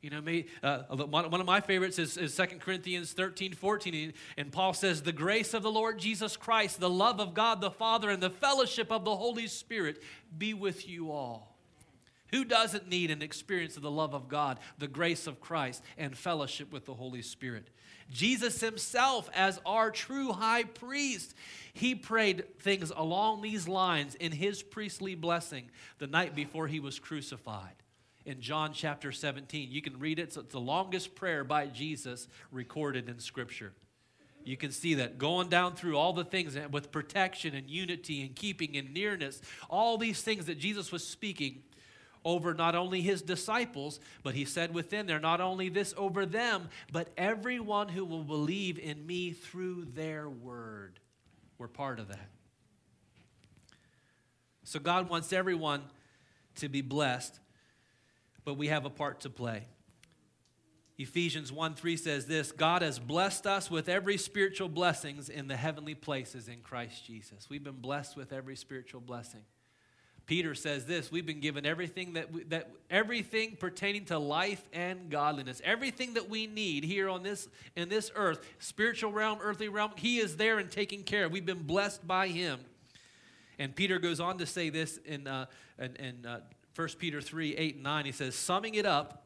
You 0.00 0.10
know, 0.10 0.20
me, 0.22 0.46
uh, 0.62 0.82
one, 0.88 1.30
one 1.30 1.40
of 1.40 1.46
my 1.46 1.60
favorites 1.60 1.98
is, 1.98 2.16
is 2.16 2.34
2 2.34 2.58
Corinthians 2.60 3.12
13, 3.12 3.52
14. 3.52 4.14
And 4.38 4.52
Paul 4.52 4.72
says, 4.72 5.02
The 5.02 5.12
grace 5.12 5.52
of 5.52 5.62
the 5.62 5.70
Lord 5.70 5.98
Jesus 5.98 6.38
Christ, 6.38 6.80
the 6.80 6.88
love 6.88 7.20
of 7.20 7.34
God 7.34 7.60
the 7.60 7.70
Father, 7.70 8.08
and 8.08 8.22
the 8.22 8.30
fellowship 8.30 8.90
of 8.90 9.04
the 9.04 9.16
Holy 9.16 9.46
Spirit 9.46 10.02
be 10.38 10.54
with 10.54 10.88
you 10.88 11.10
all. 11.10 11.55
Who 12.32 12.44
doesn't 12.44 12.88
need 12.88 13.10
an 13.10 13.22
experience 13.22 13.76
of 13.76 13.82
the 13.82 13.90
love 13.90 14.14
of 14.14 14.28
God, 14.28 14.58
the 14.78 14.88
grace 14.88 15.26
of 15.26 15.40
Christ, 15.40 15.82
and 15.96 16.16
fellowship 16.16 16.72
with 16.72 16.84
the 16.84 16.94
Holy 16.94 17.22
Spirit? 17.22 17.68
Jesus 18.10 18.60
himself, 18.60 19.28
as 19.34 19.60
our 19.66 19.90
true 19.90 20.32
high 20.32 20.64
priest, 20.64 21.34
he 21.72 21.94
prayed 21.94 22.58
things 22.60 22.92
along 22.94 23.42
these 23.42 23.66
lines 23.66 24.14
in 24.14 24.32
his 24.32 24.62
priestly 24.62 25.14
blessing 25.14 25.70
the 25.98 26.06
night 26.06 26.34
before 26.34 26.68
he 26.68 26.80
was 26.80 26.98
crucified. 26.98 27.74
In 28.24 28.40
John 28.40 28.72
chapter 28.72 29.12
17, 29.12 29.70
you 29.70 29.82
can 29.82 29.98
read 29.98 30.18
it. 30.18 30.36
It's 30.36 30.52
the 30.52 30.60
longest 30.60 31.14
prayer 31.14 31.44
by 31.44 31.66
Jesus 31.66 32.26
recorded 32.50 33.08
in 33.08 33.20
Scripture. 33.20 33.72
You 34.44 34.56
can 34.56 34.70
see 34.70 34.94
that 34.94 35.18
going 35.18 35.48
down 35.48 35.74
through 35.74 35.96
all 35.96 36.12
the 36.12 36.24
things 36.24 36.56
with 36.70 36.92
protection 36.92 37.54
and 37.54 37.68
unity 37.68 38.22
and 38.22 38.34
keeping 38.34 38.76
and 38.76 38.94
nearness, 38.94 39.40
all 39.68 39.98
these 39.98 40.22
things 40.22 40.46
that 40.46 40.58
Jesus 40.58 40.92
was 40.92 41.04
speaking 41.04 41.62
over 42.26 42.52
not 42.52 42.74
only 42.74 43.00
his 43.00 43.22
disciples, 43.22 44.00
but 44.24 44.34
he 44.34 44.44
said 44.44 44.74
within 44.74 45.06
there, 45.06 45.20
not 45.20 45.40
only 45.40 45.68
this 45.68 45.94
over 45.96 46.26
them, 46.26 46.68
but 46.92 47.08
everyone 47.16 47.88
who 47.88 48.04
will 48.04 48.24
believe 48.24 48.78
in 48.78 49.06
me 49.06 49.32
through 49.32 49.86
their 49.94 50.28
word. 50.28 50.98
We're 51.56 51.68
part 51.68 52.00
of 52.00 52.08
that. 52.08 52.28
So 54.64 54.80
God 54.80 55.08
wants 55.08 55.32
everyone 55.32 55.84
to 56.56 56.68
be 56.68 56.82
blessed, 56.82 57.38
but 58.44 58.54
we 58.54 58.66
have 58.66 58.84
a 58.84 58.90
part 58.90 59.20
to 59.20 59.30
play. 59.30 59.64
Ephesians 60.98 61.52
1 61.52 61.74
3 61.74 61.96
says 61.96 62.26
this 62.26 62.50
God 62.50 62.82
has 62.82 62.98
blessed 62.98 63.46
us 63.46 63.70
with 63.70 63.88
every 63.88 64.16
spiritual 64.16 64.68
blessings 64.68 65.28
in 65.28 65.46
the 65.46 65.56
heavenly 65.56 65.94
places 65.94 66.48
in 66.48 66.60
Christ 66.60 67.06
Jesus. 67.06 67.48
We've 67.48 67.62
been 67.62 67.74
blessed 67.74 68.16
with 68.16 68.32
every 68.32 68.56
spiritual 68.56 69.00
blessing. 69.00 69.42
Peter 70.26 70.54
says 70.54 70.86
this 70.86 71.10
we've 71.12 71.26
been 71.26 71.40
given 71.40 71.64
everything 71.64 72.14
that, 72.14 72.32
we, 72.32 72.42
that 72.44 72.70
everything 72.90 73.56
pertaining 73.56 74.04
to 74.06 74.18
life 74.18 74.62
and 74.72 75.08
godliness. 75.08 75.62
Everything 75.64 76.14
that 76.14 76.28
we 76.28 76.46
need 76.46 76.84
here 76.84 77.08
on 77.08 77.22
this 77.22 77.48
in 77.76 77.88
this 77.88 78.10
earth 78.14 78.44
spiritual 78.58 79.12
realm 79.12 79.38
earthly 79.40 79.68
realm 79.68 79.92
he 79.96 80.18
is 80.18 80.36
there 80.36 80.58
and 80.58 80.70
taking 80.70 81.02
care 81.02 81.26
of. 81.26 81.32
We've 81.32 81.46
been 81.46 81.62
blessed 81.62 82.06
by 82.06 82.28
him. 82.28 82.60
And 83.58 83.74
peter 83.74 83.98
goes 83.98 84.20
on 84.20 84.38
to 84.38 84.46
say 84.46 84.68
this 84.68 84.98
in, 85.04 85.26
uh, 85.26 85.46
in, 85.78 85.96
in 85.96 86.26
uh, 86.26 86.40
1 86.74 86.88
peter 86.98 87.20
3 87.20 87.54
8 87.56 87.74
and 87.76 87.84
9 87.84 88.04
he 88.04 88.12
says 88.12 88.34
summing 88.34 88.74
it 88.74 88.84
up 88.84 89.24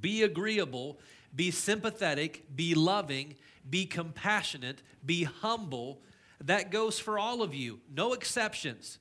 be 0.00 0.22
agreeable 0.22 0.98
be 1.34 1.50
sympathetic 1.50 2.44
be 2.54 2.74
loving 2.74 3.34
be 3.68 3.86
compassionate 3.86 4.82
be 5.04 5.24
humble. 5.24 6.00
That 6.44 6.70
goes 6.70 6.98
for 6.98 7.18
all 7.18 7.42
of 7.42 7.54
you. 7.54 7.80
No 7.94 8.12
exceptions 8.12 8.98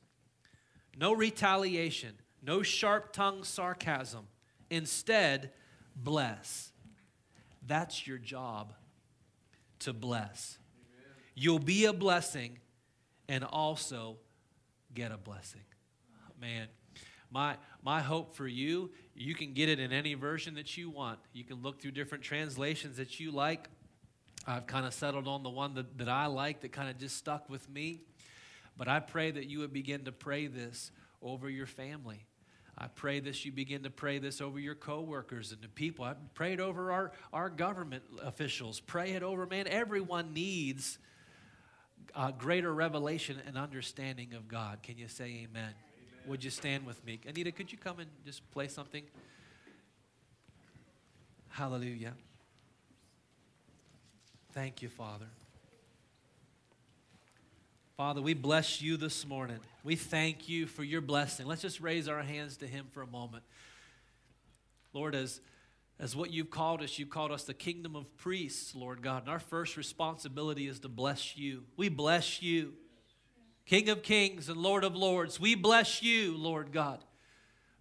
no 0.97 1.13
retaliation, 1.13 2.13
no 2.41 2.61
sharp 2.61 3.13
tongued 3.13 3.45
sarcasm. 3.45 4.27
Instead, 4.69 5.51
bless. 5.95 6.71
That's 7.65 8.07
your 8.07 8.17
job 8.17 8.73
to 9.79 9.93
bless. 9.93 10.57
You'll 11.35 11.59
be 11.59 11.85
a 11.85 11.93
blessing 11.93 12.59
and 13.27 13.43
also 13.43 14.17
get 14.93 15.11
a 15.11 15.17
blessing. 15.17 15.61
Man, 16.39 16.67
my, 17.31 17.55
my 17.83 18.01
hope 18.01 18.35
for 18.35 18.47
you, 18.47 18.91
you 19.15 19.35
can 19.35 19.53
get 19.53 19.69
it 19.69 19.79
in 19.79 19.91
any 19.91 20.15
version 20.15 20.55
that 20.55 20.75
you 20.77 20.89
want. 20.89 21.19
You 21.33 21.43
can 21.43 21.61
look 21.61 21.81
through 21.81 21.91
different 21.91 22.23
translations 22.23 22.97
that 22.97 23.19
you 23.19 23.31
like. 23.31 23.69
I've 24.45 24.67
kind 24.67 24.85
of 24.85 24.93
settled 24.93 25.27
on 25.27 25.43
the 25.43 25.49
one 25.49 25.75
that, 25.75 25.97
that 25.99 26.09
I 26.09 26.25
like 26.25 26.61
that 26.61 26.71
kind 26.71 26.89
of 26.89 26.97
just 26.97 27.17
stuck 27.17 27.49
with 27.49 27.69
me. 27.69 28.01
But 28.81 28.87
I 28.87 28.99
pray 28.99 29.29
that 29.29 29.45
you 29.45 29.59
would 29.59 29.73
begin 29.73 30.05
to 30.05 30.11
pray 30.11 30.47
this 30.47 30.89
over 31.21 31.47
your 31.47 31.67
family. 31.67 32.25
I 32.75 32.87
pray 32.87 33.19
this, 33.19 33.45
you 33.45 33.51
begin 33.51 33.83
to 33.83 33.91
pray 33.91 34.17
this 34.17 34.41
over 34.41 34.59
your 34.59 34.73
coworkers 34.73 35.51
and 35.51 35.61
the 35.61 35.67
people. 35.67 36.03
I 36.03 36.15
pray 36.33 36.53
it 36.53 36.59
over 36.59 36.91
our, 36.91 37.11
our 37.31 37.47
government 37.51 38.01
officials. 38.23 38.79
Pray 38.79 39.11
it 39.11 39.21
over, 39.21 39.45
man. 39.45 39.67
Everyone 39.67 40.33
needs 40.33 40.97
a 42.15 42.31
greater 42.31 42.73
revelation 42.73 43.37
and 43.45 43.55
understanding 43.55 44.33
of 44.33 44.47
God. 44.47 44.81
Can 44.81 44.97
you 44.97 45.07
say 45.07 45.25
amen? 45.25 45.49
amen? 45.57 45.73
Would 46.25 46.43
you 46.43 46.49
stand 46.49 46.83
with 46.83 47.05
me? 47.05 47.19
Anita, 47.27 47.51
could 47.51 47.71
you 47.71 47.77
come 47.77 47.99
and 47.99 48.09
just 48.25 48.49
play 48.49 48.67
something? 48.67 49.03
Hallelujah. 51.49 52.13
Thank 54.53 54.81
you, 54.81 54.89
Father. 54.89 55.27
Father, 58.01 58.19
we 58.19 58.33
bless 58.33 58.81
you 58.81 58.97
this 58.97 59.27
morning. 59.27 59.59
We 59.83 59.95
thank 59.95 60.49
you 60.49 60.65
for 60.65 60.83
your 60.83 61.01
blessing. 61.01 61.45
Let's 61.45 61.61
just 61.61 61.79
raise 61.79 62.07
our 62.07 62.23
hands 62.23 62.57
to 62.57 62.65
him 62.65 62.87
for 62.89 63.03
a 63.03 63.07
moment. 63.07 63.43
Lord, 64.91 65.13
as, 65.13 65.39
as 65.99 66.15
what 66.15 66.31
you've 66.31 66.49
called 66.49 66.81
us, 66.81 66.97
you've 66.97 67.11
called 67.11 67.31
us 67.31 67.43
the 67.43 67.53
kingdom 67.53 67.95
of 67.95 68.17
priests, 68.17 68.73
Lord 68.73 69.03
God. 69.03 69.21
And 69.21 69.29
our 69.29 69.37
first 69.37 69.77
responsibility 69.77 70.67
is 70.67 70.79
to 70.79 70.89
bless 70.89 71.37
you. 71.37 71.61
We 71.77 71.89
bless 71.89 72.41
you. 72.41 72.73
King 73.67 73.87
of 73.89 74.01
kings 74.01 74.49
and 74.49 74.57
Lord 74.57 74.83
of 74.83 74.95
lords, 74.95 75.39
we 75.39 75.53
bless 75.53 76.01
you, 76.01 76.35
Lord 76.35 76.71
God. 76.71 77.03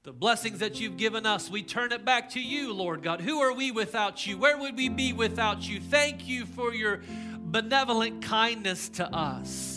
The 0.03 0.13
blessings 0.13 0.59
that 0.59 0.79
you've 0.79 0.99
given 0.99 1.25
us, 1.25 1.49
we 1.49 1.63
turn 1.63 1.93
it 1.93 2.05
back 2.05 2.29
to 2.33 2.41
you, 2.43 2.75
Lord 2.75 3.03
God. 3.03 3.23
Who 3.23 3.41
are 3.41 3.55
we 3.55 3.71
without 3.71 4.27
you? 4.27 4.37
Where 4.37 4.59
would 4.59 4.77
we 4.77 4.91
be 4.91 5.15
without 5.15 5.67
you? 5.67 5.81
Thank 5.81 6.29
you 6.29 6.45
for 6.45 6.75
your 6.75 7.01
benevolent 7.39 8.21
kindness 8.21 8.91
to 8.91 9.07
us. 9.17 9.70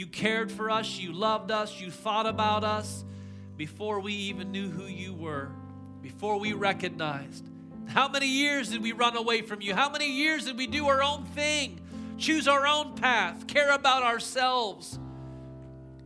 You 0.00 0.06
cared 0.06 0.50
for 0.50 0.70
us, 0.70 0.98
you 0.98 1.12
loved 1.12 1.50
us, 1.50 1.78
you 1.78 1.90
thought 1.90 2.24
about 2.24 2.64
us 2.64 3.04
before 3.58 4.00
we 4.00 4.14
even 4.14 4.50
knew 4.50 4.70
who 4.70 4.86
you 4.86 5.12
were, 5.12 5.50
before 6.00 6.40
we 6.40 6.54
recognized. 6.54 7.46
How 7.84 8.08
many 8.08 8.26
years 8.26 8.70
did 8.70 8.82
we 8.82 8.92
run 8.92 9.14
away 9.14 9.42
from 9.42 9.60
you? 9.60 9.74
How 9.74 9.90
many 9.90 10.10
years 10.10 10.46
did 10.46 10.56
we 10.56 10.66
do 10.66 10.88
our 10.88 11.02
own 11.02 11.26
thing, 11.26 11.80
choose 12.16 12.48
our 12.48 12.66
own 12.66 12.94
path, 12.94 13.46
care 13.46 13.72
about 13.72 14.02
ourselves? 14.02 14.98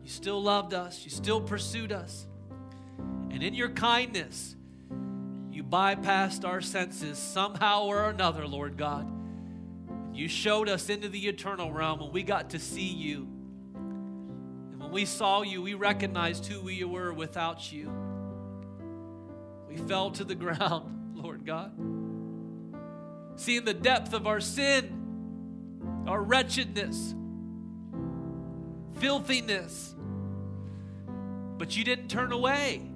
You 0.02 0.10
still 0.10 0.42
loved 0.42 0.74
us, 0.74 1.04
you 1.04 1.10
still 1.12 1.40
pursued 1.40 1.92
us. 1.92 2.26
And 3.30 3.44
in 3.44 3.54
your 3.54 3.68
kindness, 3.68 4.56
you 5.52 5.62
bypassed 5.62 6.44
our 6.44 6.60
senses 6.60 7.16
somehow 7.16 7.84
or 7.84 8.10
another, 8.10 8.44
Lord 8.44 8.76
God. 8.76 9.08
You 10.12 10.26
showed 10.26 10.68
us 10.68 10.90
into 10.90 11.08
the 11.08 11.28
eternal 11.28 11.72
realm 11.72 12.02
and 12.02 12.12
we 12.12 12.24
got 12.24 12.50
to 12.50 12.58
see 12.58 12.88
you. 12.88 13.28
We 14.94 15.06
saw 15.06 15.42
you, 15.42 15.60
we 15.60 15.74
recognized 15.74 16.46
who 16.46 16.60
we 16.60 16.84
were 16.84 17.12
without 17.12 17.72
you. 17.72 17.92
We 19.66 19.76
fell 19.76 20.12
to 20.12 20.22
the 20.22 20.34
ground, 20.36 21.16
Lord 21.16 21.44
God. 21.44 21.72
Seeing 23.34 23.64
the 23.64 23.74
depth 23.74 24.14
of 24.14 24.28
our 24.28 24.38
sin, 24.38 26.04
our 26.06 26.22
wretchedness, 26.22 27.12
filthiness. 29.00 29.96
But 31.58 31.76
you 31.76 31.82
didn't 31.82 32.06
turn 32.06 32.30
away. 32.30 32.88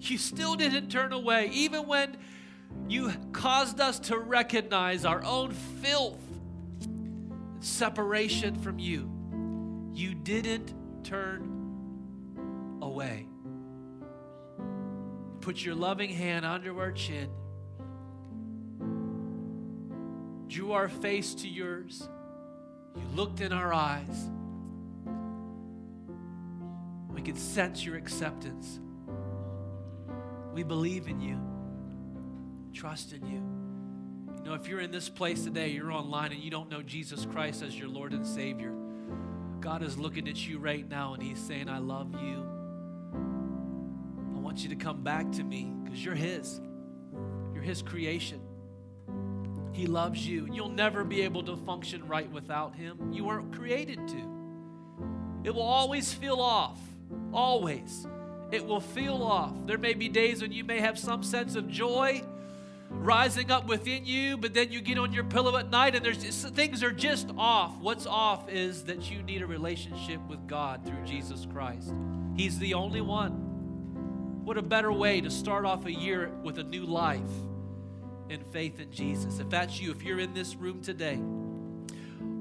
You 0.00 0.16
still 0.16 0.54
didn't 0.54 0.88
turn 0.88 1.12
away, 1.12 1.50
even 1.52 1.86
when 1.86 2.16
you 2.88 3.12
caused 3.32 3.78
us 3.78 3.98
to 3.98 4.16
recognize 4.16 5.04
our 5.04 5.22
own 5.22 5.52
filth 5.82 6.22
separation 7.60 8.54
from 8.54 8.78
you. 8.78 9.10
You 9.92 10.14
didn't 10.14 10.72
turn 11.04 12.78
away. 12.82 13.26
Put 15.40 15.62
your 15.62 15.74
loving 15.74 16.10
hand 16.10 16.44
under 16.46 16.80
our 16.80 16.92
chin, 16.92 17.28
drew 20.48 20.72
our 20.72 20.88
face 20.88 21.34
to 21.36 21.48
yours. 21.48 22.08
You 22.96 23.02
looked 23.14 23.40
in 23.40 23.52
our 23.52 23.74
eyes. 23.74 24.30
We 27.12 27.20
could 27.20 27.38
sense 27.38 27.84
your 27.84 27.96
acceptance. 27.96 28.80
We 30.54 30.62
believe 30.62 31.08
in 31.08 31.20
you, 31.20 31.38
trust 32.72 33.12
in 33.12 33.26
you. 33.26 33.42
You 34.38 34.50
know, 34.50 34.54
if 34.54 34.68
you're 34.68 34.80
in 34.80 34.90
this 34.90 35.08
place 35.08 35.44
today, 35.44 35.70
you're 35.70 35.92
online 35.92 36.32
and 36.32 36.40
you 36.40 36.50
don't 36.50 36.70
know 36.70 36.82
Jesus 36.82 37.26
Christ 37.26 37.62
as 37.62 37.78
your 37.78 37.88
Lord 37.88 38.12
and 38.12 38.26
Savior, 38.26 38.72
God 39.64 39.82
is 39.82 39.96
looking 39.96 40.28
at 40.28 40.46
you 40.46 40.58
right 40.58 40.86
now 40.86 41.14
and 41.14 41.22
He's 41.22 41.40
saying, 41.40 41.70
I 41.70 41.78
love 41.78 42.12
you. 42.12 42.46
I 44.36 44.38
want 44.38 44.62
you 44.62 44.68
to 44.68 44.76
come 44.76 45.02
back 45.02 45.32
to 45.32 45.42
me 45.42 45.72
because 45.82 46.04
you're 46.04 46.14
His. 46.14 46.60
You're 47.54 47.62
His 47.62 47.80
creation. 47.80 48.42
He 49.72 49.86
loves 49.86 50.28
you. 50.28 50.46
You'll 50.52 50.68
never 50.68 51.02
be 51.02 51.22
able 51.22 51.42
to 51.44 51.56
function 51.56 52.06
right 52.06 52.30
without 52.30 52.74
Him. 52.74 53.10
You 53.10 53.24
weren't 53.24 53.54
created 53.54 54.06
to. 54.06 54.28
It 55.44 55.54
will 55.54 55.62
always 55.62 56.12
feel 56.12 56.40
off. 56.40 56.78
Always 57.32 58.06
it 58.54 58.64
will 58.64 58.80
feel 58.80 59.22
off. 59.22 59.52
There 59.66 59.78
may 59.78 59.94
be 59.94 60.08
days 60.08 60.40
when 60.40 60.52
you 60.52 60.62
may 60.62 60.78
have 60.78 60.96
some 60.98 61.24
sense 61.24 61.56
of 61.56 61.68
joy 61.68 62.22
rising 63.02 63.50
up 63.50 63.66
within 63.66 64.04
you, 64.04 64.36
but 64.36 64.54
then 64.54 64.72
you 64.72 64.80
get 64.80 64.98
on 64.98 65.12
your 65.12 65.24
pillow 65.24 65.56
at 65.56 65.70
night 65.70 65.94
and 65.94 66.04
there's 66.04 66.22
just, 66.22 66.54
things 66.54 66.82
are 66.82 66.92
just 66.92 67.30
off. 67.36 67.78
What's 67.80 68.06
off 68.06 68.48
is 68.48 68.84
that 68.84 69.10
you 69.10 69.22
need 69.22 69.42
a 69.42 69.46
relationship 69.46 70.20
with 70.28 70.46
God 70.46 70.84
through 70.86 71.04
Jesus 71.04 71.46
Christ. 71.52 71.92
He's 72.36 72.58
the 72.58 72.74
only 72.74 73.00
one. 73.00 73.32
What 74.44 74.58
a 74.58 74.62
better 74.62 74.92
way 74.92 75.20
to 75.20 75.30
start 75.30 75.64
off 75.64 75.86
a 75.86 75.92
year 75.92 76.30
with 76.42 76.58
a 76.58 76.64
new 76.64 76.84
life 76.84 77.20
in 78.28 78.42
faith 78.52 78.80
in 78.80 78.90
Jesus. 78.90 79.38
If 79.38 79.50
that's 79.50 79.80
you, 79.80 79.90
if 79.90 80.02
you're 80.02 80.20
in 80.20 80.34
this 80.34 80.54
room 80.54 80.82
today, 80.82 81.18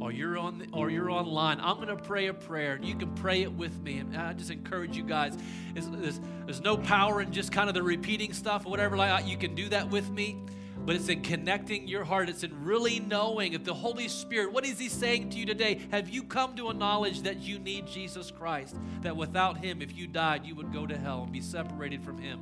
or 0.04 0.12
you're 0.12 0.38
on 0.38 0.58
the, 0.58 0.68
or 0.74 0.90
you're 0.90 1.10
online, 1.10 1.62
I'm 1.62 1.78
going 1.78 1.88
to 1.88 1.96
pray 1.96 2.28
a 2.28 2.34
prayer. 2.34 2.74
and 2.74 2.84
You 2.84 2.94
can 2.94 3.16
pray 3.16 3.42
it 3.42 3.54
with 3.54 3.82
me. 3.82 4.00
And 4.00 4.18
I 4.18 4.34
just 4.34 4.52
encourage 4.52 4.98
you 4.98 5.04
guys. 5.04 5.38
There's, 5.74 6.20
there's 6.46 6.60
no 6.60 6.76
power 6.76 7.22
in 7.22 7.32
just 7.32 7.54
kind 7.54 7.70
of 7.70 7.74
the 7.74 7.84
repeating 7.84 8.34
stuff 8.34 8.66
or 8.66 8.70
whatever 8.70 8.98
like. 8.98 9.26
You 9.26 9.38
can 9.38 9.56
do 9.56 9.70
that 9.70 9.90
with 9.90 10.10
me. 10.10 10.44
But 10.86 10.98
it's 10.98 11.08
in 11.08 11.22
connecting 11.22 11.88
your 11.88 12.04
heart. 12.04 12.28
It's 12.28 12.44
in 12.44 12.66
really 12.66 13.00
knowing 13.00 13.54
if 13.54 13.64
the 13.64 13.74
Holy 13.74 14.10
Spirit, 14.10 14.52
what 14.52 14.66
is 14.66 14.78
He 14.78 14.90
saying 14.90 15.30
to 15.30 15.38
you 15.38 15.46
today? 15.46 15.80
Have 15.92 16.10
you 16.10 16.24
come 16.24 16.58
to 16.58 16.68
a 16.68 16.74
knowledge 16.74 17.22
that 17.22 17.40
you 17.40 17.58
need 17.58 17.88
Jesus 17.88 18.30
Christ? 18.30 18.76
That 19.04 19.16
without 19.16 19.64
Him, 19.64 19.82
if 19.82 19.96
you 19.96 20.08
died, 20.08 20.46
you 20.46 20.54
would 20.56 20.74
go 20.74 20.86
to 20.86 20.98
hell 20.98 21.24
and 21.24 21.32
be 21.32 21.40
separated 21.40 22.04
from 22.04 22.18
Him 22.18 22.42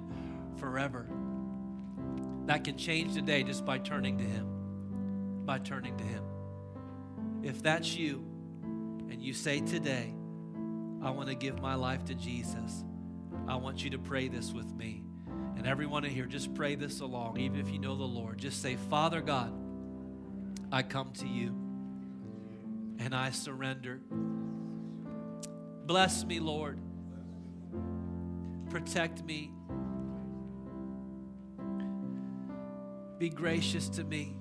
forever. 0.57 1.05
That 2.47 2.63
can 2.63 2.75
change 2.75 3.13
today 3.13 3.43
just 3.43 3.63
by 3.63 3.77
turning 3.77 4.17
to 4.17 4.23
Him. 4.23 5.43
By 5.45 5.59
turning 5.59 5.95
to 5.97 6.03
Him. 6.03 6.23
If 7.43 7.61
that's 7.63 7.95
you 7.95 8.23
and 9.09 9.21
you 9.21 9.33
say 9.33 9.59
today, 9.61 10.13
I 11.01 11.09
want 11.09 11.29
to 11.29 11.35
give 11.35 11.59
my 11.59 11.75
life 11.75 12.05
to 12.05 12.15
Jesus, 12.15 12.83
I 13.47 13.55
want 13.55 13.83
you 13.83 13.89
to 13.91 13.97
pray 13.97 14.27
this 14.27 14.51
with 14.51 14.71
me. 14.75 15.03
And 15.57 15.67
everyone 15.67 16.05
in 16.05 16.11
here, 16.11 16.25
just 16.25 16.53
pray 16.53 16.75
this 16.75 17.01
along, 17.01 17.39
even 17.39 17.59
if 17.59 17.69
you 17.69 17.79
know 17.79 17.95
the 17.95 18.03
Lord. 18.03 18.37
Just 18.37 18.61
say, 18.61 18.75
Father 18.89 19.21
God, 19.21 19.53
I 20.71 20.83
come 20.83 21.11
to 21.13 21.27
you 21.27 21.49
and 22.99 23.13
I 23.13 23.31
surrender. 23.31 23.99
Bless 25.85 26.23
me, 26.23 26.39
Lord. 26.39 26.79
Protect 28.69 29.23
me. 29.23 29.51
Be 33.17 33.29
gracious 33.29 33.89
to 33.89 34.03
me. 34.03 34.35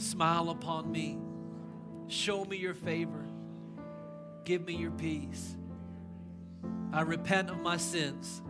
Smile 0.00 0.48
upon 0.48 0.90
me. 0.90 1.18
Show 2.08 2.46
me 2.46 2.56
your 2.56 2.72
favor. 2.72 3.22
Give 4.44 4.64
me 4.66 4.74
your 4.74 4.92
peace. 4.92 5.58
I 6.90 7.02
repent 7.02 7.50
of 7.50 7.60
my 7.60 7.76
sins. 7.76 8.40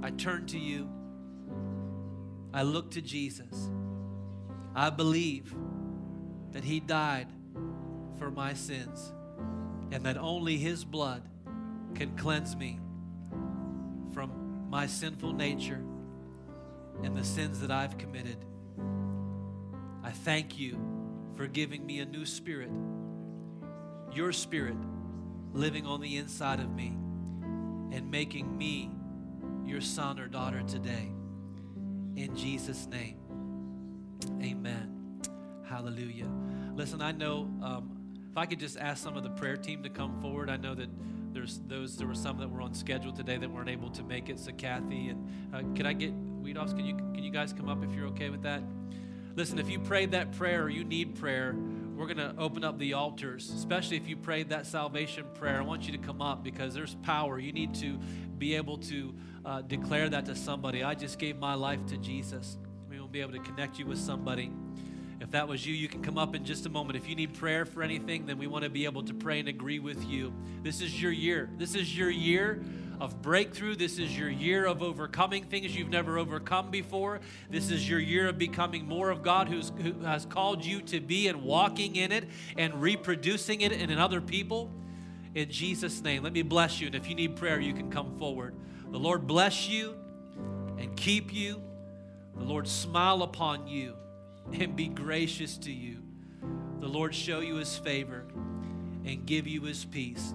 I 0.00 0.10
turn 0.10 0.46
to 0.46 0.58
you. 0.58 0.88
I 2.54 2.62
look 2.62 2.92
to 2.92 3.02
Jesus. 3.02 3.68
I 4.76 4.90
believe 4.90 5.52
that 6.52 6.62
He 6.62 6.78
died 6.78 7.26
for 8.20 8.30
my 8.30 8.54
sins 8.54 9.12
and 9.90 10.04
that 10.04 10.16
only 10.16 10.56
His 10.56 10.84
blood 10.84 11.28
can 11.96 12.16
cleanse 12.16 12.54
me 12.54 12.78
from 14.14 14.68
my 14.70 14.86
sinful 14.86 15.32
nature 15.32 15.82
and 17.02 17.16
the 17.16 17.24
sins 17.24 17.58
that 17.58 17.72
I've 17.72 17.98
committed. 17.98 18.44
Thank 20.24 20.58
you 20.58 20.78
for 21.36 21.46
giving 21.46 21.84
me 21.84 22.00
a 22.00 22.06
new 22.06 22.26
spirit, 22.26 22.70
your 24.12 24.32
spirit 24.32 24.76
living 25.52 25.86
on 25.86 26.00
the 26.00 26.16
inside 26.16 26.60
of 26.60 26.70
me 26.70 26.96
and 27.92 28.10
making 28.10 28.56
me 28.56 28.90
your 29.64 29.80
son 29.80 30.18
or 30.18 30.26
daughter 30.26 30.62
today. 30.62 31.10
In 32.16 32.34
Jesus' 32.34 32.86
name, 32.86 33.18
amen. 34.42 35.20
Hallelujah. 35.68 36.28
Listen, 36.74 37.02
I 37.02 37.12
know 37.12 37.50
um, 37.62 37.90
if 38.30 38.36
I 38.36 38.46
could 38.46 38.60
just 38.60 38.78
ask 38.78 39.02
some 39.02 39.16
of 39.16 39.22
the 39.22 39.30
prayer 39.30 39.56
team 39.56 39.82
to 39.82 39.90
come 39.90 40.20
forward, 40.20 40.50
I 40.50 40.56
know 40.56 40.74
that 40.74 40.88
there's 41.32 41.60
those 41.66 41.96
there 41.96 42.06
were 42.06 42.14
some 42.14 42.38
that 42.38 42.50
were 42.50 42.62
on 42.62 42.72
schedule 42.72 43.12
today 43.12 43.36
that 43.36 43.50
weren't 43.50 43.68
able 43.68 43.90
to 43.90 44.02
make 44.02 44.28
it. 44.28 44.38
So 44.38 44.52
Kathy 44.52 45.08
and 45.08 45.54
uh, 45.54 45.62
can 45.74 45.86
I 45.86 45.92
get 45.92 46.14
Weedoffs? 46.42 46.74
Can 46.74 46.86
you 46.86 46.96
can 46.96 47.22
you 47.22 47.30
guys 47.30 47.52
come 47.52 47.68
up 47.68 47.84
if 47.84 47.94
you're 47.94 48.06
okay 48.08 48.30
with 48.30 48.42
that? 48.42 48.62
Listen, 49.36 49.58
if 49.58 49.68
you 49.68 49.78
prayed 49.78 50.12
that 50.12 50.32
prayer 50.32 50.62
or 50.62 50.70
you 50.70 50.82
need 50.82 51.14
prayer, 51.16 51.54
we're 51.94 52.06
going 52.06 52.16
to 52.16 52.34
open 52.38 52.64
up 52.64 52.78
the 52.78 52.94
altars, 52.94 53.50
especially 53.50 53.98
if 53.98 54.08
you 54.08 54.16
prayed 54.16 54.48
that 54.48 54.64
salvation 54.64 55.26
prayer. 55.34 55.58
I 55.58 55.60
want 55.60 55.86
you 55.86 55.92
to 55.92 55.98
come 55.98 56.22
up 56.22 56.42
because 56.42 56.72
there's 56.72 56.94
power. 57.02 57.38
You 57.38 57.52
need 57.52 57.74
to 57.74 57.98
be 58.38 58.54
able 58.54 58.78
to 58.78 59.14
uh, 59.44 59.60
declare 59.60 60.08
that 60.08 60.24
to 60.26 60.34
somebody. 60.34 60.82
I 60.82 60.94
just 60.94 61.18
gave 61.18 61.36
my 61.36 61.52
life 61.52 61.84
to 61.88 61.98
Jesus. 61.98 62.56
We 62.88 62.98
will 62.98 63.08
be 63.08 63.20
able 63.20 63.32
to 63.32 63.40
connect 63.40 63.78
you 63.78 63.84
with 63.84 63.98
somebody. 63.98 64.50
If 65.20 65.30
that 65.32 65.46
was 65.46 65.66
you, 65.66 65.74
you 65.74 65.88
can 65.88 66.02
come 66.02 66.16
up 66.16 66.34
in 66.34 66.42
just 66.42 66.64
a 66.64 66.70
moment. 66.70 66.96
If 66.96 67.06
you 67.06 67.14
need 67.14 67.34
prayer 67.34 67.66
for 67.66 67.82
anything, 67.82 68.24
then 68.24 68.38
we 68.38 68.46
want 68.46 68.64
to 68.64 68.70
be 68.70 68.86
able 68.86 69.02
to 69.02 69.12
pray 69.12 69.38
and 69.40 69.48
agree 69.48 69.80
with 69.80 70.02
you. 70.06 70.32
This 70.62 70.80
is 70.80 71.00
your 71.00 71.12
year. 71.12 71.50
This 71.58 71.74
is 71.74 71.96
your 71.96 72.10
year 72.10 72.62
of 73.00 73.20
breakthrough. 73.22 73.74
This 73.74 73.98
is 73.98 74.16
your 74.16 74.28
year 74.28 74.66
of 74.66 74.82
overcoming 74.82 75.44
things 75.44 75.76
you've 75.76 75.88
never 75.88 76.18
overcome 76.18 76.70
before. 76.70 77.20
This 77.50 77.70
is 77.70 77.88
your 77.88 77.98
year 77.98 78.28
of 78.28 78.38
becoming 78.38 78.86
more 78.86 79.10
of 79.10 79.22
God 79.22 79.48
who's, 79.48 79.72
who 79.82 80.00
has 80.00 80.24
called 80.26 80.64
you 80.64 80.80
to 80.82 81.00
be 81.00 81.28
and 81.28 81.42
walking 81.42 81.96
in 81.96 82.12
it 82.12 82.28
and 82.56 82.80
reproducing 82.80 83.60
it 83.60 83.72
in 83.72 83.96
other 83.98 84.20
people. 84.20 84.70
In 85.34 85.50
Jesus' 85.50 86.02
name, 86.02 86.22
let 86.22 86.32
me 86.32 86.42
bless 86.42 86.80
you. 86.80 86.86
And 86.86 86.96
if 86.96 87.08
you 87.08 87.14
need 87.14 87.36
prayer, 87.36 87.60
you 87.60 87.74
can 87.74 87.90
come 87.90 88.18
forward. 88.18 88.54
The 88.90 88.98
Lord 88.98 89.26
bless 89.26 89.68
you 89.68 89.94
and 90.78 90.96
keep 90.96 91.32
you. 91.34 91.62
The 92.36 92.44
Lord 92.44 92.68
smile 92.68 93.22
upon 93.22 93.66
you 93.66 93.94
and 94.52 94.76
be 94.76 94.88
gracious 94.88 95.58
to 95.58 95.72
you. 95.72 95.98
The 96.80 96.88
Lord 96.88 97.14
show 97.14 97.40
you 97.40 97.56
his 97.56 97.76
favor 97.76 98.24
and 99.04 99.26
give 99.26 99.46
you 99.46 99.62
his 99.62 99.84
peace. 99.84 100.32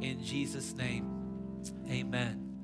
In 0.00 0.22
Jesus' 0.24 0.74
name, 0.74 1.11
amen. 1.90 2.41